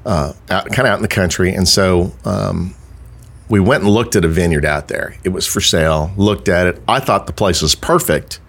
uh, 0.06 0.34
out 0.50 0.68
kind 0.68 0.80
of 0.80 0.86
out 0.88 0.96
in 0.96 1.02
the 1.02 1.08
country. 1.08 1.54
And 1.54 1.68
so 1.68 2.14
um, 2.26 2.74
we 3.50 3.60
went 3.60 3.84
and 3.84 3.92
looked 3.92 4.16
at 4.16 4.26
a 4.26 4.28
vineyard 4.28 4.66
out 4.66 4.88
there. 4.88 5.16
It 5.24 5.30
was 5.30 5.46
for 5.46 5.62
sale. 5.62 6.12
Looked 6.18 6.50
at 6.50 6.68
it. 6.68 6.82
I 6.88 7.00
thought 7.00 7.28
the 7.28 7.34
place 7.34 7.62
was 7.62 7.76
perfect, 7.76 8.40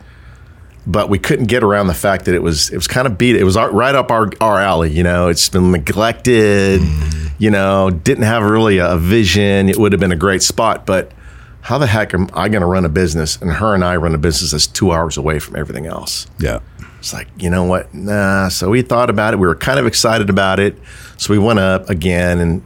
but 0.88 1.10
we 1.10 1.18
couldn't 1.18 1.46
get 1.46 1.62
around 1.62 1.86
the 1.86 1.94
fact 1.94 2.24
that 2.24 2.34
it 2.34 2.42
was 2.42 2.70
it 2.70 2.76
was 2.76 2.88
kind 2.88 3.06
of 3.06 3.18
beat. 3.18 3.36
It 3.36 3.44
was 3.44 3.56
our, 3.56 3.70
right 3.70 3.94
up 3.94 4.10
our 4.10 4.30
our 4.40 4.58
alley. 4.58 4.90
You 4.90 5.02
know, 5.02 5.28
it's 5.28 5.48
been 5.48 5.70
neglected. 5.70 6.80
Mm. 6.80 7.30
You 7.38 7.50
know, 7.50 7.90
didn't 7.90 8.24
have 8.24 8.42
really 8.42 8.78
a 8.78 8.96
vision. 8.96 9.68
It 9.68 9.76
would 9.76 9.92
have 9.92 10.00
been 10.00 10.10
a 10.10 10.16
great 10.16 10.42
spot, 10.42 10.86
but 10.86 11.12
how 11.60 11.78
the 11.78 11.86
heck 11.86 12.14
am 12.14 12.28
I 12.32 12.48
going 12.48 12.62
to 12.62 12.66
run 12.66 12.84
a 12.84 12.88
business 12.88 13.36
and 13.36 13.52
her 13.52 13.74
and 13.74 13.84
I 13.84 13.96
run 13.96 14.14
a 14.14 14.18
business 14.18 14.52
that's 14.52 14.66
two 14.66 14.90
hours 14.90 15.16
away 15.16 15.38
from 15.38 15.54
everything 15.54 15.86
else? 15.86 16.26
Yeah. 16.40 16.60
It's 16.98 17.12
like, 17.12 17.28
you 17.36 17.48
know 17.50 17.62
what? 17.62 17.94
Nah. 17.94 18.48
So 18.48 18.70
we 18.70 18.82
thought 18.82 19.10
about 19.10 19.34
it. 19.34 19.36
We 19.36 19.46
were 19.46 19.54
kind 19.54 19.78
of 19.78 19.86
excited 19.86 20.30
about 20.30 20.58
it. 20.58 20.76
So 21.16 21.32
we 21.32 21.38
went 21.38 21.58
up 21.58 21.90
again 21.90 22.38
and 22.38 22.62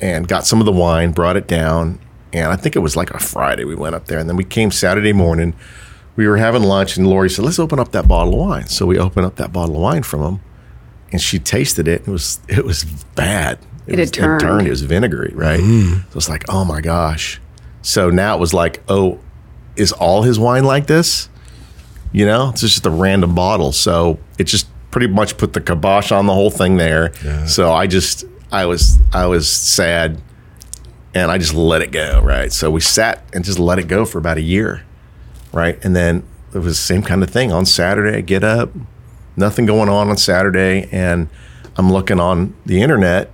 and 0.00 0.28
got 0.28 0.46
some 0.46 0.60
of 0.60 0.66
the 0.66 0.72
wine, 0.72 1.10
brought 1.10 1.36
it 1.36 1.48
down. 1.48 1.98
And 2.32 2.52
I 2.52 2.56
think 2.56 2.76
it 2.76 2.80
was 2.80 2.94
like 2.94 3.10
a 3.10 3.18
Friday 3.18 3.64
we 3.64 3.74
went 3.74 3.96
up 3.96 4.06
there. 4.06 4.18
And 4.18 4.28
then 4.28 4.36
we 4.36 4.44
came 4.44 4.70
Saturday 4.70 5.12
morning. 5.12 5.54
We 6.18 6.26
were 6.26 6.36
having 6.36 6.64
lunch 6.64 6.96
and 6.96 7.06
Lori 7.06 7.30
said, 7.30 7.44
let's 7.44 7.60
open 7.60 7.78
up 7.78 7.92
that 7.92 8.08
bottle 8.08 8.34
of 8.34 8.40
wine. 8.40 8.66
So 8.66 8.86
we 8.86 8.98
opened 8.98 9.24
up 9.24 9.36
that 9.36 9.52
bottle 9.52 9.76
of 9.76 9.80
wine 9.80 10.02
from 10.02 10.20
them 10.20 10.40
and 11.12 11.22
she 11.22 11.38
tasted 11.38 11.86
it. 11.86 12.02
It 12.02 12.08
was 12.08 12.40
it 12.48 12.64
was 12.64 12.82
bad. 13.14 13.60
It 13.86 13.98
was, 13.98 14.10
had 14.10 14.40
turned. 14.40 14.66
It 14.66 14.70
was 14.70 14.82
vinegary, 14.82 15.32
right? 15.32 15.60
Mm. 15.60 16.02
So 16.12 16.16
it's 16.16 16.28
like, 16.28 16.44
oh 16.48 16.64
my 16.64 16.80
gosh. 16.80 17.40
So 17.82 18.10
now 18.10 18.36
it 18.36 18.40
was 18.40 18.52
like, 18.52 18.82
oh, 18.88 19.20
is 19.76 19.92
all 19.92 20.22
his 20.22 20.40
wine 20.40 20.64
like 20.64 20.88
this? 20.88 21.28
You 22.10 22.26
know, 22.26 22.50
it's 22.50 22.62
just 22.62 22.84
a 22.84 22.90
random 22.90 23.36
bottle. 23.36 23.70
So 23.70 24.18
it 24.38 24.44
just 24.44 24.66
pretty 24.90 25.06
much 25.06 25.38
put 25.38 25.52
the 25.52 25.60
kibosh 25.60 26.10
on 26.10 26.26
the 26.26 26.34
whole 26.34 26.50
thing 26.50 26.78
there. 26.78 27.14
So 27.46 27.72
I 27.72 27.86
just, 27.86 28.24
I 28.50 28.66
was, 28.66 28.98
I 29.12 29.26
was 29.26 29.48
sad, 29.48 30.20
and 31.14 31.30
I 31.30 31.38
just 31.38 31.54
let 31.54 31.80
it 31.80 31.92
go. 31.92 32.20
Right. 32.24 32.52
So 32.52 32.72
we 32.72 32.80
sat 32.80 33.22
and 33.32 33.44
just 33.44 33.60
let 33.60 33.78
it 33.78 33.86
go 33.86 34.04
for 34.04 34.18
about 34.18 34.36
a 34.36 34.42
year, 34.42 34.84
right? 35.52 35.82
And 35.84 35.94
then 35.94 36.24
it 36.54 36.58
was 36.58 36.76
the 36.78 36.82
same 36.82 37.02
kind 37.02 37.22
of 37.22 37.30
thing 37.30 37.52
on 37.52 37.66
Saturday. 37.66 38.18
I 38.18 38.20
get 38.20 38.44
up, 38.44 38.70
nothing 39.36 39.66
going 39.66 39.88
on 39.88 40.08
on 40.08 40.16
Saturday, 40.16 40.88
and 40.90 41.28
I'm 41.76 41.92
looking 41.92 42.20
on 42.20 42.54
the 42.66 42.82
internet 42.82 43.30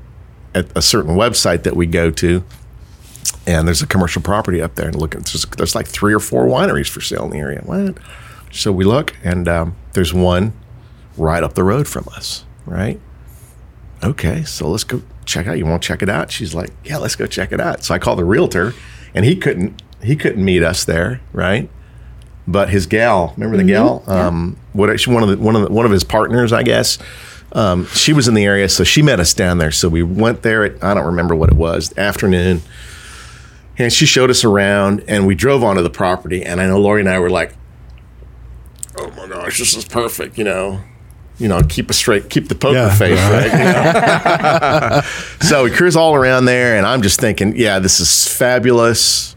at 0.55 0.66
a 0.77 0.83
certain 0.83 1.16
website 1.16 1.62
that 1.64 1.77
we 1.77 1.87
go 1.87 2.11
to, 2.11 2.44
and 3.46 3.66
there's 3.66 3.83
a 3.83 3.87
commercial 3.87 4.22
property 4.22 4.61
up 4.61 4.74
there, 4.74 4.88
and 4.88 4.96
looking, 4.96 5.20
there's, 5.20 5.44
there's 5.57 5.74
like 5.74 5.87
three 5.87 6.14
or 6.14 6.20
four 6.20 6.46
wineries 6.46 6.88
for 6.88 7.00
sale 7.00 7.24
in 7.24 7.31
the 7.31 7.38
area. 7.38 7.61
What? 7.64 7.98
So 8.53 8.70
we 8.70 8.85
look, 8.85 9.16
and 9.24 9.48
um, 9.48 9.77
there's 9.92 10.14
one 10.14 10.53
right 11.16 11.42
up 11.42 11.55
the 11.55 11.64
road 11.64 11.88
from 11.88 12.07
us, 12.14 12.44
right? 12.66 13.00
Okay, 14.03 14.44
so 14.44 14.68
let's 14.68 14.85
go 14.85 15.03
check 15.24 15.46
out. 15.46 15.59
You 15.59 15.66
want 15.66 15.83
to 15.83 15.87
check 15.87 16.03
it 16.03 16.09
out? 16.09 16.31
She's 16.31 16.55
like, 16.55 16.70
yeah, 16.85 16.98
let's 16.98 17.16
go 17.16 17.27
check 17.27 17.53
it 17.53 17.61
out. 17.61 17.85
So 17.85 17.94
I 17.94 17.98
call 17.98 18.16
the 18.16 18.24
realtor, 18.24 18.74
and 19.14 19.24
he 19.24 19.35
couldn't 19.37 19.83
he 20.03 20.16
couldn't 20.16 20.44
meet 20.44 20.62
us 20.62 20.85
there, 20.85 21.20
right? 21.33 21.70
But 22.47 22.69
his 22.69 22.87
gal, 22.87 23.33
remember 23.37 23.57
the 23.57 23.65
gal? 23.65 24.03
Um, 24.07 24.57
what 24.75 25.01
she, 25.01 25.11
one 25.11 25.23
of 25.23 25.29
the 25.31 25.39
one 25.39 25.57
of 25.57 25.63
the, 25.63 25.73
one 25.73 25.87
of 25.87 25.93
his 25.93 26.05
partners, 26.05 26.53
I 26.53 26.63
guess. 26.63 26.99
Um, 27.53 27.87
she 27.87 28.13
was 28.13 28.27
in 28.29 28.35
the 28.35 28.45
area, 28.45 28.69
so 28.69 28.85
she 28.85 29.01
met 29.01 29.21
us 29.21 29.33
down 29.33 29.59
there. 29.59 29.71
So 29.71 29.89
we 29.89 30.03
went 30.03 30.43
there 30.43 30.65
at 30.65 30.83
I 30.85 30.93
don't 30.93 31.07
remember 31.07 31.35
what 31.35 31.49
it 31.51 31.55
was 31.57 31.97
afternoon, 31.97 32.61
and 33.79 33.93
she 33.93 34.05
showed 34.07 34.29
us 34.29 34.45
around, 34.45 35.05
and 35.09 35.27
we 35.27 35.35
drove 35.35 35.63
onto 35.65 35.81
the 35.83 35.89
property. 35.91 36.43
And 36.45 36.61
I 36.61 36.67
know 36.67 36.79
Lori 36.81 37.01
and 37.01 37.09
I 37.09 37.19
were 37.19 37.31
like, 37.31 37.55
"Oh 38.99 39.11
my 39.13 39.27
gosh, 39.29 39.59
this 39.59 39.75
is 39.77 39.85
perfect," 39.87 40.37
you 40.37 40.45
know. 40.45 40.81
You 41.39 41.49
know, 41.49 41.63
keep 41.69 41.91
a 41.91 41.93
straight, 41.95 42.31
keep 42.31 42.49
the 42.49 42.55
poker 42.55 42.77
Yeah, 42.77 42.95
face, 42.95 43.19
right? 43.19 43.51
you 43.51 45.01
know? 45.01 45.01
so 45.49 45.65
we 45.65 45.71
cruise 45.73 45.97
all 45.97 46.15
around 46.15 46.45
there, 46.45 46.77
and 46.77 46.87
I'm 46.87 47.03
just 47.03 47.19
thinking, 47.19 47.57
yeah, 47.57 47.81
this 47.81 47.99
is 47.99 48.29
fabulous. 48.29 49.35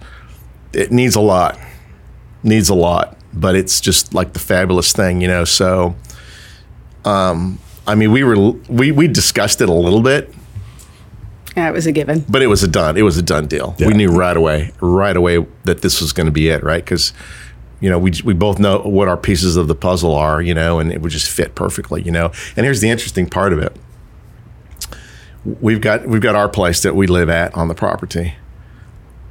It 0.74 0.92
needs 0.92 1.16
a 1.16 1.22
lot, 1.22 1.58
needs 2.44 2.70
a 2.70 2.76
lot, 2.76 3.18
but 3.34 3.56
it's 3.56 3.80
just 3.82 4.14
like 4.14 4.34
the 4.34 4.40
fabulous 4.40 4.92
thing, 4.94 5.22
you 5.22 5.28
know. 5.28 5.44
So, 5.46 5.96
um, 7.06 7.60
I 7.86 7.96
mean, 7.96 8.12
we 8.12 8.24
were 8.24 8.52
we 8.70 8.92
we 8.92 9.08
discussed 9.08 9.62
it 9.62 9.70
a 9.70 9.74
little 9.74 10.02
bit, 10.02 10.34
Yeah, 11.56 11.70
it 11.70 11.74
was 11.74 11.88
a 11.88 11.92
given. 11.92 12.26
but 12.30 12.42
it 12.42 12.48
was 12.48 12.64
a 12.64 12.68
done. 12.68 12.98
It 12.98 13.04
was 13.04 13.18
a 13.18 13.22
done 13.24 13.48
deal. 13.48 13.76
Yeah. 13.78 13.88
We 13.88 13.94
knew 13.94 14.10
right 14.12 14.36
away, 14.38 14.72
right 14.82 15.16
away 15.16 15.46
that 15.64 15.82
this 15.82 16.02
was 16.02 16.14
going 16.14 16.26
to 16.28 16.32
be 16.32 16.50
it, 16.50 16.64
right? 16.64 16.84
Because 16.84 17.14
you 17.80 17.90
know 17.90 18.00
we 18.00 18.12
we 18.24 18.34
both 18.34 18.60
know 18.60 18.80
what 18.80 19.08
our 19.08 19.18
pieces 19.18 19.56
of 19.56 19.68
the 19.68 19.76
puzzle 19.76 20.14
are, 20.16 20.42
you 20.42 20.54
know, 20.54 20.80
and 20.80 20.92
it 20.92 21.02
would 21.02 21.12
just 21.12 21.30
fit 21.30 21.56
perfectly, 21.56 22.02
you 22.02 22.12
know. 22.12 22.32
And 22.56 22.66
here's 22.66 22.82
the 22.82 22.90
interesting 22.90 23.30
part 23.30 23.54
of 23.54 23.60
it: 23.60 23.76
we've 25.62 25.82
got 25.82 26.08
we've 26.08 26.22
got 26.22 26.36
our 26.36 26.50
place 26.50 26.82
that 26.82 26.96
we 26.96 27.08
live 27.08 27.30
at 27.30 27.54
on 27.56 27.68
the 27.68 27.76
property. 27.76 28.36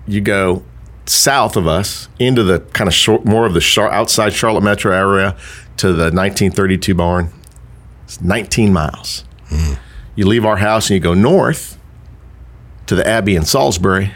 You 0.07 0.21
go 0.21 0.63
south 1.07 1.57
of 1.57 1.67
us 1.67 2.09
into 2.19 2.43
the 2.43 2.61
kind 2.73 2.89
of 2.89 2.95
short, 2.95 3.25
more 3.25 3.47
of 3.47 3.55
the 3.55 3.61
Char- 3.61 3.91
outside 3.91 4.33
Charlotte 4.33 4.63
metro 4.63 4.93
area 4.93 5.37
to 5.79 5.89
the 5.89 6.05
1932 6.05 6.95
barn. 6.95 7.31
It's 8.05 8.21
19 8.21 8.73
miles. 8.73 9.25
You 10.15 10.27
leave 10.27 10.45
our 10.45 10.57
house 10.57 10.89
and 10.91 10.95
you 10.95 11.01
go 11.01 11.15
north 11.15 11.79
to 12.87 12.95
the 12.95 13.07
Abbey 13.07 13.37
in 13.37 13.45
Salisbury, 13.45 14.13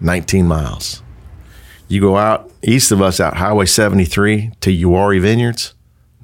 19 0.00 0.46
miles. 0.46 1.02
You 1.88 2.00
go 2.00 2.16
out 2.16 2.50
east 2.62 2.90
of 2.90 3.00
us, 3.02 3.20
out 3.20 3.36
Highway 3.36 3.66
73 3.66 4.52
to 4.60 4.70
Uwharrie 4.70 5.20
Vineyards, 5.20 5.74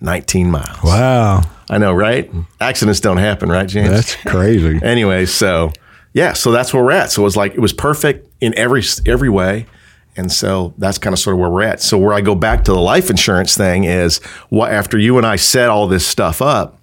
19 0.00 0.50
miles. 0.50 0.82
Wow. 0.82 1.42
I 1.70 1.78
know, 1.78 1.92
right? 1.92 2.30
Accidents 2.60 3.00
don't 3.00 3.18
happen, 3.18 3.48
right, 3.48 3.68
James? 3.68 3.90
That's 3.90 4.16
crazy. 4.26 4.80
anyway, 4.82 5.26
so 5.26 5.72
yeah, 6.12 6.32
so 6.32 6.50
that's 6.50 6.74
where 6.74 6.82
we're 6.84 6.90
at. 6.92 7.10
So 7.12 7.22
it 7.22 7.24
was 7.24 7.36
like 7.36 7.54
it 7.54 7.60
was 7.60 7.72
perfect 7.72 8.28
in 8.40 8.56
every 8.58 8.82
every 9.06 9.28
way. 9.28 9.66
And 10.16 10.30
so 10.30 10.74
that's 10.76 10.98
kind 10.98 11.12
of 11.14 11.18
sort 11.18 11.34
of 11.34 11.40
where 11.40 11.48
we're 11.50 11.62
at. 11.62 11.80
So 11.80 11.96
where 11.96 12.12
I 12.12 12.20
go 12.20 12.34
back 12.34 12.64
to 12.64 12.72
the 12.72 12.80
life 12.80 13.08
insurance 13.08 13.56
thing 13.56 13.84
is 13.84 14.18
what 14.50 14.70
after 14.72 14.98
you 14.98 15.16
and 15.16 15.26
I 15.26 15.36
set 15.36 15.70
all 15.70 15.86
this 15.88 16.06
stuff 16.06 16.42
up, 16.42 16.78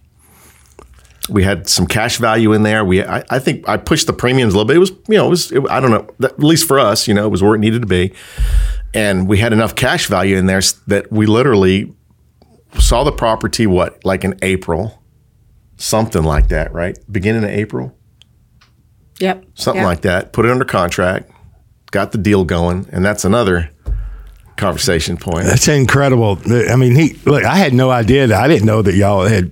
we 1.29 1.43
had 1.43 1.69
some 1.69 1.85
cash 1.85 2.17
value 2.17 2.53
in 2.53 2.63
there. 2.63 2.83
We 2.83 3.03
I, 3.03 3.23
I 3.29 3.37
think 3.37 3.69
I 3.69 3.77
pushed 3.77 4.07
the 4.07 4.13
premiums 4.13 4.53
a 4.55 4.57
little 4.57 4.67
bit. 4.67 4.77
It 4.77 4.79
was 4.79 4.89
you 5.07 5.17
know 5.17 5.27
it 5.27 5.29
was 5.29 5.51
it, 5.51 5.63
I 5.69 5.79
don't 5.79 5.91
know 5.91 6.07
at 6.25 6.39
least 6.39 6.67
for 6.67 6.79
us 6.79 7.07
you 7.07 7.13
know 7.13 7.23
it 7.25 7.29
was 7.29 7.43
where 7.43 7.53
it 7.53 7.59
needed 7.59 7.81
to 7.83 7.87
be, 7.87 8.13
and 8.95 9.27
we 9.27 9.37
had 9.37 9.53
enough 9.53 9.75
cash 9.75 10.07
value 10.07 10.35
in 10.37 10.47
there 10.47 10.61
that 10.87 11.11
we 11.11 11.27
literally 11.27 11.93
saw 12.79 13.03
the 13.03 13.11
property 13.11 13.67
what 13.67 14.03
like 14.03 14.23
in 14.23 14.39
April, 14.41 15.03
something 15.77 16.23
like 16.23 16.47
that, 16.47 16.73
right? 16.73 16.97
Beginning 17.11 17.43
of 17.43 17.49
April 17.51 17.95
Yep. 19.19 19.45
something 19.53 19.81
Yep. 19.83 19.87
like 19.87 20.01
that. 20.01 20.33
Put 20.33 20.45
it 20.45 20.51
under 20.51 20.65
contract, 20.65 21.29
got 21.91 22.11
the 22.11 22.17
deal 22.17 22.43
going, 22.45 22.87
and 22.91 23.03
that's 23.03 23.25
another 23.25 23.69
conversation 24.57 25.17
point. 25.17 25.45
That's 25.45 25.67
incredible. 25.67 26.37
I 26.47 26.75
mean, 26.75 26.95
he 26.95 27.13
look. 27.25 27.43
I 27.45 27.55
had 27.57 27.73
no 27.73 27.89
idea 27.89 28.27
that. 28.27 28.41
I 28.41 28.47
didn't 28.47 28.65
know 28.65 28.81
that 28.81 28.95
y'all 28.95 29.25
had 29.25 29.51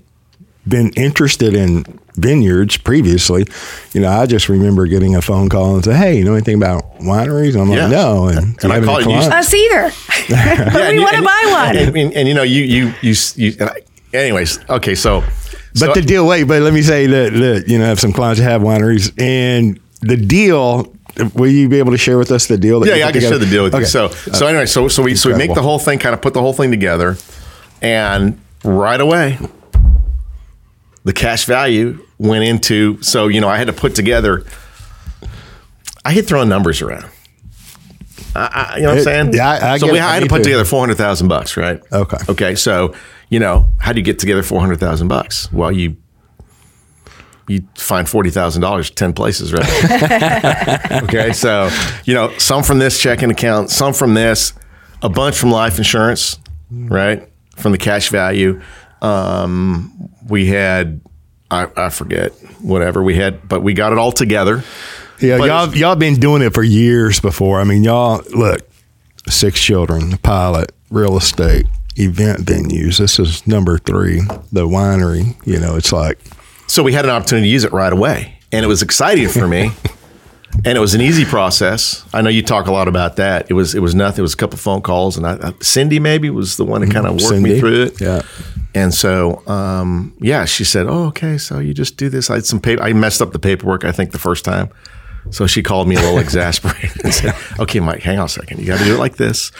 been 0.67 0.89
interested 0.91 1.53
in 1.53 1.85
vineyards 2.15 2.77
previously. 2.77 3.45
You 3.93 4.01
know, 4.01 4.09
I 4.09 4.25
just 4.25 4.49
remember 4.49 4.85
getting 4.87 5.15
a 5.15 5.21
phone 5.21 5.49
call 5.49 5.75
and 5.75 5.85
say, 5.85 5.93
"Hey, 5.95 6.17
you 6.17 6.25
know 6.25 6.33
anything 6.33 6.55
about 6.55 6.99
wineries?" 6.99 7.59
I'm 7.59 7.69
Yeah. 7.71 7.83
like, 7.83 7.91
"No." 7.91 8.27
And, 8.27 8.57
And 8.63 8.71
I 8.71 8.75
have 8.75 8.83
any 8.83 8.85
called 8.85 8.99
you- 9.03 9.05
clients? 9.11 9.33
Us 9.35 9.53
either. 9.53 9.91
Yeah, 10.29 10.91
we 10.91 10.99
want 10.99 11.15
to 11.15 11.21
buy 11.21 11.43
one. 11.49 11.77
And, 11.77 11.95
and- 11.95 12.13
and, 12.13 12.27
you 12.27 12.33
know, 12.33 12.43
you 12.43 12.63
you 12.63 12.93
you, 13.01 13.15
you 13.35 13.55
and 13.61 13.69
I, 13.69 13.75
anyways. 14.13 14.59
Okay, 14.69 14.93
so 14.95 15.21
But 15.71 15.79
so- 15.79 15.93
the 15.93 16.01
deal, 16.01 16.27
wait, 16.27 16.43
but 16.43 16.61
let 16.61 16.73
me 16.73 16.81
say 16.81 17.07
that, 17.07 17.31
that 17.31 17.65
you 17.69 17.77
know, 17.79 17.85
I 17.85 17.87
have 17.87 17.99
some 17.99 18.11
clients 18.11 18.39
that 18.41 18.45
have 18.49 18.61
wineries, 18.61 19.13
and 19.21 19.79
the 20.01 20.17
deal. 20.17 20.93
Will 21.35 21.49
you 21.51 21.67
be 21.69 21.79
able 21.79 21.91
to 21.91 21.97
share 21.97 22.17
with 22.17 22.31
us 22.31 22.47
the 22.47 22.57
deal? 22.57 22.79
That 22.79 22.89
yeah, 22.89 22.95
yeah, 22.95 23.07
I 23.07 23.11
can 23.11 23.21
share 23.21 23.37
the 23.37 23.45
deal 23.45 23.63
with 23.63 23.73
Okay. 23.73 23.81
you. 23.81 23.87
So 23.87 24.05
uh, 24.05 24.09
so 24.09 24.47
anyway, 24.47 24.65
so 24.65 24.87
so 24.87 25.01
we 25.03 25.15
so 25.15 25.29
we 25.31 25.37
make 25.37 25.53
the 25.53 25.61
whole 25.61 25.79
thing, 25.79 25.99
kind 25.99 26.13
of 26.13 26.21
put 26.21 26.33
the 26.33 26.41
whole 26.41 26.53
thing 26.53 26.69
together, 26.71 27.17
and 27.81 28.39
right 28.63 28.99
away, 29.01 29.37
the 31.03 31.13
cash 31.13 31.45
value 31.45 32.05
went 32.17 32.43
into. 32.43 33.01
So 33.01 33.27
you 33.27 33.41
know, 33.41 33.47
I 33.49 33.57
had 33.57 33.67
to 33.67 33.73
put 33.73 33.95
together. 33.95 34.43
I 36.05 36.13
hate 36.13 36.27
throwing 36.27 36.49
numbers 36.49 36.81
around. 36.81 37.05
I, 38.35 38.71
I, 38.73 38.77
you 38.77 38.83
know 38.83 38.89
what 38.89 38.97
I'm 38.99 39.03
saying? 39.03 39.33
yeah, 39.33 39.49
I- 39.49 39.73
I 39.73 39.77
so 39.77 39.91
we 39.91 39.97
it. 39.97 40.01
Had 40.01 40.21
to 40.23 40.27
put 40.29 40.37
too. 40.37 40.43
together 40.45 40.65
four 40.65 40.79
hundred 40.81 40.97
thousand 40.97 41.27
bucks, 41.27 41.57
right? 41.57 41.81
Okay. 41.91 42.17
Okay. 42.29 42.55
So 42.55 42.93
you 43.29 43.39
know, 43.39 43.71
how 43.79 43.91
do 43.93 43.99
you 43.99 44.05
get 44.05 44.19
together 44.19 44.43
four 44.43 44.59
hundred 44.59 44.79
thousand 44.79 45.07
bucks? 45.07 45.51
Well, 45.51 45.71
you 45.71 45.97
you 47.47 47.65
find 47.75 48.07
forty 48.07 48.29
thousand 48.29 48.61
dollars 48.61 48.89
ten 48.89 49.13
places, 49.13 49.53
right? 49.53 51.01
okay, 51.03 51.33
so 51.33 51.69
you 52.05 52.13
know, 52.13 52.35
some 52.37 52.63
from 52.63 52.79
this 52.79 52.99
checking 53.01 53.31
account, 53.31 53.69
some 53.69 53.93
from 53.93 54.13
this, 54.13 54.53
a 55.01 55.09
bunch 55.09 55.37
from 55.37 55.51
life 55.51 55.77
insurance, 55.77 56.39
right? 56.71 57.27
From 57.55 57.71
the 57.71 57.77
cash 57.77 58.09
value. 58.09 58.61
Um, 59.01 60.09
we 60.27 60.47
had 60.47 61.01
I, 61.49 61.67
I 61.75 61.89
forget 61.89 62.31
whatever 62.61 63.01
we 63.01 63.15
had, 63.15 63.47
but 63.47 63.61
we 63.61 63.73
got 63.73 63.91
it 63.91 63.97
all 63.97 64.11
together. 64.11 64.63
Yeah, 65.19 65.37
But 65.37 65.45
y'all 65.47 65.75
y'all 65.75 65.95
been 65.95 66.15
doing 66.19 66.41
it 66.41 66.53
for 66.53 66.63
years 66.63 67.19
before. 67.19 67.59
I 67.59 67.63
mean, 67.63 67.83
y'all 67.83 68.21
look, 68.35 68.67
six 69.29 69.59
children, 69.59 70.17
pilot, 70.17 70.71
real 70.91 71.17
estate, 71.17 71.65
event 71.95 72.39
venues. 72.41 72.97
This 72.97 73.17
is 73.19 73.45
number 73.47 73.77
three, 73.77 74.21
the 74.51 74.67
winery. 74.67 75.35
You 75.47 75.59
know, 75.59 75.75
it's 75.75 75.91
like 75.91 76.19
So 76.67 76.83
we 76.83 76.93
had 76.93 77.05
an 77.05 77.11
opportunity 77.11 77.47
to 77.47 77.51
use 77.51 77.63
it 77.63 77.71
right 77.71 77.91
away, 77.91 78.39
and 78.51 78.63
it 78.63 78.67
was 78.67 78.81
exciting 78.81 79.29
for 79.29 79.47
me. 79.47 79.71
and 80.65 80.77
it 80.77 80.81
was 80.81 80.93
an 80.93 81.01
easy 81.01 81.25
process. 81.25 82.05
I 82.13 82.21
know 82.21 82.29
you 82.29 82.41
talk 82.41 82.67
a 82.67 82.71
lot 82.71 82.87
about 82.87 83.17
that. 83.17 83.49
It 83.49 83.53
was 83.53 83.75
it 83.75 83.79
was 83.79 83.95
nothing. 83.95 84.19
It 84.19 84.23
was 84.23 84.33
a 84.33 84.37
couple 84.37 84.57
phone 84.57 84.81
calls, 84.81 85.17
and 85.17 85.25
I, 85.25 85.49
I, 85.49 85.53
Cindy 85.61 85.99
maybe 85.99 86.29
was 86.29 86.57
the 86.57 86.65
one 86.65 86.81
that 86.81 86.91
kind 86.91 87.07
of 87.07 87.21
worked 87.21 87.41
me 87.41 87.59
through 87.59 87.83
it. 87.83 88.01
yeah. 88.01 88.21
And 88.75 88.93
so, 88.93 89.47
um, 89.47 90.15
yeah, 90.19 90.45
she 90.45 90.63
said, 90.63 90.87
"Oh, 90.87 91.05
okay. 91.05 91.37
So 91.37 91.59
you 91.59 91.73
just 91.73 91.97
do 91.97 92.09
this." 92.09 92.29
I 92.29 92.35
had 92.35 92.45
some 92.45 92.59
paper. 92.59 92.83
I 92.83 92.93
messed 92.93 93.21
up 93.21 93.31
the 93.31 93.39
paperwork. 93.39 93.85
I 93.85 93.91
think 93.91 94.11
the 94.11 94.19
first 94.19 94.45
time. 94.45 94.69
So 95.29 95.47
she 95.47 95.61
called 95.63 95.87
me 95.87 95.95
a 95.95 95.99
little 95.99 96.19
exasperated 96.27 97.03
and 97.03 97.13
said, 97.13 97.35
"Okay, 97.59 97.79
Mike, 97.79 98.01
hang 98.01 98.19
on 98.19 98.25
a 98.25 98.29
second. 98.29 98.59
You 98.59 98.65
got 98.67 98.79
to 98.79 98.85
do 98.85 98.95
it 98.95 98.99
like 98.99 99.17
this." 99.17 99.51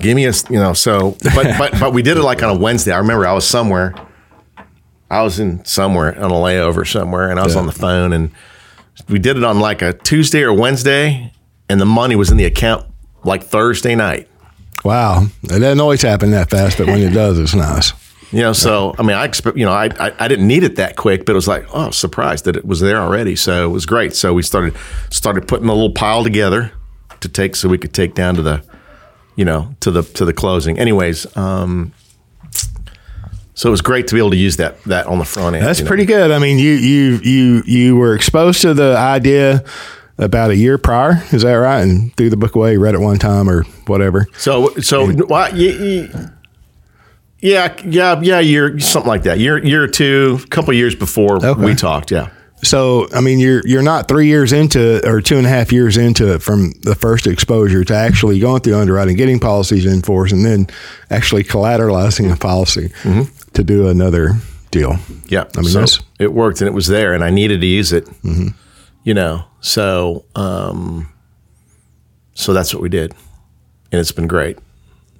Give 0.00 0.16
me 0.16 0.26
a, 0.26 0.32
you 0.50 0.58
know, 0.58 0.72
so, 0.72 1.16
but, 1.34 1.56
but, 1.58 1.78
but 1.78 1.92
we 1.92 2.02
did 2.02 2.16
it 2.16 2.22
like 2.22 2.42
on 2.42 2.56
a 2.56 2.58
Wednesday. 2.58 2.90
I 2.90 2.98
remember 2.98 3.24
I 3.24 3.32
was 3.34 3.46
somewhere, 3.46 3.94
I 5.12 5.22
was 5.22 5.38
in 5.38 5.64
somewhere 5.64 6.16
on 6.18 6.30
a 6.30 6.34
layover 6.34 6.90
somewhere, 6.90 7.30
and 7.30 7.38
I 7.38 7.44
was 7.44 7.54
Yeah. 7.54 7.60
on 7.60 7.66
the 7.66 7.72
phone, 7.72 8.12
and 8.12 8.30
we 9.08 9.18
did 9.18 9.36
it 9.36 9.44
on 9.44 9.60
like 9.60 9.82
a 9.82 9.92
Tuesday 9.92 10.42
or 10.42 10.52
Wednesday, 10.52 11.32
and 11.68 11.80
the 11.80 11.84
money 11.86 12.16
was 12.16 12.30
in 12.30 12.36
the 12.38 12.44
account 12.46 12.86
like 13.24 13.44
Thursday 13.44 13.94
night. 13.94 14.28
wow. 14.84 15.26
It 15.44 15.48
doesn't 15.60 15.80
always 15.80 16.02
happen 16.02 16.32
that 16.32 16.50
fast, 16.50 16.76
but 16.78 16.86
when 16.88 16.98
it 17.00 17.10
does, 17.12 17.38
it's 17.38 17.54
nice. 17.54 17.92
You 18.32 18.40
know, 18.40 18.52
so 18.54 18.94
I 18.98 19.02
mean, 19.02 19.14
I 19.16 19.24
expect, 19.26 19.56
you 19.58 19.64
know, 19.66 19.72
I, 19.72 19.90
I 20.00 20.12
I 20.18 20.26
didn't 20.28 20.46
need 20.48 20.64
it 20.64 20.76
that 20.76 20.96
quick, 20.96 21.24
but 21.26 21.32
it 21.32 21.34
was 21.36 21.46
like, 21.46 21.66
oh, 21.74 21.90
surprised 21.90 22.46
that 22.46 22.56
it 22.56 22.64
was 22.64 22.80
there 22.80 22.96
already. 22.98 23.36
So 23.36 23.64
it 23.66 23.68
was 23.68 23.84
great. 23.86 24.16
So 24.16 24.32
we 24.32 24.42
started 24.42 24.74
started 25.10 25.46
putting 25.46 25.68
a 25.68 25.72
little 25.74 25.92
pile 25.92 26.24
together 26.24 26.72
to 27.20 27.28
take, 27.28 27.54
so 27.54 27.68
we 27.68 27.76
could 27.78 27.92
take 27.92 28.14
down 28.14 28.34
to 28.36 28.42
the, 28.42 28.62
you 29.36 29.44
know, 29.44 29.74
to 29.80 29.90
the 29.90 30.02
to 30.02 30.24
the 30.24 30.32
closing. 30.32 30.78
Anyways, 30.78 31.26
um, 31.36 31.92
so 33.54 33.68
it 33.68 33.70
was 33.70 33.82
great 33.82 34.06
to 34.08 34.14
be 34.14 34.18
able 34.18 34.30
to 34.30 34.36
use 34.36 34.56
that 34.56 34.82
that 34.84 35.06
on 35.06 35.18
the 35.18 35.24
front 35.24 35.56
end. 35.56 35.64
That's 35.66 35.78
you 35.80 35.84
know. 35.84 35.88
pretty 35.88 36.04
good. 36.06 36.30
I 36.30 36.38
mean, 36.38 36.58
you 36.58 36.72
you 36.72 37.20
you 37.22 37.62
you 37.66 37.96
were 37.96 38.14
exposed 38.14 38.62
to 38.62 38.74
the 38.74 38.96
idea 38.96 39.64
about 40.18 40.50
a 40.50 40.56
year 40.56 40.78
prior. 40.78 41.22
Is 41.32 41.42
that 41.42 41.54
right? 41.54 41.80
And 41.80 42.14
threw 42.16 42.30
the 42.30 42.36
book 42.36 42.54
away, 42.54 42.76
read 42.76 42.94
it 42.94 43.00
one 43.00 43.18
time 43.18 43.48
or 43.48 43.64
whatever. 43.86 44.26
So 44.36 44.74
so 44.76 45.12
well, 45.28 45.50
y- 45.52 46.08
y- 46.12 46.30
yeah 47.40 47.74
yeah 47.84 48.20
yeah 48.22 48.38
year 48.40 48.78
something 48.78 49.08
like 49.08 49.24
that 49.24 49.38
year 49.38 49.58
year 49.64 49.82
or 49.82 49.88
two, 49.88 50.38
a 50.44 50.46
couple 50.48 50.72
years 50.74 50.94
before 50.94 51.44
Okay. 51.44 51.64
we 51.64 51.74
talked. 51.74 52.10
Yeah. 52.10 52.28
So, 52.64 53.08
I 53.12 53.20
mean, 53.20 53.40
you're 53.40 53.60
you're 53.64 53.82
not 53.82 54.06
three 54.06 54.28
years 54.28 54.52
into 54.52 54.98
it 54.98 55.04
or 55.04 55.20
two 55.20 55.36
and 55.36 55.44
a 55.44 55.48
half 55.48 55.72
years 55.72 55.96
into 55.96 56.32
it 56.34 56.42
from 56.42 56.72
the 56.82 56.94
first 56.94 57.26
exposure 57.26 57.82
to 57.82 57.92
actually 57.92 58.38
going 58.38 58.60
through 58.60 58.76
underwriting, 58.76 59.16
getting 59.16 59.40
policies 59.40 59.84
in 59.84 60.00
force, 60.00 60.30
and 60.30 60.44
then 60.44 60.68
actually 61.10 61.42
collateralizing 61.42 62.32
a 62.32 62.36
policy 62.36 62.90
mm-hmm. 63.02 63.22
To 63.54 63.62
do 63.64 63.88
another 63.88 64.36
deal. 64.70 64.96
Yeah, 65.26 65.44
I 65.56 65.60
mean, 65.60 65.70
so 65.70 65.80
that's- 65.80 66.00
it 66.18 66.32
worked 66.32 66.60
and 66.60 66.68
it 66.68 66.74
was 66.74 66.86
there, 66.86 67.12
and 67.14 67.22
I 67.24 67.30
needed 67.30 67.60
to 67.60 67.66
use 67.66 67.92
it. 67.92 68.08
You 69.04 69.14
know, 69.14 69.44
so 69.60 70.24
um, 70.36 71.12
so 72.34 72.52
that's 72.52 72.72
what 72.72 72.82
we 72.82 72.88
did, 72.88 73.12
and 73.90 74.00
it's 74.00 74.12
been 74.12 74.28
great. 74.28 74.58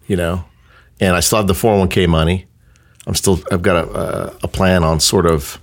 You 0.07 0.17
know, 0.17 0.45
and 1.01 1.17
I 1.17 1.21
still 1.21 1.39
have 1.39 1.49
the 1.49 1.55
four 1.55 1.71
hundred 1.73 1.81
one 1.81 1.89
k 1.89 2.07
money. 2.07 2.47
I'm 3.07 3.15
still 3.17 3.41
I've 3.51 3.63
got 3.63 3.85
a, 3.85 3.91
a, 3.91 4.37
a 4.45 4.49
plan 4.49 4.85
on 4.85 5.01
sort 5.01 5.27
of 5.27 5.61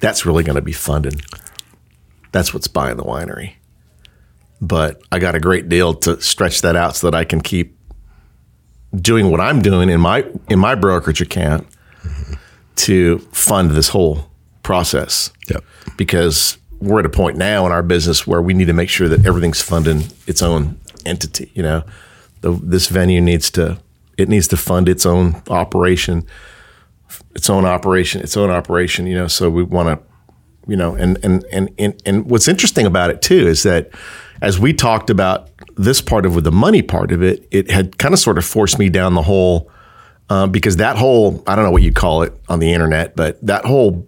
that's 0.00 0.26
really 0.26 0.42
going 0.42 0.56
to 0.56 0.62
be 0.62 0.72
funded. 0.72 1.20
That's 2.32 2.52
what's 2.52 2.66
buying 2.68 2.96
the 2.96 3.04
winery, 3.04 3.52
but 4.60 5.00
I 5.12 5.20
got 5.20 5.36
a 5.36 5.40
great 5.40 5.68
deal 5.68 5.94
to 5.94 6.20
stretch 6.20 6.62
that 6.62 6.74
out 6.74 6.96
so 6.96 7.08
that 7.10 7.16
I 7.16 7.24
can 7.24 7.40
keep 7.40 7.77
doing 8.94 9.30
what 9.30 9.40
I'm 9.40 9.60
doing 9.60 9.90
in 9.90 10.00
my 10.00 10.24
in 10.48 10.58
my 10.58 10.74
brokerage 10.74 11.20
account 11.20 11.66
to 12.76 13.18
fund 13.32 13.72
this 13.72 13.88
whole 13.88 14.30
process. 14.62 15.30
Yep. 15.50 15.64
Because 15.96 16.58
we're 16.80 17.00
at 17.00 17.06
a 17.06 17.10
point 17.10 17.36
now 17.36 17.66
in 17.66 17.72
our 17.72 17.82
business 17.82 18.26
where 18.26 18.40
we 18.40 18.54
need 18.54 18.66
to 18.66 18.72
make 18.72 18.88
sure 18.88 19.08
that 19.08 19.26
everything's 19.26 19.60
funding 19.60 20.04
its 20.26 20.42
own 20.42 20.78
entity. 21.04 21.50
You 21.54 21.62
know, 21.62 21.82
the, 22.40 22.52
this 22.52 22.88
venue 22.88 23.20
needs 23.20 23.50
to 23.52 23.78
it 24.16 24.28
needs 24.28 24.48
to 24.48 24.56
fund 24.56 24.88
its 24.88 25.06
own 25.06 25.42
operation, 25.48 26.24
its 27.34 27.48
own 27.48 27.64
operation, 27.64 28.20
its 28.20 28.36
own 28.36 28.50
operation. 28.50 29.06
You 29.06 29.16
know, 29.16 29.28
so 29.28 29.50
we 29.50 29.62
want 29.62 29.88
to, 29.88 30.70
you 30.70 30.76
know, 30.76 30.94
and 30.94 31.18
and 31.24 31.44
and 31.52 31.70
and 31.78 32.02
and 32.06 32.30
what's 32.30 32.48
interesting 32.48 32.86
about 32.86 33.10
it 33.10 33.22
too 33.22 33.46
is 33.46 33.62
that 33.64 33.90
as 34.40 34.58
we 34.58 34.72
talked 34.72 35.10
about 35.10 35.50
this 35.78 36.00
part 36.00 36.26
of 36.26 36.34
with 36.34 36.44
the 36.44 36.52
money 36.52 36.82
part 36.82 37.12
of 37.12 37.22
it, 37.22 37.46
it 37.50 37.70
had 37.70 37.98
kind 37.98 38.12
of 38.12 38.18
sort 38.18 38.36
of 38.36 38.44
forced 38.44 38.78
me 38.78 38.88
down 38.88 39.14
the 39.14 39.22
hole 39.22 39.70
uh, 40.28 40.46
because 40.46 40.76
that 40.76 40.96
whole 40.96 41.42
I 41.46 41.54
don't 41.54 41.64
know 41.64 41.70
what 41.70 41.82
you 41.82 41.92
call 41.92 42.22
it 42.22 42.34
on 42.48 42.58
the 42.58 42.72
internet, 42.72 43.16
but 43.16 43.44
that 43.46 43.64
whole 43.64 44.06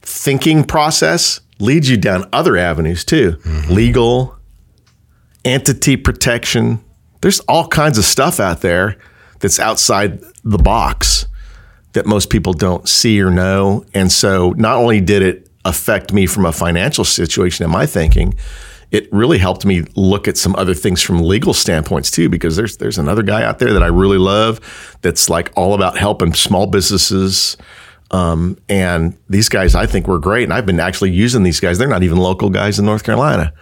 thinking 0.00 0.64
process 0.64 1.40
leads 1.58 1.88
you 1.88 1.96
down 1.96 2.28
other 2.32 2.56
avenues 2.56 3.04
too, 3.04 3.38
legal, 3.68 4.36
entity 5.44 5.96
protection. 5.96 6.82
There's 7.20 7.40
all 7.40 7.68
kinds 7.68 7.98
of 7.98 8.04
stuff 8.04 8.40
out 8.40 8.62
there 8.62 8.96
that's 9.40 9.60
outside 9.60 10.20
the 10.42 10.58
box 10.58 11.26
that 11.92 12.06
most 12.06 12.30
people 12.30 12.52
don't 12.52 12.88
see 12.88 13.20
or 13.20 13.30
know. 13.30 13.84
And 13.92 14.10
so 14.10 14.50
not 14.52 14.76
only 14.76 15.00
did 15.00 15.22
it 15.22 15.48
affect 15.64 16.12
me 16.12 16.26
from 16.26 16.46
a 16.46 16.52
financial 16.52 17.04
situation 17.04 17.64
in 17.64 17.70
my 17.70 17.84
thinking, 17.84 18.34
it 18.90 19.12
really 19.12 19.38
helped 19.38 19.64
me 19.64 19.82
look 19.94 20.26
at 20.26 20.36
some 20.36 20.56
other 20.56 20.74
things 20.74 21.00
from 21.02 21.22
legal 21.22 21.54
standpoints 21.54 22.10
too, 22.10 22.28
because 22.28 22.56
there's 22.56 22.76
there's 22.78 22.98
another 22.98 23.22
guy 23.22 23.42
out 23.44 23.58
there 23.58 23.72
that 23.72 23.82
I 23.82 23.86
really 23.86 24.18
love 24.18 24.60
that's 25.02 25.28
like 25.28 25.50
all 25.56 25.74
about 25.74 25.96
helping 25.96 26.34
small 26.34 26.66
businesses. 26.66 27.56
Um, 28.10 28.58
and 28.68 29.16
these 29.28 29.48
guys 29.48 29.74
I 29.74 29.86
think 29.86 30.08
were 30.08 30.18
great. 30.18 30.44
And 30.44 30.52
I've 30.52 30.66
been 30.66 30.80
actually 30.80 31.12
using 31.12 31.44
these 31.44 31.60
guys. 31.60 31.78
They're 31.78 31.88
not 31.88 32.02
even 32.02 32.18
local 32.18 32.50
guys 32.50 32.78
in 32.78 32.84
North 32.84 33.04
Carolina. 33.04 33.52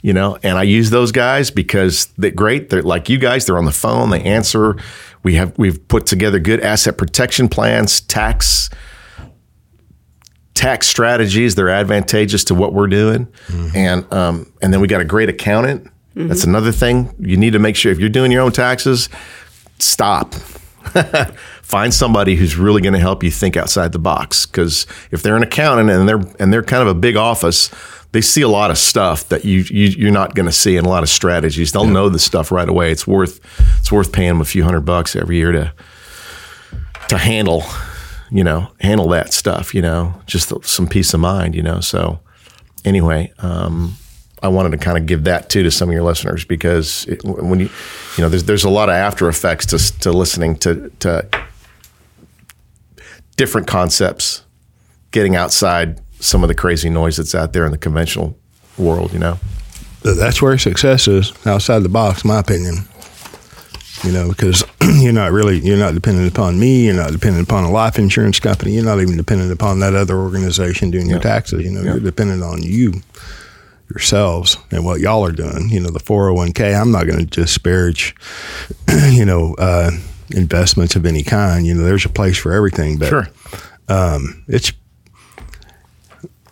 You 0.00 0.12
know, 0.12 0.38
and 0.44 0.56
I 0.56 0.62
use 0.62 0.90
those 0.90 1.10
guys 1.10 1.50
because 1.50 2.06
they're 2.16 2.30
great. 2.30 2.70
They're 2.70 2.82
like 2.82 3.08
you 3.08 3.18
guys, 3.18 3.46
they're 3.46 3.58
on 3.58 3.64
the 3.64 3.72
phone, 3.72 4.10
they 4.10 4.22
answer. 4.22 4.76
We 5.24 5.34
have 5.34 5.58
we've 5.58 5.86
put 5.88 6.06
together 6.06 6.38
good 6.38 6.60
asset 6.60 6.96
protection 6.96 7.48
plans, 7.48 8.00
tax 8.02 8.70
tax 10.58 10.88
strategies. 10.88 11.54
They're 11.54 11.70
advantageous 11.70 12.42
to 12.44 12.54
what 12.54 12.74
we're 12.74 12.88
doing, 12.88 13.28
and 13.74 14.12
um, 14.12 14.52
and 14.60 14.72
then 14.72 14.80
we 14.80 14.88
got 14.88 15.00
a 15.00 15.04
great 15.04 15.28
accountant. 15.28 15.88
That's 16.26 16.42
another 16.42 16.72
thing 16.72 17.14
you 17.20 17.36
need 17.36 17.52
to 17.52 17.60
make 17.60 17.76
sure 17.76 17.92
if 17.92 18.00
you're 18.00 18.08
doing 18.08 18.32
your 18.32 18.42
own 18.42 18.50
taxes, 18.50 19.08
stop. 19.78 20.34
Find 21.62 21.94
somebody 21.94 22.34
who's 22.34 22.56
really 22.56 22.82
going 22.82 22.94
to 22.94 22.98
help 22.98 23.22
you 23.22 23.30
think 23.30 23.56
outside 23.56 23.92
the 23.92 24.00
box. 24.00 24.46
Because 24.46 24.84
if 25.12 25.22
they're 25.22 25.36
an 25.36 25.44
accountant 25.44 25.90
and 25.90 26.08
they're 26.08 26.22
and 26.40 26.52
they're 26.52 26.64
kind 26.64 26.82
of 26.82 26.88
a 26.88 26.94
big 26.94 27.14
office, 27.14 27.70
they 28.10 28.20
see 28.20 28.42
a 28.42 28.48
lot 28.48 28.72
of 28.72 28.78
stuff 28.78 29.28
that 29.28 29.44
you, 29.44 29.60
you 29.70 29.86
you're 29.88 30.10
not 30.10 30.34
going 30.34 30.46
to 30.46 30.52
see, 30.52 30.76
and 30.76 30.84
a 30.84 30.90
lot 30.90 31.04
of 31.04 31.08
strategies. 31.08 31.70
They'll 31.70 31.86
know 31.86 32.08
the 32.08 32.18
stuff 32.18 32.50
right 32.50 32.68
away. 32.68 32.90
It's 32.90 33.06
worth 33.06 33.38
it's 33.78 33.92
worth 33.92 34.10
paying 34.10 34.30
them 34.30 34.40
a 34.40 34.44
few 34.44 34.64
hundred 34.64 34.80
bucks 34.80 35.14
every 35.14 35.36
year 35.36 35.52
to 35.52 35.72
to 37.10 37.16
handle 37.18 37.62
you 38.30 38.44
know, 38.44 38.70
handle 38.80 39.08
that 39.08 39.32
stuff, 39.32 39.74
you 39.74 39.82
know, 39.82 40.14
just 40.26 40.52
some 40.64 40.86
peace 40.86 41.14
of 41.14 41.20
mind, 41.20 41.54
you 41.54 41.62
know. 41.62 41.80
So 41.80 42.20
anyway, 42.84 43.32
um, 43.38 43.96
I 44.42 44.48
wanted 44.48 44.70
to 44.72 44.78
kind 44.78 44.98
of 44.98 45.06
give 45.06 45.24
that 45.24 45.50
too 45.50 45.62
to 45.62 45.70
some 45.70 45.88
of 45.88 45.92
your 45.92 46.02
listeners 46.04 46.44
because 46.44 47.06
it, 47.06 47.24
when 47.24 47.60
you, 47.60 47.70
you 48.16 48.22
know, 48.24 48.28
there's 48.28 48.44
there's 48.44 48.64
a 48.64 48.70
lot 48.70 48.88
of 48.88 48.94
after 48.94 49.28
effects 49.28 49.66
to 49.66 50.00
to 50.00 50.12
listening 50.12 50.56
to 50.56 50.90
to 51.00 51.28
different 53.36 53.66
concepts, 53.66 54.42
getting 55.10 55.36
outside 55.36 56.00
some 56.20 56.42
of 56.42 56.48
the 56.48 56.54
crazy 56.54 56.90
noise 56.90 57.16
that's 57.16 57.34
out 57.34 57.52
there 57.52 57.64
in 57.64 57.72
the 57.72 57.78
conventional 57.78 58.36
world, 58.76 59.12
you 59.12 59.18
know. 59.18 59.38
That's 60.02 60.40
where 60.40 60.56
success 60.58 61.08
is 61.08 61.32
outside 61.46 61.80
the 61.80 61.88
box, 61.88 62.24
my 62.24 62.38
opinion. 62.38 62.88
You 64.04 64.12
know, 64.12 64.28
because 64.28 64.62
you're 65.00 65.12
not 65.12 65.32
really 65.32 65.58
you're 65.58 65.76
not 65.76 65.94
dependent 65.94 66.30
upon 66.30 66.58
me. 66.58 66.86
You're 66.86 66.94
not 66.94 67.10
dependent 67.12 67.48
upon 67.48 67.64
a 67.64 67.70
life 67.70 67.98
insurance 67.98 68.38
company. 68.38 68.72
You're 68.72 68.84
not 68.84 69.00
even 69.00 69.16
dependent 69.16 69.50
upon 69.52 69.80
that 69.80 69.94
other 69.94 70.16
organization 70.16 70.90
doing 70.90 71.08
your 71.08 71.18
taxes. 71.20 71.64
You 71.64 71.72
know, 71.72 71.82
you're 71.82 71.98
dependent 72.00 72.42
on 72.42 72.62
you 72.62 72.94
yourselves 73.90 74.56
and 74.70 74.84
what 74.84 75.00
y'all 75.00 75.24
are 75.24 75.32
doing. 75.32 75.68
You 75.70 75.80
know, 75.80 75.90
the 75.90 75.98
401k. 75.98 76.78
I'm 76.80 76.92
not 76.92 77.06
going 77.06 77.18
to 77.18 77.26
disparage. 77.26 78.14
You 79.08 79.24
know, 79.24 79.54
uh, 79.58 79.90
investments 80.30 80.94
of 80.96 81.04
any 81.06 81.22
kind. 81.22 81.66
You 81.66 81.74
know, 81.74 81.84
there's 81.84 82.04
a 82.04 82.08
place 82.10 82.36
for 82.38 82.52
everything, 82.52 82.98
but 82.98 83.08
Sure. 83.08 83.26
um, 83.88 84.44
it's 84.48 84.72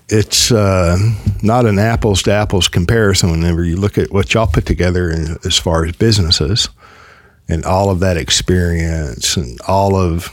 it's 0.08 0.52
uh, 0.52 0.96
not 1.42 1.66
an 1.66 1.78
apples 1.78 2.22
to 2.24 2.32
apples 2.32 2.68
comparison 2.68 3.30
whenever 3.30 3.64
you 3.64 3.76
look 3.76 3.98
at 3.98 4.12
what 4.12 4.32
y'all 4.34 4.46
put 4.46 4.64
together 4.66 5.10
in, 5.10 5.36
as 5.44 5.58
far 5.58 5.84
as 5.84 5.92
businesses 5.96 6.68
and 7.48 7.64
all 7.64 7.90
of 7.90 8.00
that 8.00 8.16
experience 8.16 9.36
and 9.36 9.60
all 9.68 9.94
of 9.96 10.30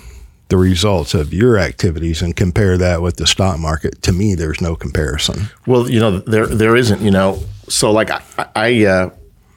the 0.49 0.57
results 0.57 1.13
of 1.13 1.33
your 1.33 1.57
activities 1.57 2.21
and 2.21 2.35
compare 2.35 2.77
that 2.77 3.01
with 3.01 3.17
the 3.17 3.25
stock 3.25 3.59
market. 3.59 4.01
To 4.03 4.11
me, 4.11 4.35
there's 4.35 4.61
no 4.61 4.75
comparison. 4.75 5.49
Well, 5.65 5.89
you 5.89 5.99
know, 5.99 6.19
there 6.19 6.45
there 6.47 6.75
isn't. 6.75 7.01
You 7.01 7.11
know, 7.11 7.39
so 7.69 7.91
like 7.91 8.09
I 8.11 8.21
I, 8.55 8.85
uh, 8.85 9.09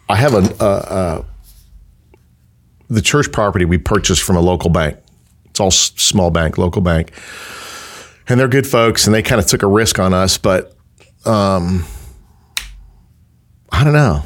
I 0.08 0.16
have 0.16 0.34
a, 0.34 0.64
a, 0.64 0.66
a 0.66 1.24
the 2.88 3.02
church 3.02 3.32
property 3.32 3.64
we 3.64 3.78
purchased 3.78 4.22
from 4.22 4.36
a 4.36 4.40
local 4.40 4.70
bank. 4.70 4.96
It's 5.46 5.60
all 5.60 5.68
s- 5.68 5.92
small 5.96 6.30
bank, 6.30 6.56
local 6.56 6.82
bank, 6.82 7.12
and 8.28 8.38
they're 8.38 8.48
good 8.48 8.66
folks, 8.66 9.06
and 9.06 9.14
they 9.14 9.22
kind 9.22 9.40
of 9.40 9.46
took 9.46 9.62
a 9.62 9.66
risk 9.66 9.98
on 9.98 10.14
us. 10.14 10.38
But 10.38 10.74
um, 11.24 11.84
I 13.70 13.84
don't 13.84 13.92
know. 13.92 14.22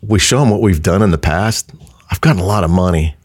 We 0.00 0.18
show 0.18 0.40
them 0.40 0.50
what 0.50 0.60
we've 0.60 0.82
done 0.82 1.02
in 1.02 1.10
the 1.10 1.18
past. 1.18 1.70
I've 2.12 2.20
gotten 2.20 2.42
a 2.42 2.44
lot 2.44 2.62
of 2.62 2.70
money 2.70 3.16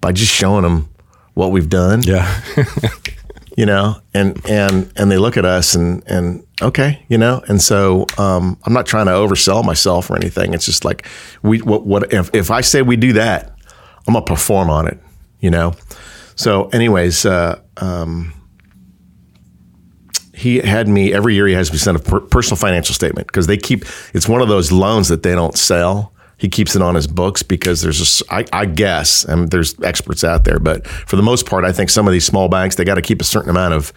by 0.00 0.10
just 0.10 0.32
showing 0.32 0.62
them 0.62 0.88
what 1.34 1.52
we've 1.52 1.68
done 1.68 2.02
Yeah. 2.02 2.42
you 3.56 3.66
know, 3.66 4.00
and 4.12 4.44
and 4.48 4.92
and 4.96 5.10
they 5.12 5.16
look 5.16 5.36
at 5.36 5.44
us 5.44 5.76
and 5.76 6.02
and 6.08 6.44
okay, 6.60 7.04
you 7.08 7.18
know, 7.18 7.40
and 7.48 7.62
so 7.62 8.06
um, 8.18 8.58
I'm 8.64 8.72
not 8.72 8.84
trying 8.86 9.06
to 9.06 9.12
oversell 9.12 9.64
myself 9.64 10.10
or 10.10 10.16
anything. 10.16 10.54
It's 10.54 10.66
just 10.66 10.84
like 10.84 11.06
we 11.42 11.60
what 11.60 11.86
what 11.86 12.12
if 12.12 12.34
if 12.34 12.50
I 12.50 12.62
say 12.62 12.82
we 12.82 12.96
do 12.96 13.12
that, 13.12 13.54
I'm 14.08 14.14
gonna 14.14 14.24
perform 14.24 14.70
on 14.70 14.88
it, 14.88 14.98
you 15.38 15.50
know. 15.50 15.74
So, 16.34 16.68
anyways, 16.70 17.24
uh, 17.26 17.60
um, 17.76 18.32
he 20.34 20.58
had 20.58 20.88
me 20.88 21.12
every 21.12 21.34
year. 21.34 21.46
He 21.46 21.54
has 21.54 21.70
me 21.70 21.78
send 21.78 21.98
a 21.98 22.00
per- 22.00 22.20
personal 22.20 22.56
financial 22.56 22.94
statement 22.94 23.28
because 23.28 23.46
they 23.46 23.58
keep 23.58 23.84
it's 24.14 24.28
one 24.28 24.42
of 24.42 24.48
those 24.48 24.72
loans 24.72 25.08
that 25.08 25.22
they 25.22 25.34
don't 25.34 25.56
sell. 25.56 26.12
He 26.42 26.48
keeps 26.48 26.74
it 26.74 26.82
on 26.82 26.96
his 26.96 27.06
books 27.06 27.44
because 27.44 27.82
there's 27.82 28.00
a 28.00 28.02
s 28.02 28.20
I 28.28 28.44
I 28.52 28.66
guess, 28.66 29.24
and 29.24 29.48
there's 29.48 29.80
experts 29.80 30.24
out 30.24 30.42
there, 30.42 30.58
but 30.58 30.84
for 30.88 31.14
the 31.14 31.22
most 31.22 31.46
part, 31.46 31.64
I 31.64 31.70
think 31.70 31.88
some 31.88 32.08
of 32.08 32.12
these 32.12 32.24
small 32.24 32.48
banks 32.48 32.74
they 32.74 32.84
got 32.84 32.96
to 32.96 33.02
keep 33.02 33.20
a 33.20 33.24
certain 33.24 33.48
amount 33.48 33.74
of 33.74 33.92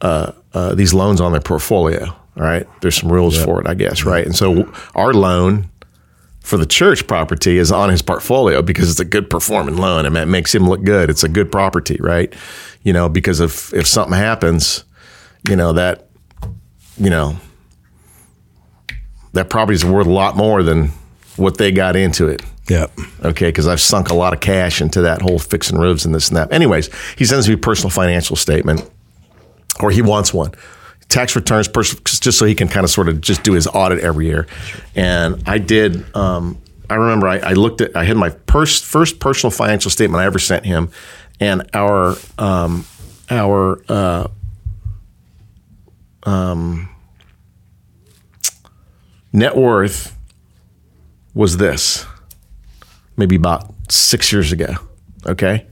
uh, 0.00 0.30
uh, 0.54 0.76
these 0.76 0.94
loans 0.94 1.20
on 1.20 1.32
their 1.32 1.40
portfolio. 1.40 2.04
All 2.04 2.42
right, 2.44 2.68
there's 2.82 2.94
some 2.94 3.10
rules 3.10 3.36
for 3.42 3.60
it, 3.60 3.66
I 3.66 3.74
guess, 3.74 4.04
right? 4.04 4.24
And 4.24 4.36
so 4.36 4.72
our 4.94 5.12
loan 5.12 5.68
for 6.40 6.56
the 6.56 6.66
church 6.66 7.08
property 7.08 7.58
is 7.58 7.72
on 7.72 7.90
his 7.90 8.00
portfolio 8.00 8.62
because 8.62 8.88
it's 8.88 9.00
a 9.00 9.04
good 9.04 9.28
performing 9.28 9.76
loan 9.76 10.06
and 10.06 10.16
it 10.16 10.26
makes 10.26 10.54
him 10.54 10.68
look 10.68 10.84
good. 10.84 11.10
It's 11.10 11.24
a 11.24 11.28
good 11.28 11.50
property, 11.50 11.96
right? 11.98 12.32
You 12.84 12.92
know, 12.92 13.08
because 13.08 13.40
if 13.40 13.74
if 13.74 13.88
something 13.88 14.16
happens, 14.16 14.84
you 15.48 15.56
know 15.56 15.72
that 15.72 16.06
you 16.96 17.10
know 17.10 17.36
that 19.32 19.50
property 19.50 19.74
is 19.74 19.84
worth 19.84 20.06
a 20.06 20.12
lot 20.12 20.36
more 20.36 20.62
than 20.62 20.92
what 21.36 21.58
they 21.58 21.72
got 21.72 21.96
into 21.96 22.28
it. 22.28 22.42
Yep. 22.68 22.92
Okay, 23.24 23.48
because 23.48 23.68
I've 23.68 23.80
sunk 23.80 24.10
a 24.10 24.14
lot 24.14 24.32
of 24.32 24.40
cash 24.40 24.80
into 24.80 25.02
that 25.02 25.22
whole 25.22 25.38
fixing 25.38 25.78
roofs 25.78 26.04
and 26.04 26.14
this 26.14 26.28
and 26.28 26.36
that. 26.36 26.52
Anyways, 26.52 26.90
he 27.16 27.24
sends 27.24 27.48
me 27.48 27.54
a 27.54 27.58
personal 27.58 27.90
financial 27.90 28.34
statement, 28.36 28.88
or 29.80 29.90
he 29.90 30.02
wants 30.02 30.34
one. 30.34 30.52
Tax 31.08 31.36
returns, 31.36 31.68
pers- 31.68 31.94
just 32.00 32.36
so 32.36 32.44
he 32.44 32.54
can 32.56 32.66
kind 32.66 32.82
of 32.82 32.90
sort 32.90 33.08
of 33.08 33.20
just 33.20 33.44
do 33.44 33.52
his 33.52 33.68
audit 33.68 34.00
every 34.00 34.26
year. 34.26 34.48
And 34.96 35.40
I 35.46 35.58
did. 35.58 36.04
Um, 36.16 36.58
I 36.90 36.96
remember 36.96 37.28
I, 37.28 37.38
I 37.38 37.52
looked 37.52 37.80
at. 37.80 37.94
I 37.94 38.02
had 38.04 38.16
my 38.16 38.30
pers- 38.30 38.82
first 38.82 39.20
personal 39.20 39.52
financial 39.52 39.90
statement 39.90 40.20
I 40.20 40.26
ever 40.26 40.40
sent 40.40 40.64
him, 40.64 40.90
and 41.38 41.68
our 41.72 42.16
um, 42.38 42.84
our 43.30 43.80
uh, 43.88 44.26
um, 46.24 46.88
net 49.32 49.56
worth 49.56 50.15
was 51.36 51.58
this 51.58 52.06
maybe 53.18 53.36
about 53.36 53.70
six 53.92 54.32
years 54.32 54.52
ago. 54.52 54.74
Okay. 55.26 55.66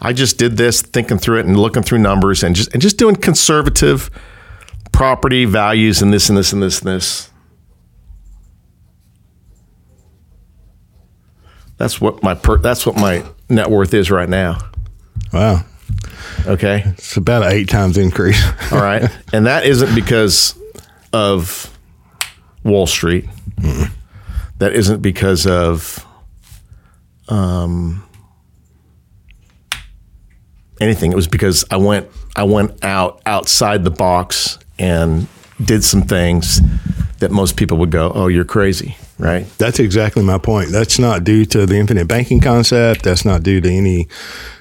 I 0.00 0.12
just 0.12 0.38
did 0.38 0.56
this 0.58 0.82
thinking 0.82 1.18
through 1.18 1.40
it 1.40 1.46
and 1.46 1.58
looking 1.58 1.82
through 1.82 1.98
numbers 1.98 2.44
and 2.44 2.54
just 2.54 2.72
and 2.72 2.80
just 2.80 2.98
doing 2.98 3.16
conservative 3.16 4.10
property 4.92 5.44
values 5.46 6.02
and 6.02 6.12
this 6.12 6.28
and 6.28 6.36
this 6.38 6.52
and 6.52 6.62
this 6.62 6.80
and 6.80 6.88
this. 6.88 7.30
That's 11.78 12.00
what 12.00 12.22
my 12.22 12.34
per, 12.34 12.58
that's 12.58 12.84
what 12.84 12.96
my 12.96 13.24
net 13.48 13.70
worth 13.70 13.94
is 13.94 14.10
right 14.10 14.28
now. 14.28 14.58
Wow. 15.32 15.64
Okay. 16.46 16.82
It's 16.86 17.16
about 17.16 17.44
an 17.44 17.52
eight 17.52 17.68
times 17.68 17.96
increase. 17.96 18.40
All 18.72 18.80
right. 18.80 19.08
and 19.32 19.46
that 19.46 19.64
isn't 19.64 19.94
because 19.94 20.54
of 21.12 21.76
Wall 22.62 22.86
Street. 22.86 23.24
That 24.58 24.72
isn't 24.74 25.00
because 25.02 25.46
of 25.46 26.04
um, 27.28 28.02
anything. 30.80 31.12
It 31.12 31.16
was 31.16 31.28
because 31.28 31.64
I 31.70 31.76
went 31.76 32.08
I 32.36 32.44
went 32.44 32.84
out 32.84 33.20
outside 33.26 33.84
the 33.84 33.90
box 33.90 34.58
and 34.78 35.26
did 35.64 35.82
some 35.84 36.02
things 36.02 36.60
that 37.18 37.30
most 37.30 37.56
people 37.56 37.78
would 37.78 37.90
go, 37.90 38.12
"Oh, 38.14 38.28
you're 38.28 38.44
crazy." 38.44 38.96
Right? 39.18 39.46
That's 39.58 39.80
exactly 39.80 40.22
my 40.22 40.38
point. 40.38 40.70
That's 40.70 40.98
not 41.00 41.24
due 41.24 41.44
to 41.46 41.66
the 41.66 41.74
infinite 41.76 42.06
banking 42.06 42.38
concept. 42.40 43.02
That's 43.02 43.24
not 43.24 43.42
due 43.42 43.60
to 43.60 43.68
any 43.68 44.06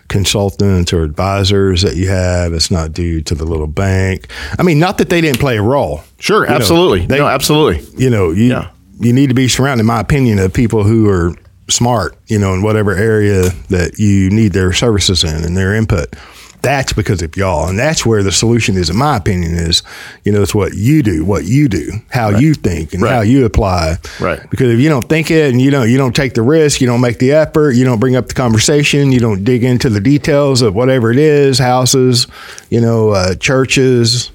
consultants 0.08 0.92
or 0.94 1.04
advisors 1.04 1.84
that 1.84 1.96
you 1.96 2.08
have. 2.10 2.54
It's 2.54 2.72
not 2.72 2.92
due 2.92 3.22
to 3.22 3.36
the 3.36 3.46
little 3.46 3.68
bank. 3.68 4.32
I 4.58 4.64
mean, 4.64 4.80
not 4.80 4.98
that 4.98 5.10
they 5.10 5.22
didn't 5.22 5.40
play 5.40 5.58
a 5.58 5.62
role. 5.62 6.02
Sure, 6.18 6.44
You 6.44 6.50
know, 6.50 6.56
absolutely. 6.56 7.06
they- 7.06 7.20
no, 7.20 7.28
absolutely. 7.28 7.86
You 8.04 8.10
know, 8.10 8.32
you 8.32 8.46
Yeah. 8.46 8.70
You 9.00 9.14
need 9.14 9.28
to 9.28 9.36
be 9.36 9.48
surrounded, 9.48 9.82
in 9.82 9.88
my 9.88 10.00
opinion, 10.00 10.40
of 10.40 10.54
people 10.54 10.84
who 10.84 11.08
are 11.10 11.34
smart. 11.70 12.16
You 12.28 12.40
know, 12.40 12.54
in 12.54 12.62
whatever 12.62 12.94
area 12.96 13.50
that 13.70 14.00
you 14.00 14.30
need 14.30 14.54
their 14.54 14.74
services 14.74 15.24
in 15.24 15.44
and 15.44 15.56
their 15.56 15.74
input. 15.76 16.16
That's 16.64 16.92
because 16.92 17.22
of 17.22 17.38
y'all, 17.38 17.70
and 17.70 17.78
that's 17.78 18.04
where 18.04 18.24
the 18.24 18.32
solution 18.32 18.76
is. 18.78 18.90
In 18.90 18.98
my 18.98 19.16
opinion, 19.16 19.54
is 19.54 19.84
you 20.26 20.32
know 20.32 20.42
it's 20.42 20.56
what 20.56 20.74
you 20.74 21.04
do, 21.04 21.24
what 21.24 21.46
you 21.46 21.70
do, 21.70 21.92
how 22.10 22.30
you 22.30 22.56
think, 22.56 22.94
and 22.94 23.04
Right. 23.04 23.14
how 23.14 23.22
you 23.22 23.46
apply. 23.46 23.98
Right. 24.20 24.42
Because 24.50 24.74
if 24.74 24.80
you 24.80 24.90
don't 24.90 25.08
think 25.08 25.30
it 25.30 25.52
and 25.52 25.62
you 25.62 25.70
don't 25.70 25.88
you 25.90 25.98
don't 26.00 26.16
take 26.16 26.34
the 26.34 26.42
risk, 26.42 26.82
you 26.82 26.88
don't 26.88 27.00
make 27.00 27.20
the 27.20 27.32
effort, 27.34 27.74
you 27.76 27.86
don't 27.86 28.00
bring 28.00 28.16
up 28.16 28.28
the 28.28 28.34
conversation, 28.34 29.12
you 29.12 29.20
don't 29.20 29.44
dig 29.44 29.64
into 29.64 29.88
the 29.90 30.02
details 30.02 30.64
of 30.64 30.74
whatever 30.74 31.12
it 31.12 31.20
is, 31.20 31.60
houses, 31.60 32.26
you 32.72 32.82
know, 32.82 33.12
uh, 33.12 33.36
churches, 33.36 34.32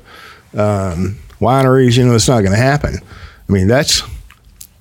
um, 0.54 1.18
wineries, 1.40 1.96
you 1.98 2.04
know, 2.06 2.14
it's 2.14 2.28
not 2.28 2.40
going 2.40 2.52
to 2.52 2.56
happen. 2.56 2.98
I 3.48 3.52
mean, 3.52 3.66
that's 3.66 4.02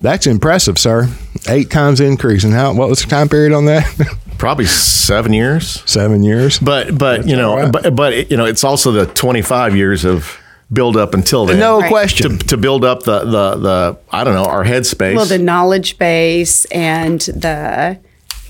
that's 0.02 0.26
impressive, 0.26 0.78
sir. 0.78 1.08
Eight 1.48 1.70
times 1.70 2.00
increase. 2.00 2.44
And 2.44 2.52
how? 2.52 2.74
What 2.74 2.88
was 2.88 3.00
the 3.02 3.08
time 3.08 3.28
period 3.28 3.52
on 3.52 3.64
that? 3.66 3.84
Probably 4.38 4.66
seven 4.66 5.32
years. 5.32 5.82
Seven 5.90 6.22
years. 6.22 6.58
But 6.58 6.98
but 6.98 7.26
you 7.26 7.36
know, 7.36 7.52
all 7.52 7.58
right. 7.58 7.72
but 7.72 7.94
but 7.96 8.30
you 8.30 8.36
know, 8.36 8.44
it's 8.44 8.64
also 8.64 8.90
the 8.92 9.06
25 9.06 9.76
years 9.76 10.04
of 10.04 10.38
build 10.72 10.96
up 10.96 11.14
until 11.14 11.46
then. 11.46 11.58
No 11.58 11.80
Right. 11.80 11.88
question. 11.90 12.38
to, 12.38 12.46
to 12.48 12.56
build 12.56 12.84
up 12.84 13.02
the 13.04 13.20
the 13.20 13.54
the 13.56 13.98
I 14.10 14.24
don't 14.24 14.34
know 14.34 14.44
our 14.44 14.64
headspace. 14.64 15.14
Well, 15.16 15.26
the 15.26 15.38
knowledge 15.38 15.98
base 15.98 16.64
and 16.66 17.20
the, 17.20 17.98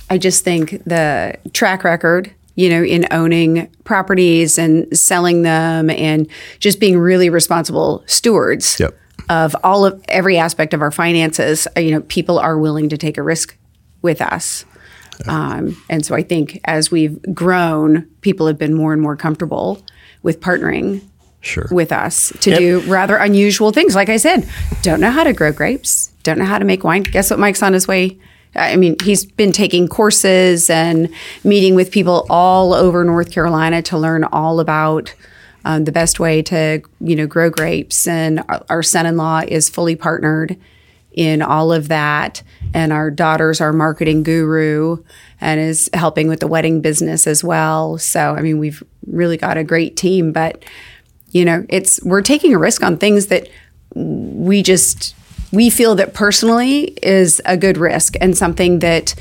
I 0.09 0.19
just 0.19 0.45
think 0.45 0.83
the 0.85 1.37
track 1.53 1.85
record, 1.85 2.33
you 2.55 2.71
know, 2.71 2.83
in 2.85 3.07
owning 3.11 3.69
properties 3.85 4.57
and 4.59 4.97
selling 4.97 5.43
them 5.43 5.91
and 5.91 6.27
just 6.59 6.81
being 6.81 6.97
really 6.99 7.29
responsible 7.29 8.03
stewards 8.07 8.79
Yep. 8.81 8.97
Of 9.29 9.55
all 9.65 9.85
of 9.87 10.03
every 10.09 10.39
aspect 10.39 10.75
of 10.75 10.83
our 10.83 10.91
finances. 10.91 11.67
You 11.77 11.93
know, 11.93 12.01
people 12.03 12.39
are 12.39 12.59
willing 12.59 12.89
to 12.91 12.97
take 12.97 13.19
a 13.19 13.23
risk 13.23 13.57
with 14.03 14.21
us. 14.21 14.65
Um, 15.29 15.81
and 15.89 16.05
so 16.05 16.15
I 16.15 16.23
think 16.23 16.59
as 16.65 16.91
we've 16.91 17.21
grown, 17.35 18.09
people 18.23 18.47
have 18.47 18.59
been 18.59 18.75
more 18.75 18.93
and 18.93 19.01
more 19.01 19.17
comfortable 19.17 19.85
with 20.23 20.41
partnering 20.41 21.03
Sure. 21.41 21.67
with 21.73 21.91
us 21.93 22.33
to 22.41 22.57
do 22.57 22.81
rather 22.87 23.17
unusual 23.17 23.73
things. 23.73 23.95
Like 23.97 24.09
I 24.09 24.17
said, 24.17 24.49
don't 24.83 25.01
know 25.01 25.11
how 25.11 25.25
to 25.25 25.33
grow 25.33 25.53
grapes, 25.53 26.13
don't 26.23 26.39
know 26.39 26.45
how 26.45 26.59
to 26.59 26.65
make 26.65 26.85
wine. 26.85 27.03
Guess 27.03 27.31
what? 27.31 27.39
Mike's 27.41 27.63
on 27.63 27.73
his 27.73 27.89
way. 27.89 28.17
I 28.55 28.77
mean, 28.77 28.97
he's 29.03 29.25
been 29.25 29.51
taking 29.51 29.89
courses 29.89 30.69
and 30.71 31.09
meeting 31.43 31.75
with 31.75 31.91
people 31.91 32.27
all 32.29 32.75
over 32.75 33.03
North 33.03 33.33
Carolina 33.33 33.83
to 33.83 33.99
learn 33.99 34.25
all 34.25 34.61
about 34.61 35.15
um, 35.65 35.85
the 35.85 35.93
best 35.93 36.21
way 36.21 36.43
to, 36.43 36.83
you 37.01 37.17
know, 37.17 37.27
grow 37.27 37.51
grapes. 37.51 38.07
And 38.07 38.43
our, 38.49 38.65
our 38.69 38.83
son-in-law 38.83 39.43
is 39.49 39.69
fully 39.69 39.97
partnered 39.97 40.57
in 41.13 41.43
all 41.43 41.73
of 41.73 41.89
that. 41.89 42.43
And 42.75 42.93
our 42.93 43.11
daughter's 43.11 43.61
our 43.61 43.73
marketing 43.73 44.23
guru 44.23 45.03
and 45.41 45.61
is 45.61 45.91
helping 45.93 46.29
with 46.29 46.41
the 46.41 46.47
wedding 46.47 46.81
business 46.81 47.27
as 47.27 47.45
well. 47.45 47.99
So, 47.99 48.35
I 48.35 48.41
mean, 48.41 48.59
we've 48.59 48.83
really 49.07 49.37
got 49.37 49.57
a 49.57 49.65
great 49.65 49.97
team, 49.97 50.33
but 50.33 50.65
you 51.33 51.45
know 51.45 51.67
it's 51.69 52.03
we're 52.05 52.23
taking 52.23 52.55
a 52.55 52.59
risk 52.59 52.83
on 52.83 52.97
things 52.97 53.27
that 53.27 53.49
we 53.95 54.63
just 54.63 55.17
we 55.51 55.69
feel 55.69 55.95
that 55.97 56.15
personally 56.15 56.97
is 57.03 57.43
a 57.45 57.57
good 57.57 57.77
risk 57.77 58.15
and 58.21 58.37
something 58.39 58.79
that 58.79 59.15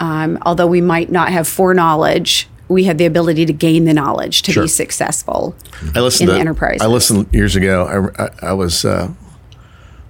um, 0.00 0.38
although 0.42 0.66
we 0.66 0.80
might 0.80 1.10
not 1.10 1.30
have 1.30 1.46
foreknowledge 1.46 2.48
we 2.68 2.84
have 2.84 2.98
the 2.98 3.06
ability 3.06 3.46
to 3.46 3.52
gain 3.52 3.84
the 3.84 3.94
knowledge 3.94 4.42
to 4.42 4.60
be 4.62 4.68
successful 4.68 5.54
I 5.94 6.00
listened 6.00 6.30
in 6.30 6.34
to, 6.34 6.40
enterprise. 6.40 6.80
I 6.80 6.86
listened 6.86 7.28
years 7.32 7.56
ago. 7.56 8.12
I, 8.18 8.24
I, 8.24 8.50
I 8.50 8.52
was 8.52 8.84
uh, 8.84 9.12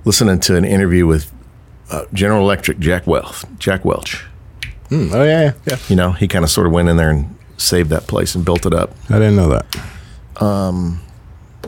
listening 0.04 0.40
to 0.40 0.57
an 0.57 0.64
interview 0.64 1.07
with 1.07 1.32
uh, 1.90 2.04
General 2.12 2.40
Electric 2.42 2.78
Jack 2.78 3.07
Welch. 3.07 3.44
Jack 3.59 3.84
Welch. 3.84 4.24
Mm, 4.90 5.12
oh 5.12 5.24
yeah, 5.24 5.42
yeah, 5.42 5.52
yeah. 5.66 5.76
You 5.88 5.96
know, 5.96 6.12
he 6.12 6.28
kind 6.28 6.44
of 6.44 6.50
sort 6.50 6.66
of 6.66 6.72
went 6.72 6.88
in 6.88 6.96
there 6.96 7.11
and 7.11 7.36
saved 7.57 7.90
that 7.90 8.07
place 8.07 8.34
and 8.34 8.44
built 8.44 8.66
it 8.66 8.72
up. 8.72 8.94
I 9.11 9.14
didn't 9.14 9.36
know 9.36 9.48
that. 9.48 10.42
Um, 10.42 11.02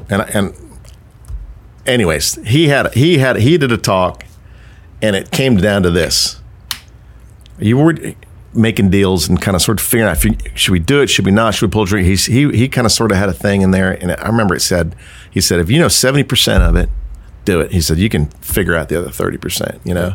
and 0.09 0.23
and 0.35 0.55
anyways, 1.87 2.37
he 2.47 2.69
had 2.69 2.95
he 2.95 3.19
had 3.19 3.37
he 3.37 3.59
did 3.59 3.73
a 3.73 3.77
talk, 3.77 4.25
and 5.03 5.17
it 5.17 5.31
came 5.31 5.57
down 5.57 5.83
to 5.83 5.91
this: 5.91 6.41
you 7.59 7.77
were 7.77 7.97
making 8.55 8.91
deals 8.91 9.29
and 9.29 9.41
kind 9.41 9.55
of 9.55 9.63
sort 9.63 9.81
of 9.81 9.87
figuring 9.87 10.11
out 10.11 10.25
you, 10.25 10.37
should 10.55 10.73
we 10.73 10.79
do 10.79 11.03
it, 11.03 11.09
should 11.09 11.25
we 11.25 11.31
not, 11.31 11.55
should 11.55 11.67
we 11.67 11.71
pull 11.71 11.85
the 11.85 11.91
trigger. 11.91 12.07
He's, 12.07 12.27
he 12.27 12.51
he 12.57 12.69
kind 12.69 12.87
of 12.87 12.93
sort 12.93 13.13
of 13.13 13.19
had 13.19 13.29
a 13.29 13.33
thing 13.33 13.63
in 13.63 13.71
there, 13.71 13.93
and 13.93 14.13
I 14.13 14.27
remember 14.27 14.55
it 14.55 14.61
said 14.61 14.97
he 15.31 15.41
said 15.41 15.61
if 15.61 15.71
you 15.71 15.79
know 15.79 15.89
seventy 15.89 16.25
percent 16.25 16.63
of 16.63 16.77
it, 16.77 16.89
do 17.45 17.61
it. 17.61 17.73
He 17.73 17.81
said 17.81 17.99
you 17.99 18.09
can 18.09 18.27
figure 18.41 18.75
out 18.75 18.89
the 18.89 18.99
other 18.99 19.11
thirty 19.11 19.39
percent. 19.39 19.81
You 19.85 19.95
know, 19.95 20.15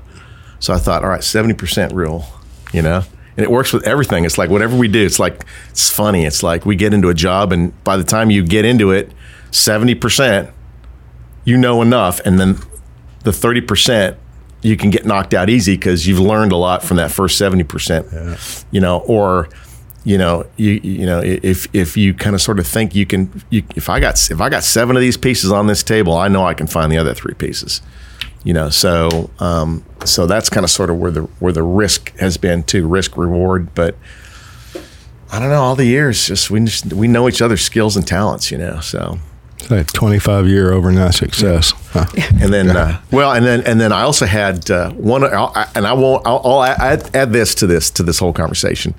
so 0.60 0.74
I 0.74 0.78
thought, 0.78 1.04
all 1.04 1.10
right, 1.10 1.24
seventy 1.24 1.54
percent 1.54 1.94
rule. 1.94 2.26
You 2.72 2.82
know. 2.82 3.04
And 3.36 3.44
it 3.44 3.50
works 3.50 3.74
with 3.74 3.88
everything. 3.88 4.26
It's 4.26 4.38
like 4.38 4.52
whatever 4.52 4.78
we 4.78 4.88
do, 4.88 5.04
it's 5.04 5.18
like 5.18 5.44
it's 5.72 5.90
funny. 5.90 6.24
It's 6.24 6.44
like 6.44 6.68
we 6.68 6.76
get 6.76 6.94
into 6.94 7.10
a 7.10 7.16
job, 7.16 7.52
and 7.52 7.74
by 7.84 7.98
the 7.98 8.04
time 8.04 8.30
you 8.30 8.46
get 8.46 8.64
into 8.64 8.92
it, 8.92 9.12
seventy 9.50 9.96
percent 9.96 10.52
you 11.44 11.58
know 11.58 11.82
enough, 11.82 12.20
and 12.26 12.40
then 12.40 12.58
the 13.24 13.34
thirty 13.34 13.62
percent 13.62 14.18
you 14.64 14.76
can 14.78 14.90
get 14.90 15.06
knocked 15.06 15.34
out 15.34 15.50
easy 15.50 15.76
because 15.76 16.08
you've 16.08 16.20
learned 16.20 16.52
a 16.52 16.56
lot 16.56 16.84
from 16.84 16.98
that 16.98 17.12
first 17.12 17.38
seventy 17.38 17.64
percent. 17.64 18.08
You 18.72 18.82
know, 18.82 19.00
or 19.02 19.50
you 20.04 20.18
know, 20.18 20.46
you 20.58 20.72
you 20.84 21.06
know, 21.06 21.22
if 21.22 21.68
if 21.76 21.96
you 21.96 22.14
kind 22.14 22.34
of 22.34 22.42
sort 22.42 22.60
of 22.60 22.66
think 22.66 22.96
you 22.96 23.06
can, 23.06 23.44
you, 23.50 23.64
if 23.76 23.90
I 23.90 24.00
got 24.00 24.16
if 24.32 24.42
I 24.42 24.50
got 24.50 24.64
seven 24.64 24.96
of 24.96 25.02
these 25.02 25.18
pieces 25.18 25.52
on 25.52 25.68
this 25.68 25.84
table, 25.84 26.18
I 26.18 26.28
know 26.30 26.46
I 26.46 26.54
can 26.54 26.68
find 26.68 26.92
the 26.92 26.98
other 26.98 27.14
three 27.14 27.36
pieces. 27.36 27.82
You 28.44 28.54
know, 28.54 28.70
so 28.70 29.30
um, 29.40 29.84
so 30.06 30.26
that's 30.26 30.50
kind 30.50 30.64
of 30.64 30.70
sort 30.70 30.90
of 30.90 30.98
where 30.98 31.12
the 31.12 31.22
where 31.40 31.54
the 31.54 31.64
risk 31.64 32.18
has 32.18 32.38
been 32.38 32.64
too, 32.64 32.88
risk 32.88 33.18
reward, 33.18 33.76
but. 33.76 33.96
I 35.32 35.40
don't 35.40 35.50
know. 35.50 35.64
All 35.64 35.76
the 35.76 35.86
years, 35.86 36.28
just 36.28 36.52
we 36.52 36.60
just, 36.60 36.94
we 36.94 37.08
know 37.08 37.28
each 37.28 37.42
other's 37.42 37.62
skills 37.62 37.98
and 37.98 38.06
talents, 38.06 38.52
you 38.52 38.58
know. 38.60 38.80
So 38.82 39.18
It's 39.64 39.72
like 39.72 39.92
25 39.94 40.48
year 40.48 40.74
overnight 40.74 41.14
success. 41.14 41.72
Huh. 41.92 42.06
and 42.42 42.54
then 42.54 42.70
uh, 42.76 43.02
well 43.12 43.32
and 43.32 43.46
then 43.46 43.62
and 43.62 43.80
then 43.80 43.92
i 43.94 44.02
also 44.02 44.26
had 44.26 44.70
uh, 44.70 44.92
one 44.92 45.24
I'll, 45.24 45.54
and 45.74 45.88
i 45.88 45.94
won't 45.94 46.26
i'll, 46.28 46.42
I'll 46.44 46.64
add, 46.64 47.16
add 47.16 47.32
this 47.32 47.56
to 47.56 47.68
this 47.68 47.90
to 47.92 48.04
this 48.04 48.20
whole 48.20 48.34
conversation. 48.34 48.94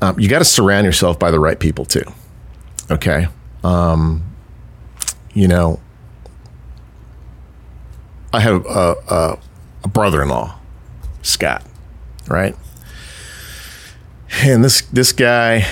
Um, 0.00 0.18
you 0.18 0.28
got 0.28 0.38
to 0.38 0.44
surround 0.44 0.84
yourself 0.86 1.18
by 1.18 1.30
the 1.30 1.40
right 1.40 1.58
people 1.58 1.84
too 1.84 2.04
okay? 2.90 3.26
Um, 3.64 4.22
you 5.34 5.46
know 5.48 5.80
i 8.32 8.40
have 8.40 8.64
a, 8.66 8.94
a, 9.08 9.38
a 9.84 9.88
brother-in-law 9.88 10.56
scott 11.22 11.64
right? 12.28 12.54
And 14.42 14.62
this 14.64 14.82
this 14.82 15.12
guy 15.12 15.66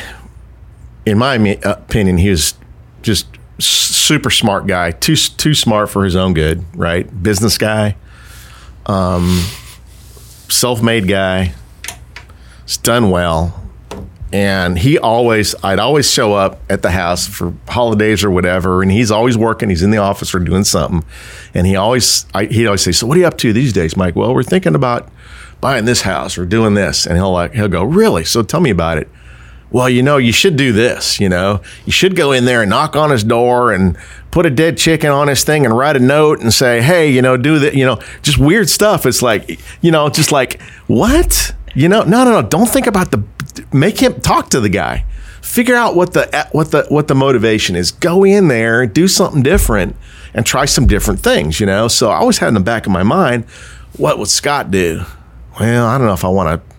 in 1.06 1.16
my 1.18 1.36
opinion 1.62 2.18
he 2.18 2.30
was 2.30 2.54
just 3.02 3.26
s- 3.32 3.37
super 3.58 4.30
smart 4.30 4.66
guy 4.66 4.90
too 4.90 5.16
too 5.16 5.54
smart 5.54 5.90
for 5.90 6.04
his 6.04 6.16
own 6.16 6.34
good 6.34 6.64
right? 6.74 7.22
Business 7.22 7.58
guy 7.58 7.96
um 8.86 9.40
self-made 10.48 11.06
guy 11.06 11.52
he's 12.64 12.78
done 12.78 13.10
well 13.10 13.54
and 14.32 14.78
he 14.78 14.98
always 14.98 15.54
i'd 15.64 15.78
always 15.78 16.10
show 16.10 16.32
up 16.34 16.60
at 16.70 16.82
the 16.82 16.90
house 16.90 17.26
for 17.26 17.52
holidays 17.68 18.24
or 18.24 18.30
whatever 18.30 18.82
and 18.82 18.90
he's 18.90 19.10
always 19.10 19.36
working 19.36 19.68
he's 19.68 19.82
in 19.82 19.90
the 19.90 19.98
office 19.98 20.34
or 20.34 20.38
doing 20.38 20.64
something 20.64 21.04
and 21.54 21.66
he 21.66 21.76
always 21.76 22.26
I, 22.34 22.44
he'd 22.44 22.66
always 22.66 22.82
say 22.82 22.92
so 22.92 23.06
what 23.06 23.16
are 23.16 23.20
you 23.20 23.26
up 23.26 23.38
to 23.38 23.52
these 23.52 23.72
days 23.72 23.96
mike? 23.96 24.16
Well 24.16 24.34
we're 24.34 24.42
thinking 24.42 24.74
about 24.74 25.10
buying 25.60 25.84
this 25.86 26.02
house 26.02 26.38
or 26.38 26.46
doing 26.46 26.74
this 26.74 27.06
and 27.06 27.16
he'll 27.16 27.32
like 27.32 27.52
he'll 27.52 27.68
go 27.68 27.84
really? 27.84 28.24
So 28.24 28.42
tell 28.42 28.60
me 28.60 28.70
about 28.70 28.98
it 28.98 29.08
well, 29.70 29.88
you 29.88 30.02
know, 30.02 30.16
you 30.16 30.32
should 30.32 30.56
do 30.56 30.72
this. 30.72 31.20
You 31.20 31.28
know, 31.28 31.60
you 31.84 31.92
should 31.92 32.16
go 32.16 32.32
in 32.32 32.44
there 32.44 32.62
and 32.62 32.70
knock 32.70 32.96
on 32.96 33.10
his 33.10 33.24
door 33.24 33.72
and 33.72 33.96
put 34.30 34.46
a 34.46 34.50
dead 34.50 34.78
chicken 34.78 35.10
on 35.10 35.28
his 35.28 35.44
thing 35.44 35.64
and 35.64 35.76
write 35.76 35.96
a 35.96 36.00
note 36.00 36.40
and 36.40 36.52
say, 36.52 36.80
hey, 36.80 37.10
you 37.10 37.22
know, 37.22 37.36
do 37.36 37.58
that. 37.58 37.74
You 37.74 37.84
know, 37.84 38.00
just 38.22 38.38
weird 38.38 38.68
stuff. 38.68 39.06
It's 39.06 39.22
like, 39.22 39.60
you 39.82 39.90
know, 39.90 40.08
just 40.08 40.32
like 40.32 40.60
what? 40.86 41.54
You 41.74 41.88
know, 41.88 42.02
no, 42.02 42.24
no, 42.24 42.40
no. 42.40 42.48
Don't 42.48 42.68
think 42.68 42.86
about 42.86 43.10
the. 43.10 43.22
Make 43.72 44.00
him 44.00 44.20
talk 44.20 44.50
to 44.50 44.60
the 44.60 44.68
guy. 44.68 45.04
Figure 45.42 45.74
out 45.74 45.94
what 45.94 46.12
the 46.12 46.48
what 46.52 46.70
the 46.70 46.86
what 46.88 47.08
the 47.08 47.14
motivation 47.14 47.76
is. 47.76 47.90
Go 47.90 48.24
in 48.24 48.48
there, 48.48 48.86
do 48.86 49.08
something 49.08 49.42
different, 49.42 49.96
and 50.34 50.46
try 50.46 50.64
some 50.64 50.86
different 50.86 51.20
things. 51.20 51.60
You 51.60 51.66
know. 51.66 51.88
So 51.88 52.10
I 52.10 52.16
always 52.16 52.38
had 52.38 52.48
in 52.48 52.54
the 52.54 52.60
back 52.60 52.86
of 52.86 52.92
my 52.92 53.02
mind, 53.02 53.44
what 53.96 54.18
would 54.18 54.28
Scott 54.28 54.70
do? 54.70 55.02
Well, 55.58 55.86
I 55.86 55.98
don't 55.98 56.06
know 56.06 56.12
if 56.12 56.24
I 56.24 56.28
want 56.28 56.62
to 56.62 56.76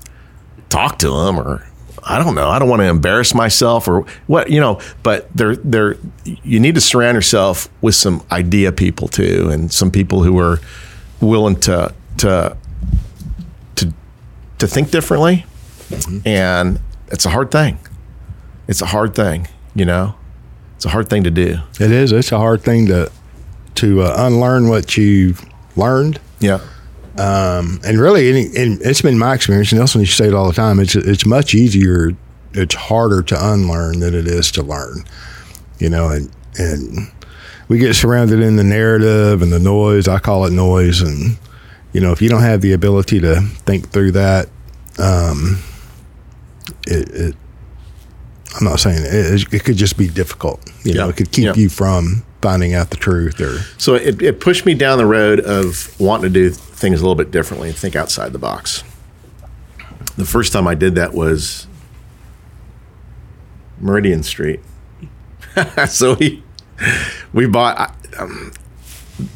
talk 0.69 0.99
to 0.99 1.07
him 1.07 1.39
or 1.39 1.68
I 2.09 2.21
don't 2.23 2.35
know. 2.35 2.49
I 2.49 2.59
don't 2.59 2.67
want 2.67 2.81
to 2.81 2.87
embarrass 2.87 3.33
myself 3.33 3.87
or 3.87 4.05
what, 4.27 4.49
you 4.49 4.59
know, 4.59 4.81
but 5.03 5.29
they're, 5.35 5.55
they're, 5.55 5.97
you 6.25 6.59
need 6.59 6.75
to 6.75 6.81
surround 6.81 7.15
yourself 7.15 7.69
with 7.81 7.95
some 7.95 8.23
idea 8.31 8.71
people 8.71 9.07
too 9.07 9.49
and 9.51 9.71
some 9.71 9.91
people 9.91 10.23
who 10.23 10.37
are 10.39 10.59
willing 11.21 11.55
to, 11.61 11.93
to, 12.17 12.57
to, 13.75 13.93
to 14.57 14.67
think 14.67 14.89
differently. 14.91 15.45
And 16.25 16.79
it's 17.11 17.25
a 17.25 17.29
hard 17.29 17.51
thing. 17.51 17.77
It's 18.67 18.81
a 18.81 18.87
hard 18.87 19.15
thing, 19.15 19.47
you 19.75 19.85
know, 19.85 20.15
it's 20.75 20.85
a 20.85 20.89
hard 20.89 21.09
thing 21.09 21.23
to 21.23 21.31
do. 21.31 21.57
It 21.79 21.91
is. 21.91 22.11
It's 22.11 22.31
a 22.31 22.37
hard 22.37 22.61
thing 22.61 22.87
to 22.87 23.11
to 23.75 24.01
uh, 24.01 24.13
unlearn 24.17 24.67
what 24.67 24.97
you've 24.97 25.45
learned. 25.75 26.19
Yeah. 26.39 26.59
Um, 27.19 27.79
and 27.85 27.99
really, 27.99 28.29
any, 28.29 28.45
and 28.55 28.81
it's 28.81 29.01
been 29.01 29.17
my 29.17 29.33
experience. 29.35 29.71
And 29.71 29.79
Nelson, 29.79 30.01
you 30.01 30.07
say 30.07 30.27
it 30.27 30.33
all 30.33 30.47
the 30.47 30.53
time. 30.53 30.79
It's 30.79 30.95
it's 30.95 31.25
much 31.25 31.53
easier. 31.53 32.11
It's 32.53 32.75
harder 32.75 33.21
to 33.23 33.51
unlearn 33.53 33.99
than 33.99 34.15
it 34.15 34.25
is 34.27 34.51
to 34.53 34.63
learn. 34.63 35.03
You 35.79 35.89
know, 35.89 36.09
and 36.09 36.31
and 36.57 37.11
we 37.67 37.77
get 37.77 37.95
surrounded 37.95 38.39
in 38.39 38.55
the 38.55 38.63
narrative 38.63 39.41
and 39.41 39.51
the 39.51 39.59
noise. 39.59 40.07
I 40.07 40.19
call 40.19 40.45
it 40.45 40.51
noise. 40.53 41.01
And 41.01 41.37
you 41.93 41.99
know, 41.99 42.11
if 42.13 42.21
you 42.21 42.29
don't 42.29 42.41
have 42.43 42.61
the 42.61 42.71
ability 42.73 43.19
to 43.21 43.41
think 43.41 43.89
through 43.91 44.11
that, 44.13 44.47
um, 44.97 45.59
it, 46.87 47.09
it 47.09 47.35
I'm 48.57 48.63
not 48.65 48.79
saying 48.79 49.03
it, 49.05 49.53
it 49.53 49.63
could 49.63 49.75
just 49.77 49.97
be 49.97 50.07
difficult. 50.07 50.61
You 50.83 50.93
know, 50.93 51.09
it 51.09 51.17
could 51.17 51.31
keep 51.31 51.45
Yeah. 51.45 51.53
you 51.55 51.69
from 51.69 52.23
finding 52.41 52.73
out 52.73 52.89
the 52.89 52.97
truth 52.97 53.39
or 53.41 53.59
So 53.77 53.95
it, 53.95 54.21
it 54.21 54.39
pushed 54.39 54.65
me 54.65 54.73
down 54.73 54.97
the 54.97 55.05
road 55.05 55.39
of 55.39 55.99
wanting 55.99 56.23
to 56.23 56.29
do 56.29 56.49
things 56.49 56.99
a 56.99 57.03
little 57.03 57.15
bit 57.15 57.31
differently 57.31 57.69
and 57.69 57.77
think 57.77 57.95
outside 57.95 58.33
the 58.33 58.39
box. 58.39 58.83
The 60.15 60.25
first 60.25 60.53
time 60.53 60.67
I 60.67 60.75
did 60.75 60.95
that 60.95 61.13
was 61.13 61.67
Meridian 63.79 64.23
Street. 64.23 64.59
so 65.87 66.15
we 66.15 66.43
we 67.33 67.45
bought. 67.45 67.95
Um, 68.17 68.51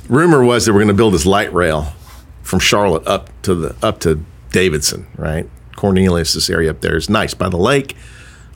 rumor 0.07 0.43
was 0.43 0.65
that 0.65 0.73
we're 0.73 0.79
going 0.79 0.87
to 0.87 0.93
build 0.93 1.13
this 1.13 1.25
light 1.25 1.53
rail 1.53 1.93
from 2.41 2.59
Charlotte 2.59 3.05
up 3.07 3.29
to 3.43 3.55
the 3.55 3.75
up 3.81 3.99
to 4.01 4.23
Davidson, 4.51 5.07
right? 5.17 5.49
Cornelius, 5.75 6.33
this 6.33 6.49
area 6.49 6.71
up 6.71 6.81
there 6.81 6.95
is 6.95 7.09
nice 7.09 7.33
by 7.33 7.49
the 7.49 7.57
lake, 7.57 7.95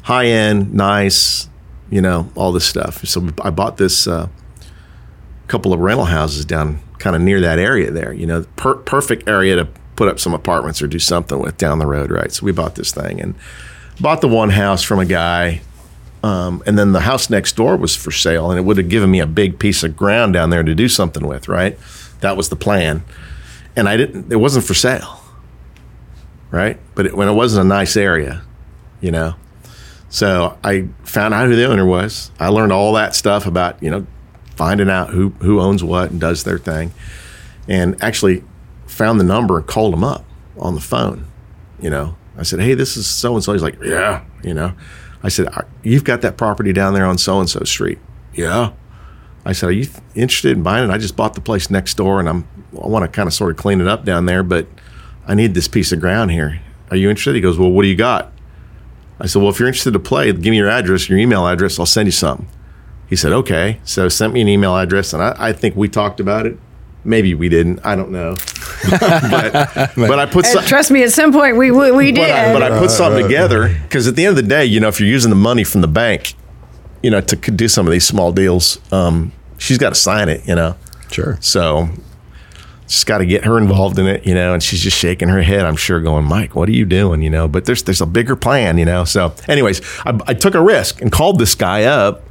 high 0.04 0.28
end, 0.28 0.74
nice, 0.74 1.50
you 1.90 2.02
know, 2.02 2.30
all 2.36 2.52
this 2.52 2.66
stuff. 2.66 3.06
So 3.06 3.30
I 3.42 3.50
bought 3.50 3.78
this. 3.78 4.08
Uh, 4.08 4.30
couple 5.48 5.74
of 5.74 5.80
rental 5.80 6.06
houses 6.06 6.46
down 6.46 6.80
kind 7.00 7.16
of 7.16 7.22
near 7.22 7.42
that 7.42 7.60
area 7.60 7.92
there. 7.92 8.14
You 8.14 8.26
know, 8.26 8.46
per- 8.56 8.76
perfect 8.76 9.28
area 9.28 9.56
to 9.56 9.68
put 9.96 10.08
up 10.08 10.20
some 10.20 10.34
apartments 10.34 10.82
or 10.82 10.88
do 10.88 11.00
something 11.00 11.40
with 11.40 11.58
down 11.58 11.80
the 11.80 11.88
road, 11.88 12.12
right? 12.12 12.32
So 12.32 12.46
we 12.46 12.52
bought 12.52 12.76
this 12.76 12.92
thing 12.92 13.20
and 13.20 13.36
bought 14.00 14.22
the 14.22 14.28
one 14.28 14.52
house 14.52 14.84
from 14.84 15.00
a 15.00 15.06
guy. 15.06 15.62
Um, 16.24 16.62
and 16.66 16.78
then 16.78 16.94
the 16.94 17.02
house 17.02 17.30
next 17.30 17.56
door 17.56 17.78
was 17.78 17.96
for 17.96 18.12
sale, 18.12 18.50
and 18.50 18.60
it 18.60 18.64
would 18.64 18.78
have 18.78 18.90
given 18.90 19.10
me 19.10 19.20
a 19.20 19.28
big 19.28 19.60
piece 19.60 19.84
of 19.84 19.96
ground 19.96 20.34
down 20.34 20.50
there 20.50 20.64
to 20.64 20.76
do 20.76 20.90
something 20.90 21.26
with, 21.26 21.48
right? 21.48 21.78
That 22.22 22.36
was 22.36 22.50
the 22.50 22.56
plan. 22.56 23.04
And 23.76 23.88
I 23.88 23.98
didn't, 23.98 24.32
it 24.32 24.38
wasn't 24.38 24.66
for 24.66 24.74
sale, 24.74 25.22
right? 26.50 26.80
But 26.96 27.06
it, 27.06 27.16
when 27.16 27.28
it 27.28 27.34
wasn't 27.34 27.66
a 27.66 27.68
nice 27.68 27.96
area, 27.96 28.44
you 29.00 29.12
know? 29.12 29.36
So 30.10 30.58
I 30.64 30.88
found 31.04 31.34
out 31.34 31.48
who 31.48 31.56
the 31.56 31.66
owner 31.66 31.86
was. 31.86 32.32
I 32.40 32.48
learned 32.48 32.72
all 32.72 32.94
that 32.94 33.16
stuff 33.16 33.46
about, 33.46 33.82
you 33.84 33.90
know, 33.90 34.08
finding 34.56 34.90
out 34.90 35.10
who, 35.10 35.30
who 35.42 35.60
owns 35.60 35.84
what 35.84 36.12
and 36.12 36.20
does 36.20 36.44
their 36.44 36.58
thing. 36.58 36.94
And 37.68 38.02
actually 38.02 38.44
found 38.86 39.20
the 39.20 39.26
number 39.26 39.58
and 39.58 39.68
called 39.68 39.94
him 39.94 40.04
up 40.04 40.26
on 40.58 40.76
the 40.76 40.82
phone. 40.82 41.28
You 41.80 41.90
know, 41.90 42.16
I 42.38 42.44
said, 42.44 42.60
Hey, 42.60 42.74
this 42.74 42.98
is 42.98 43.08
so 43.08 43.36
and 43.36 43.44
so. 43.44 43.54
He's 43.54 43.62
like, 43.62 43.78
Yeah, 43.84 44.24
you 44.44 44.54
know. 44.54 44.74
I 45.24 45.30
said, 45.30 45.48
You've 45.84 46.04
got 46.04 46.22
that 46.22 46.38
property 46.38 46.72
down 46.74 46.94
there 46.94 47.06
on 47.06 47.18
so 47.18 47.40
and 47.40 47.50
so 47.50 47.64
street. 47.64 48.00
Yeah. 48.34 48.72
I 49.46 49.52
said, 49.52 49.70
Are 49.70 49.74
you 49.74 49.88
interested 50.16 50.56
in 50.56 50.64
buying 50.64 50.90
it? 50.90 50.94
I 50.94 50.98
just 50.98 51.16
bought 51.16 51.34
the 51.34 51.42
place 51.42 51.70
next 51.70 51.96
door 51.96 52.20
and 52.20 52.30
I'm 52.30 52.48
I 52.82 52.88
want 52.88 53.04
to 53.04 53.10
kind 53.10 53.28
of 53.28 53.34
sort 53.34 53.52
of 53.52 53.58
clean 53.58 53.82
it 53.82 53.88
up 53.88 54.06
down 54.06 54.26
there, 54.26 54.44
but 54.44 54.68
I 55.28 55.36
need 55.36 55.54
this 55.54 55.68
piece 55.68 55.92
of 55.92 56.00
ground 56.00 56.32
here. 56.32 56.62
Are 56.90 56.98
you 56.98 57.10
interested? 57.10 57.36
He 57.36 57.42
goes, 57.42 57.58
Well, 57.58 57.72
what 57.72 57.84
do 57.84 57.90
you 57.90 57.96
got? 57.96 58.32
I 59.20 59.28
said, 59.28 59.42
Well, 59.42 59.50
if 59.52 59.60
you're 59.60 59.68
interested 59.68 59.92
to 59.92 60.00
play, 60.00 60.32
give 60.32 60.52
me 60.52 60.58
your 60.58 60.70
address, 60.70 61.10
your 61.10 61.18
email 61.18 61.48
address, 61.48 61.80
I'll 61.80 61.86
send 61.86 62.08
you 62.08 62.12
something. 62.12 62.48
He 63.08 63.16
said, 63.16 63.32
Okay. 63.32 63.80
So 63.84 64.10
sent 64.10 64.34
me 64.34 64.42
an 64.42 64.48
email 64.48 64.76
address, 64.76 65.14
and 65.14 65.24
I, 65.24 65.36
I 65.38 65.54
think 65.54 65.76
we 65.76 65.90
talked 65.90 66.20
about 66.20 66.46
it. 66.46 66.58
Maybe 67.04 67.34
we 67.34 67.48
didn't. 67.48 67.80
I 67.86 67.96
don't 67.96 68.12
know. 68.12 68.32
but, 68.90 69.94
but 69.96 70.20
I 70.20 70.26
put 70.26 70.46
some, 70.46 70.64
trust 70.66 70.92
me, 70.92 71.04
at 71.04 71.12
some 71.12 71.32
point 71.32 71.58
we 71.58 71.72
we, 71.72 71.92
we 71.92 72.12
did. 72.12 72.22
but 72.22 72.32
I, 72.32 72.54
but 72.54 72.64
I 72.64 72.80
put 72.80 72.92
something 72.92 73.24
together 73.24 73.70
because 73.84 74.08
at 74.08 74.16
the 74.16 74.26
end 74.26 74.38
of 74.38 74.44
the 74.44 74.50
day, 74.50 74.66
you 74.66 74.80
know, 74.80 74.88
if 74.88 75.00
you're 75.00 75.10
using 75.10 75.30
the 75.30 75.36
money 75.36 75.64
from 75.64 75.82
the 75.82 75.88
bank, 75.88 76.34
you 77.02 77.10
know, 77.10 77.22
to 77.22 77.36
do 77.36 77.68
some 77.68 77.88
of 77.88 77.92
these 77.94 78.06
small 78.06 78.32
deals, 78.32 78.80
um, 78.92 79.32
she's 79.58 79.78
got 79.78 79.90
to 79.90 79.96
sign 79.96 80.30
it, 80.30 80.46
you 80.48 80.56
know. 80.56 80.76
Sure. 81.10 81.38
So 81.40 81.90
just 82.88 83.06
got 83.06 83.18
to 83.20 83.26
get 83.26 83.44
her 83.46 83.58
involved 83.58 84.00
in 84.00 84.08
it, 84.08 84.26
you 84.26 84.34
know, 84.34 84.54
and 84.54 84.64
she's 84.64 84.82
just 84.82 84.98
shaking 84.98 85.28
her 85.28 85.42
head, 85.42 85.66
I'm 85.66 85.76
sure, 85.76 86.00
going, 86.00 86.24
Mike, 86.26 86.56
what 86.56 86.70
are 86.70 86.74
you 86.74 86.86
doing, 86.86 87.22
you 87.22 87.30
know? 87.30 87.48
But 87.48 87.66
there's 87.66 87.84
there's 87.84 88.02
a 88.02 88.06
bigger 88.06 88.36
plan, 88.36 88.78
you 88.78 88.86
know. 88.86 89.04
So, 89.04 89.34
anyways, 89.48 89.82
I, 90.06 90.18
I 90.28 90.34
took 90.34 90.56
a 90.56 90.62
risk 90.62 91.02
and 91.02 91.12
called 91.12 91.38
this 91.40 91.54
guy 91.56 91.84
up, 91.84 92.24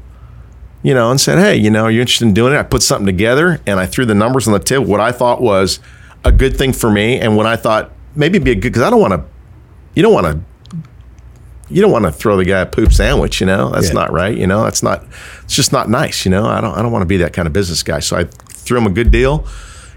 you 0.82 0.94
know, 0.94 1.10
and 1.10 1.20
said, 1.20 1.38
hey, 1.38 1.56
you 1.56 1.70
know, 1.70 1.84
are 1.84 1.90
you 1.90 2.00
interested 2.00 2.26
in 2.26 2.34
doing 2.34 2.54
it? 2.54 2.58
I 2.58 2.62
put 2.62 2.82
something 2.82 3.06
together 3.06 3.60
and 3.66 3.78
I 3.78 3.86
threw 3.86 4.06
the 4.06 4.14
numbers 4.14 4.46
on 4.46 4.52
the 4.54 4.58
table, 4.60 4.84
what 4.86 5.00
I 5.00 5.12
thought 5.12 5.42
was 5.42 5.78
a 6.24 6.32
good 6.32 6.56
thing 6.56 6.72
for 6.72 6.90
me, 6.90 7.20
and 7.20 7.36
when 7.36 7.46
I 7.46 7.56
thought 7.56 7.92
maybe 8.14 8.36
it'd 8.36 8.44
be 8.44 8.52
a 8.52 8.54
good 8.54 8.72
because 8.72 8.82
I 8.82 8.88
don't 8.90 9.00
want 9.00 9.12
to, 9.12 9.24
you 9.94 10.02
don't 10.02 10.12
want 10.14 10.26
to. 10.26 10.40
You 11.68 11.82
don't 11.82 11.90
want 11.90 12.04
to 12.04 12.12
throw 12.12 12.36
the 12.36 12.44
guy 12.44 12.60
a 12.60 12.66
poop 12.66 12.92
sandwich, 12.92 13.40
you 13.40 13.46
know. 13.46 13.70
That's 13.70 13.88
Yeah. 13.88 13.94
not 13.94 14.12
right, 14.12 14.36
you 14.36 14.46
know. 14.46 14.62
That's 14.62 14.84
not. 14.84 15.04
It's 15.42 15.56
just 15.56 15.72
not 15.72 15.90
nice, 15.90 16.24
you 16.24 16.30
know. 16.30 16.46
I 16.46 16.60
don't. 16.60 16.72
I 16.78 16.80
don't 16.80 16.92
want 16.92 17.02
to 17.02 17.06
be 17.06 17.16
that 17.16 17.32
kind 17.32 17.48
of 17.48 17.52
business 17.52 17.82
guy. 17.82 17.98
So 17.98 18.16
I 18.16 18.22
threw 18.52 18.78
him 18.78 18.86
a 18.86 18.90
good 18.90 19.10
deal, 19.10 19.44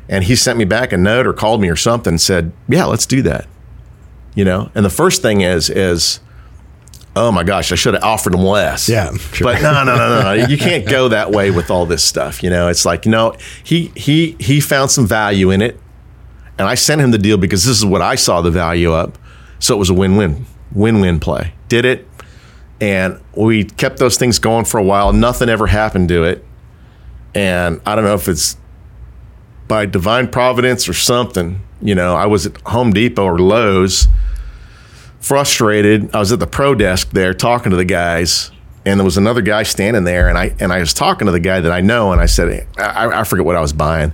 and 0.10 0.24
he 0.24 0.36
sent 0.36 0.58
me 0.58 0.66
back 0.66 0.92
a 0.92 0.98
note 0.98 1.28
or 1.28 1.34
called 1.34 1.62
me 1.62 1.70
or 1.70 1.76
something 1.76 2.14
and 2.14 2.22
said, 2.22 2.52
"Yeah, 2.68 2.86
let's 2.86 3.06
do 3.06 3.22
that." 3.22 3.48
You 4.36 4.44
know. 4.44 4.72
And 4.76 4.84
the 4.84 4.90
first 4.90 5.22
thing 5.22 5.42
is 5.42 5.70
is, 5.70 6.20
oh 7.16 7.32
my 7.32 7.44
gosh, 7.44 7.72
I 7.72 7.76
should 7.76 7.94
have 7.94 8.04
offered 8.04 8.34
him 8.34 8.42
less. 8.42 8.90
Yeah, 8.90 9.16
sure. 9.18 9.46
But 9.46 9.62
no, 9.62 9.84
no, 9.84 9.96
no, 9.96 9.96
no, 9.96 10.22
no. 10.24 10.48
You 10.48 10.58
can't 10.58 10.88
go 10.88 11.10
that 11.10 11.32
way 11.32 11.52
with 11.52 11.70
all 11.70 11.86
this 11.86 12.04
stuff. 12.04 12.42
You 12.44 12.50
know, 12.50 12.68
it's 12.68 12.86
like 12.86 13.06
you 13.06 13.12
know 13.12 13.36
he 13.64 13.92
he 13.96 14.36
he 14.40 14.60
found 14.60 14.90
some 14.92 15.08
value 15.08 15.52
in 15.52 15.62
it, 15.62 15.80
and 16.58 16.68
I 16.68 16.76
sent 16.76 17.02
him 17.02 17.12
the 17.12 17.20
deal 17.20 17.38
because 17.38 17.64
this 17.64 17.78
is 17.78 17.86
what 17.86 18.02
I 18.02 18.16
saw 18.16 18.42
the 18.42 18.52
value 18.52 18.92
up. 18.92 19.18
So 19.60 19.76
it 19.76 19.78
was 19.78 19.90
a 19.90 19.94
win-win, 19.94 20.46
win-win 20.72 21.20
play. 21.20 21.54
Did 21.68 21.86
it, 21.86 22.08
and 22.82 23.22
we 23.36 23.66
kept 23.66 24.00
those 24.00 24.18
things 24.18 24.40
going 24.40 24.66
for 24.66 24.80
a 24.80 24.84
while. 24.84 25.14
Nothing 25.14 25.50
ever 25.50 25.68
happened 25.68 26.10
to 26.10 26.24
it, 26.24 26.44
and 27.36 27.80
I 27.86 27.96
don't 27.96 28.06
know 28.06 28.16
if 28.16 28.28
it's 28.28 28.58
by 29.70 29.86
divine 29.86 30.28
providence 30.28 30.90
or 30.90 30.94
something. 30.94 31.62
You 31.82 31.96
know, 31.96 32.16
I 32.16 32.26
was 32.26 32.46
at 32.46 32.60
Home 32.64 32.92
Depot 32.92 33.24
or 33.24 33.40
Lowe's, 33.40 34.10
frustrated. 35.22 36.14
I 36.14 36.20
was 36.20 36.34
at 36.34 36.40
the 36.40 36.48
pro 36.48 36.76
desk 36.76 37.12
there 37.12 37.34
talking 37.34 37.70
to 37.70 37.78
the 37.78 37.86
guys, 37.86 38.52
and 38.86 39.00
there 39.00 39.06
was 39.06 39.16
another 39.16 39.42
guy 39.42 39.64
standing 39.64 40.04
there, 40.04 40.28
and 40.28 40.38
I 40.38 40.54
and 40.60 40.74
I 40.74 40.80
was 40.80 40.94
talking 40.94 41.28
to 41.28 41.32
the 41.32 41.40
guy 41.40 41.62
that 41.62 41.72
I 41.72 41.80
know, 41.80 42.12
and 42.12 42.20
I 42.20 42.26
said, 42.26 42.68
I, 42.78 43.22
I 43.22 43.24
forget 43.24 43.46
what 43.46 43.56
I 43.56 43.62
was 43.62 43.72
buying, 43.72 44.14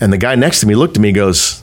and 0.00 0.12
the 0.12 0.18
guy 0.18 0.34
next 0.34 0.60
to 0.60 0.66
me 0.66 0.74
looked 0.74 0.96
at 0.96 1.00
me, 1.00 1.12
goes, 1.12 1.62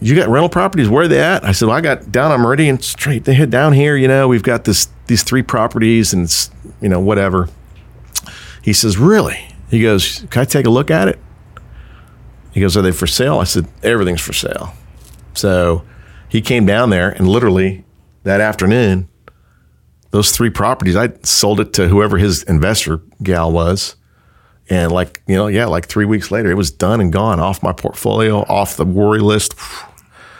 "You 0.00 0.16
got 0.16 0.28
rental 0.28 0.48
properties? 0.48 0.88
Where 0.88 1.04
are 1.04 1.08
they 1.08 1.20
at?" 1.20 1.44
I 1.44 1.52
said, 1.52 1.66
"Well, 1.68 1.76
I 1.76 1.80
got 1.80 2.10
down 2.10 2.32
on 2.32 2.40
Meridian 2.40 2.80
Street. 2.80 3.24
They 3.24 3.34
head 3.34 3.50
down 3.50 3.74
here. 3.74 3.96
You 3.96 4.08
know, 4.08 4.26
we've 4.26 4.42
got 4.42 4.64
this 4.64 4.88
these 5.06 5.22
three 5.22 5.42
properties, 5.42 6.12
and 6.12 6.24
it's 6.24 6.50
you 6.80 6.88
know 6.88 7.00
whatever." 7.00 7.48
He 8.62 8.72
says, 8.72 8.98
"Really?" 8.98 9.52
He 9.70 9.82
goes, 9.82 10.24
"Can 10.30 10.42
I 10.42 10.44
take 10.44 10.66
a 10.66 10.70
look 10.70 10.90
at 10.90 11.08
it?" 11.08 11.18
He 12.56 12.62
goes, 12.62 12.74
Are 12.74 12.80
they 12.80 12.90
for 12.90 13.06
sale? 13.06 13.38
I 13.38 13.44
said, 13.44 13.68
Everything's 13.82 14.22
for 14.22 14.32
sale. 14.32 14.72
So 15.34 15.84
he 16.30 16.40
came 16.40 16.64
down 16.64 16.88
there 16.88 17.10
and 17.10 17.28
literally 17.28 17.84
that 18.22 18.40
afternoon, 18.40 19.10
those 20.10 20.30
three 20.30 20.48
properties, 20.48 20.96
I 20.96 21.12
sold 21.22 21.60
it 21.60 21.74
to 21.74 21.88
whoever 21.88 22.16
his 22.16 22.44
investor 22.44 23.02
gal 23.22 23.52
was. 23.52 23.96
And 24.70 24.90
like, 24.90 25.20
you 25.26 25.36
know, 25.36 25.48
yeah, 25.48 25.66
like 25.66 25.84
three 25.84 26.06
weeks 26.06 26.30
later, 26.30 26.50
it 26.50 26.54
was 26.54 26.70
done 26.70 27.02
and 27.02 27.12
gone 27.12 27.40
off 27.40 27.62
my 27.62 27.72
portfolio, 27.74 28.38
off 28.48 28.78
the 28.78 28.86
worry 28.86 29.20
list. 29.20 29.54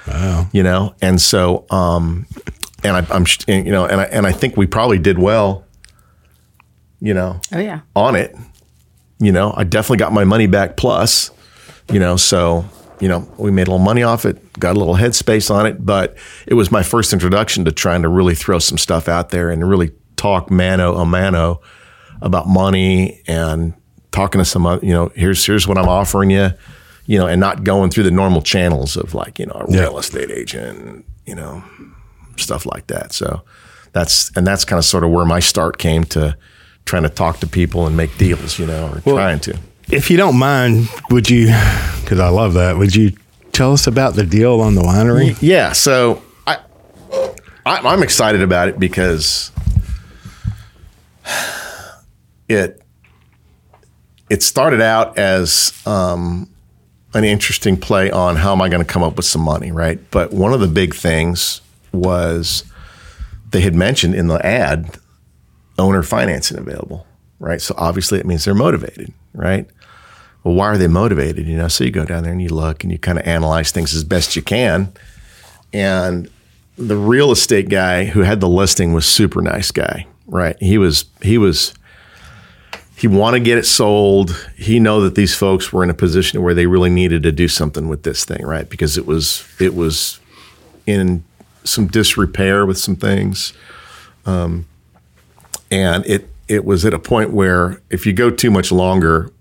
Wow. 0.08 0.48
You 0.52 0.62
know, 0.62 0.94
and 1.02 1.20
so, 1.20 1.66
um, 1.68 2.24
and 2.82 2.96
I, 2.96 3.06
I'm, 3.14 3.26
sh- 3.26 3.44
you 3.46 3.64
know, 3.64 3.84
and 3.84 4.00
I, 4.00 4.04
and 4.04 4.26
I 4.26 4.32
think 4.32 4.56
we 4.56 4.66
probably 4.66 4.98
did 4.98 5.18
well, 5.18 5.66
you 6.98 7.12
know, 7.12 7.42
oh 7.52 7.58
yeah. 7.58 7.80
on 7.94 8.16
it. 8.16 8.34
You 9.18 9.32
know, 9.32 9.52
I 9.54 9.64
definitely 9.64 9.98
got 9.98 10.14
my 10.14 10.24
money 10.24 10.46
back 10.46 10.78
plus, 10.78 11.30
you 11.90 11.98
know, 12.00 12.16
so, 12.16 12.64
you 13.00 13.08
know, 13.08 13.28
we 13.38 13.50
made 13.50 13.68
a 13.68 13.70
little 13.70 13.84
money 13.84 14.02
off 14.02 14.24
it, 14.24 14.58
got 14.58 14.76
a 14.76 14.78
little 14.78 14.94
headspace 14.94 15.50
on 15.54 15.66
it, 15.66 15.84
but 15.84 16.16
it 16.46 16.54
was 16.54 16.70
my 16.70 16.82
first 16.82 17.12
introduction 17.12 17.64
to 17.64 17.72
trying 17.72 18.02
to 18.02 18.08
really 18.08 18.34
throw 18.34 18.58
some 18.58 18.78
stuff 18.78 19.08
out 19.08 19.30
there 19.30 19.50
and 19.50 19.68
really 19.68 19.92
talk 20.16 20.50
mano 20.50 20.94
a 20.96 21.04
mano 21.04 21.60
about 22.22 22.48
money 22.48 23.22
and 23.26 23.74
talking 24.12 24.38
to 24.38 24.44
some, 24.44 24.64
oth- 24.66 24.82
you 24.82 24.92
know, 24.92 25.12
here's, 25.14 25.44
here's 25.44 25.68
what 25.68 25.76
I'm 25.76 25.88
offering 25.88 26.30
you, 26.30 26.50
you 27.04 27.18
know, 27.18 27.26
and 27.26 27.38
not 27.40 27.64
going 27.64 27.90
through 27.90 28.04
the 28.04 28.10
normal 28.10 28.40
channels 28.40 28.96
of 28.96 29.14
like, 29.14 29.38
you 29.38 29.46
know, 29.46 29.54
a 29.60 29.66
real 29.66 29.98
estate 29.98 30.30
agent, 30.30 31.04
you 31.26 31.34
know, 31.34 31.62
stuff 32.36 32.64
like 32.66 32.86
that. 32.86 33.12
So 33.12 33.42
that's, 33.92 34.30
and 34.36 34.46
that's 34.46 34.64
kind 34.64 34.78
of 34.78 34.84
sort 34.84 35.04
of 35.04 35.10
where 35.10 35.26
my 35.26 35.40
start 35.40 35.78
came 35.78 36.04
to 36.04 36.36
trying 36.86 37.02
to 37.02 37.08
talk 37.10 37.40
to 37.40 37.46
people 37.46 37.86
and 37.86 37.96
make 37.96 38.16
deals, 38.16 38.58
you 38.58 38.66
know, 38.66 38.88
or 38.88 39.00
trying 39.16 39.40
to. 39.40 39.58
If 39.90 40.10
you 40.10 40.16
don't 40.16 40.38
mind, 40.38 40.88
would 41.10 41.30
you? 41.30 41.46
Because 42.00 42.18
I 42.18 42.28
love 42.28 42.54
that. 42.54 42.76
Would 42.76 42.94
you 42.94 43.12
tell 43.52 43.72
us 43.72 43.86
about 43.86 44.14
the 44.14 44.24
deal 44.24 44.60
on 44.60 44.74
the 44.74 44.82
winery? 44.82 45.36
Yeah, 45.40 45.72
so 45.72 46.22
I, 46.46 46.58
I 47.64 47.78
I'm 47.78 48.02
excited 48.02 48.42
about 48.42 48.68
it 48.68 48.78
because 48.78 49.52
it 52.48 52.82
it 54.28 54.42
started 54.42 54.80
out 54.80 55.18
as 55.18 55.72
um, 55.86 56.48
an 57.14 57.24
interesting 57.24 57.76
play 57.76 58.10
on 58.10 58.36
how 58.36 58.52
am 58.52 58.60
I 58.60 58.68
going 58.68 58.84
to 58.84 58.92
come 58.92 59.02
up 59.02 59.16
with 59.16 59.26
some 59.26 59.42
money, 59.42 59.70
right? 59.70 60.00
But 60.10 60.32
one 60.32 60.52
of 60.52 60.60
the 60.60 60.66
big 60.66 60.94
things 60.94 61.60
was 61.92 62.64
they 63.50 63.60
had 63.60 63.74
mentioned 63.74 64.14
in 64.14 64.26
the 64.26 64.44
ad 64.44 64.98
owner 65.78 66.02
financing 66.02 66.58
available, 66.58 67.06
right? 67.38 67.60
So 67.60 67.74
obviously 67.78 68.18
it 68.18 68.26
means 68.26 68.44
they're 68.44 68.54
motivated, 68.54 69.12
right? 69.32 69.68
Well, 70.46 70.54
why 70.54 70.66
are 70.66 70.78
they 70.78 70.86
motivated? 70.86 71.48
You 71.48 71.56
know, 71.56 71.66
so 71.66 71.82
you 71.82 71.90
go 71.90 72.04
down 72.04 72.22
there 72.22 72.30
and 72.30 72.40
you 72.40 72.50
look 72.50 72.84
and 72.84 72.92
you 72.92 73.00
kind 73.00 73.18
of 73.18 73.26
analyze 73.26 73.72
things 73.72 73.92
as 73.96 74.04
best 74.04 74.36
you 74.36 74.42
can. 74.42 74.92
And 75.72 76.30
the 76.78 76.96
real 76.96 77.32
estate 77.32 77.68
guy 77.68 78.04
who 78.04 78.20
had 78.20 78.38
the 78.38 78.48
listing 78.48 78.92
was 78.92 79.06
super 79.06 79.42
nice 79.42 79.72
guy, 79.72 80.06
right? 80.28 80.56
He 80.60 80.78
was 80.78 81.06
he 81.20 81.36
was 81.36 81.74
he 82.96 83.08
wanted 83.08 83.40
to 83.40 83.44
get 83.44 83.58
it 83.58 83.66
sold. 83.66 84.48
He 84.56 84.78
know 84.78 85.00
that 85.00 85.16
these 85.16 85.34
folks 85.34 85.72
were 85.72 85.82
in 85.82 85.90
a 85.90 85.94
position 85.94 86.40
where 86.40 86.54
they 86.54 86.66
really 86.66 86.90
needed 86.90 87.24
to 87.24 87.32
do 87.32 87.48
something 87.48 87.88
with 87.88 88.04
this 88.04 88.24
thing, 88.24 88.46
right? 88.46 88.70
Because 88.70 88.96
it 88.96 89.04
was 89.04 89.44
it 89.58 89.74
was 89.74 90.20
in 90.86 91.24
some 91.64 91.88
disrepair 91.88 92.64
with 92.64 92.78
some 92.78 92.94
things, 92.94 93.52
um, 94.26 94.64
and 95.72 96.06
it 96.06 96.30
it 96.46 96.64
was 96.64 96.84
at 96.84 96.94
a 96.94 97.00
point 97.00 97.32
where 97.32 97.80
if 97.90 98.06
you 98.06 98.12
go 98.12 98.30
too 98.30 98.52
much 98.52 98.70
longer, 98.70 99.32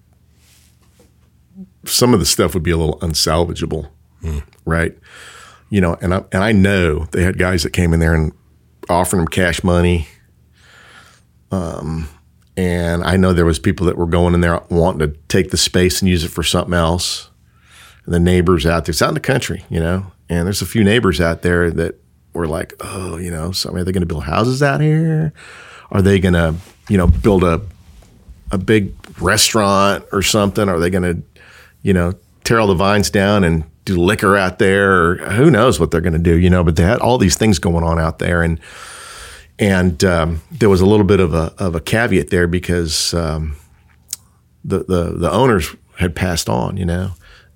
some 1.86 2.14
of 2.14 2.20
the 2.20 2.26
stuff 2.26 2.54
would 2.54 2.64
be 2.64 2.72
a 2.72 2.78
little 2.78 3.00
unsalvageable, 3.00 3.90
right? 4.66 4.98
You 5.70 5.82
know, 5.82 5.98
and 6.02 6.14
I 6.14 6.24
and 6.32 6.44
I 6.44 6.52
know 6.52 7.06
they 7.12 7.24
had 7.24 7.38
guys 7.38 7.64
that 7.64 7.72
came 7.72 7.94
in 7.94 8.00
there 8.00 8.14
and 8.14 8.32
offering 8.90 9.20
them 9.22 9.28
cash 9.28 9.64
money. 9.64 10.08
Um, 11.52 12.08
and 12.58 13.04
I 13.04 13.18
know 13.18 13.34
there 13.34 13.46
was 13.46 13.60
people 13.60 13.86
that 13.88 13.98
were 13.98 14.06
going 14.06 14.34
in 14.34 14.42
there 14.42 14.62
wanting 14.70 15.00
to 15.00 15.18
take 15.28 15.52
the 15.52 15.58
space 15.58 16.02
and 16.02 16.10
use 16.10 16.24
it 16.24 16.30
for 16.30 16.44
something 16.44 16.74
else. 16.74 17.30
And 18.06 18.14
the 18.14 18.20
neighbors 18.20 18.66
out 18.66 18.86
there, 18.86 18.92
it's 18.92 19.02
out 19.02 19.10
in 19.10 19.14
the 19.16 19.20
country, 19.20 19.66
you 19.70 19.80
know, 19.80 20.12
And 20.30 20.46
there's 20.46 20.62
a 20.62 20.66
few 20.66 20.84
neighbors 20.84 21.22
out 21.22 21.42
there 21.42 21.70
that 21.72 21.96
were 22.34 22.48
like, 22.48 22.74
oh, 22.80 23.18
you 23.18 23.32
know, 23.32 23.52
so 23.52 23.74
are 23.74 23.84
they 23.84 23.92
going 23.92 24.02
to 24.02 24.08
build 24.08 24.24
houses 24.24 24.64
out 24.64 24.82
here? 24.82 25.34
Are 25.92 26.02
they 26.02 26.20
going 26.20 26.34
to, 26.34 26.56
you 26.90 26.98
know, 26.98 27.08
build 27.08 27.44
a 27.44 27.62
a 28.52 28.58
big 28.58 28.94
restaurant 29.20 30.06
or 30.12 30.22
something? 30.22 30.70
Are 30.70 30.80
they 30.80 30.90
going 30.90 31.04
to, 31.04 31.35
you 31.86 31.94
know, 31.94 32.14
tear 32.44 32.60
all 32.60 32.66
the 32.66 32.74
vines 32.74 33.12
down 33.12 33.44
and 33.44 33.64
do 33.86 33.96
liquor 33.96 34.36
out 34.36 34.58
there? 34.58 34.92
Or 34.92 35.16
who 35.18 35.52
knows 35.52 35.80
what 35.80 35.92
they're 35.92 36.02
going 36.02 36.14
to 36.14 36.20
do, 36.20 36.36
you 36.36 36.50
know? 36.50 36.64
But 36.64 36.76
they 36.76 36.84
had 36.84 37.00
all 37.00 37.20
these 37.20 37.38
things 37.38 37.60
going 37.60 37.84
on 37.84 38.00
out 38.00 38.18
there, 38.18 38.42
and 38.42 38.60
and 39.60 40.04
um, 40.04 40.42
there 40.52 40.70
was 40.70 40.82
a 40.82 40.86
little 40.86 41.06
bit 41.06 41.20
of 41.20 41.36
a 41.36 41.54
of 41.60 41.76
a 41.76 41.80
caveat 41.80 42.32
there 42.32 42.48
because 42.48 43.14
um, 43.14 43.56
the 44.64 44.80
the 44.80 45.14
the 45.16 45.32
owners 45.32 45.76
had 46.00 46.16
passed 46.16 46.50
on, 46.50 46.76
you 46.76 46.86
know, 46.86 47.12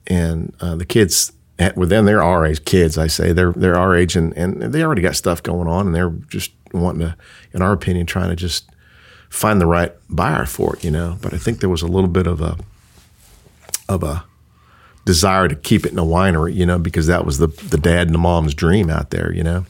and 0.05 0.53
uh, 0.61 0.75
the 0.75 0.85
kids 0.85 1.33
well, 1.75 1.87
then 1.87 2.05
they're 2.05 2.23
our 2.23 2.45
age 2.45 2.63
kids. 2.65 2.99
I 2.99 3.07
say 3.07 3.33
they're 3.33 3.51
they're 3.53 3.77
our 3.77 3.95
age, 3.95 4.15
and 4.15 4.31
and 4.37 4.61
they 4.61 4.83
already 4.83 5.01
got 5.01 5.15
stuff 5.15 5.41
going 5.41 5.67
on, 5.67 5.87
and 5.87 5.95
they're 5.95 6.11
just 6.29 6.51
wanting 6.71 7.01
to, 7.01 7.17
in 7.51 7.63
our 7.63 7.73
opinion, 7.73 8.05
trying 8.05 8.29
to 8.29 8.35
just 8.35 8.69
find 9.29 9.59
the 9.59 9.65
right 9.65 9.93
buyer 10.07 10.45
for 10.45 10.75
it, 10.75 10.83
you 10.83 10.91
know. 10.91 11.17
But 11.19 11.33
I 11.33 11.37
think 11.37 11.61
there 11.61 11.69
was 11.69 11.81
a 11.81 11.87
little 11.87 12.09
bit 12.09 12.27
of 12.27 12.41
a 12.41 12.57
of 13.89 14.03
a 14.03 14.23
desire 15.05 15.47
to 15.47 15.55
keep 15.55 15.85
it 15.85 15.91
in 15.91 15.99
a 15.99 16.03
winery, 16.03 16.53
you 16.53 16.65
know, 16.65 16.77
because 16.77 17.07
that 17.07 17.25
was 17.25 17.39
the 17.39 17.47
the 17.47 17.77
dad 17.77 18.07
and 18.07 18.13
the 18.13 18.19
mom's 18.19 18.53
dream 18.53 18.89
out 18.89 19.09
there, 19.09 19.33
you 19.33 19.43
know. 19.43 19.65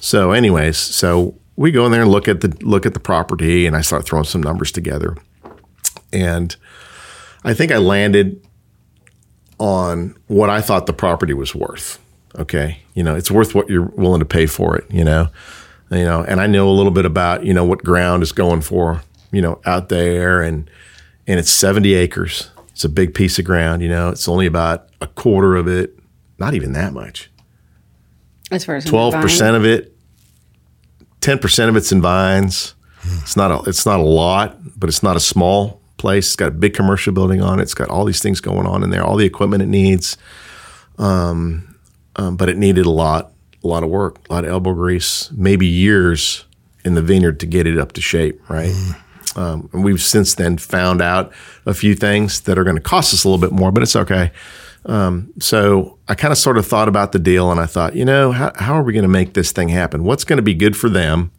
So, 0.00 0.32
anyways, 0.32 0.76
so 0.76 1.38
we 1.56 1.70
go 1.70 1.86
in 1.86 1.92
there 1.92 2.02
and 2.02 2.10
look 2.10 2.28
at 2.28 2.40
the 2.40 2.48
look 2.60 2.84
at 2.84 2.92
the 2.92 3.00
property, 3.00 3.66
and 3.66 3.76
I 3.76 3.80
start 3.80 4.04
throwing 4.04 4.24
some 4.24 4.42
numbers 4.42 4.72
together, 4.72 5.16
and 6.12 6.54
I 7.44 7.54
think 7.54 7.70
I 7.70 7.78
landed 7.78 8.44
on 9.58 10.16
what 10.26 10.50
I 10.50 10.60
thought 10.60 10.86
the 10.86 10.92
property 10.92 11.34
was 11.34 11.54
worth. 11.54 12.00
Okay, 12.36 12.80
you 12.94 13.04
know, 13.04 13.14
it's 13.14 13.30
worth 13.30 13.54
what 13.54 13.68
you're 13.68 13.92
willing 13.96 14.20
to 14.20 14.26
pay 14.26 14.46
for 14.46 14.76
it. 14.76 14.84
You 14.90 15.04
know, 15.04 15.28
you 15.90 16.04
know, 16.04 16.24
and 16.24 16.40
I 16.40 16.48
know 16.48 16.68
a 16.68 16.72
little 16.72 16.92
bit 16.92 17.04
about 17.04 17.44
you 17.44 17.54
know 17.54 17.64
what 17.64 17.84
ground 17.84 18.22
is 18.24 18.32
going 18.32 18.62
for. 18.62 19.02
You 19.30 19.40
know, 19.40 19.60
out 19.64 19.88
there, 19.88 20.42
and 20.42 20.68
and 21.26 21.38
it's 21.38 21.50
70 21.50 21.94
acres. 21.94 22.50
It's 22.72 22.84
a 22.84 22.88
big 22.88 23.14
piece 23.14 23.38
of 23.38 23.44
ground. 23.44 23.82
You 23.82 23.88
know, 23.88 24.10
it's 24.10 24.28
only 24.28 24.46
about 24.46 24.88
a 25.00 25.06
quarter 25.06 25.56
of 25.56 25.68
it, 25.68 25.98
not 26.38 26.54
even 26.54 26.72
that 26.72 26.92
much. 26.92 27.30
As 28.50 28.64
far 28.64 28.76
as 28.76 28.84
Twelve 28.84 29.14
percent 29.14 29.56
of 29.56 29.64
it, 29.64 29.96
ten 31.20 31.38
percent 31.38 31.70
of 31.70 31.76
it's 31.76 31.92
in 31.92 32.02
vines. 32.02 32.74
It's 33.22 33.36
not 33.36 33.50
a 33.50 33.68
it's 33.68 33.86
not 33.86 34.00
a 34.00 34.04
lot, 34.04 34.56
but 34.78 34.88
it's 34.88 35.02
not 35.02 35.16
a 35.16 35.20
small 35.20 35.80
place. 35.96 36.26
It's 36.26 36.36
got 36.36 36.48
a 36.48 36.52
big 36.52 36.74
commercial 36.74 37.12
building 37.12 37.40
on 37.40 37.58
it. 37.58 37.62
It's 37.62 37.74
got 37.74 37.88
all 37.88 38.04
these 38.04 38.20
things 38.20 38.40
going 38.40 38.66
on 38.66 38.82
in 38.82 38.90
there, 38.90 39.04
all 39.04 39.16
the 39.16 39.26
equipment 39.26 39.62
it 39.62 39.68
needs. 39.68 40.16
Um, 40.98 41.76
um, 42.16 42.36
but 42.36 42.48
it 42.48 42.58
needed 42.58 42.84
a 42.86 42.90
lot, 42.90 43.32
a 43.64 43.66
lot 43.66 43.82
of 43.82 43.88
work, 43.88 44.18
a 44.28 44.34
lot 44.34 44.44
of 44.44 44.50
elbow 44.50 44.74
grease, 44.74 45.30
maybe 45.32 45.66
years 45.66 46.44
in 46.84 46.94
the 46.94 47.02
vineyard 47.02 47.40
to 47.40 47.46
get 47.46 47.66
it 47.66 47.78
up 47.78 47.92
to 47.92 48.00
shape, 48.00 48.40
right? 48.50 48.74
Um, 49.36 49.70
and 49.72 49.82
we've 49.82 50.02
since 50.02 50.34
then 50.34 50.58
found 50.58 51.00
out 51.00 51.32
a 51.64 51.74
few 51.74 51.94
things 51.94 52.42
that 52.42 52.58
are 52.58 52.64
going 52.64 52.76
to 52.76 52.82
cost 52.82 53.14
us 53.14 53.24
a 53.24 53.28
little 53.28 53.40
bit 53.40 53.52
more, 53.52 53.72
but 53.72 53.82
it's 53.82 53.96
okay. 53.96 54.30
Um, 54.84 55.32
so 55.38 55.98
I 56.08 56.14
kind 56.14 56.32
of 56.32 56.38
sort 56.38 56.58
of 56.58 56.66
thought 56.66 56.88
about 56.88 57.12
the 57.12 57.18
deal 57.18 57.50
and 57.50 57.60
I 57.60 57.66
thought, 57.66 57.94
you 57.94 58.04
know, 58.04 58.32
how, 58.32 58.52
how 58.56 58.74
are 58.74 58.82
we 58.82 58.92
going 58.92 59.04
to 59.04 59.08
make 59.08 59.34
this 59.34 59.52
thing 59.52 59.68
happen? 59.68 60.04
What's 60.04 60.24
going 60.24 60.38
to 60.38 60.42
be 60.42 60.54
good 60.54 60.76
for 60.76 60.88
them 60.88 61.30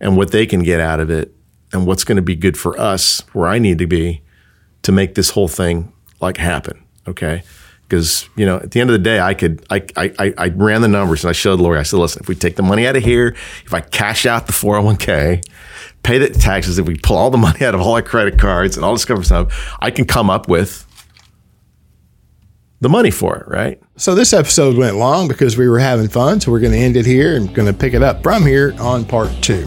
and 0.00 0.16
what 0.16 0.32
they 0.32 0.46
can 0.46 0.62
get 0.62 0.80
out 0.80 1.00
of 1.00 1.10
it 1.10 1.34
and 1.72 1.86
what's 1.86 2.04
going 2.04 2.16
to 2.16 2.22
be 2.22 2.36
good 2.36 2.56
for 2.56 2.78
us 2.78 3.20
where 3.32 3.48
I 3.48 3.58
need 3.58 3.78
to 3.78 3.86
be 3.86 4.22
to 4.82 4.92
make 4.92 5.14
this 5.14 5.30
whole 5.30 5.48
thing 5.48 5.92
like 6.20 6.36
happen. 6.36 6.84
Okay. 7.08 7.42
Because, 7.94 8.28
you 8.34 8.44
know, 8.44 8.56
at 8.56 8.72
the 8.72 8.80
end 8.80 8.90
of 8.90 8.94
the 8.94 8.98
day, 8.98 9.20
I 9.20 9.34
could, 9.34 9.64
I, 9.70 9.86
I, 9.96 10.34
I 10.36 10.48
ran 10.48 10.82
the 10.82 10.88
numbers 10.88 11.22
and 11.22 11.28
I 11.28 11.32
showed 11.32 11.60
Lori, 11.60 11.78
I 11.78 11.84
said, 11.84 12.00
listen, 12.00 12.22
if 12.22 12.28
we 12.28 12.34
take 12.34 12.56
the 12.56 12.62
money 12.62 12.88
out 12.88 12.96
of 12.96 13.04
here, 13.04 13.36
if 13.64 13.72
I 13.72 13.82
cash 13.82 14.26
out 14.26 14.48
the 14.48 14.52
401k, 14.52 15.44
pay 16.02 16.18
the 16.18 16.28
taxes, 16.30 16.76
if 16.76 16.88
we 16.88 16.96
pull 16.96 17.16
all 17.16 17.30
the 17.30 17.38
money 17.48 17.64
out 17.64 17.72
of 17.72 17.80
all 17.80 17.94
our 17.94 18.02
credit 18.02 18.36
cards 18.36 18.76
and 18.76 18.84
all 18.84 18.92
this 18.92 19.04
kind 19.04 19.16
of 19.16 19.24
stuff, 19.24 19.76
I 19.80 19.92
can 19.92 20.06
come 20.06 20.28
up 20.28 20.48
with 20.48 20.84
the 22.80 22.88
money 22.88 23.12
for 23.12 23.36
it, 23.36 23.46
right? 23.46 23.80
So 23.96 24.16
this 24.16 24.32
episode 24.32 24.76
went 24.76 24.96
long 24.96 25.28
because 25.28 25.56
we 25.56 25.68
were 25.68 25.78
having 25.78 26.08
fun. 26.08 26.40
So 26.40 26.50
we're 26.50 26.58
going 26.58 26.72
to 26.72 26.78
end 26.78 26.96
it 26.96 27.06
here 27.06 27.36
and 27.36 27.54
going 27.54 27.72
to 27.72 27.78
pick 27.78 27.94
it 27.94 28.02
up 28.02 28.24
from 28.24 28.44
here 28.44 28.74
on 28.80 29.04
part 29.04 29.30
two. 29.40 29.64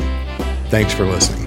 Thanks 0.69 0.93
for 0.93 1.05
listening. 1.05 1.46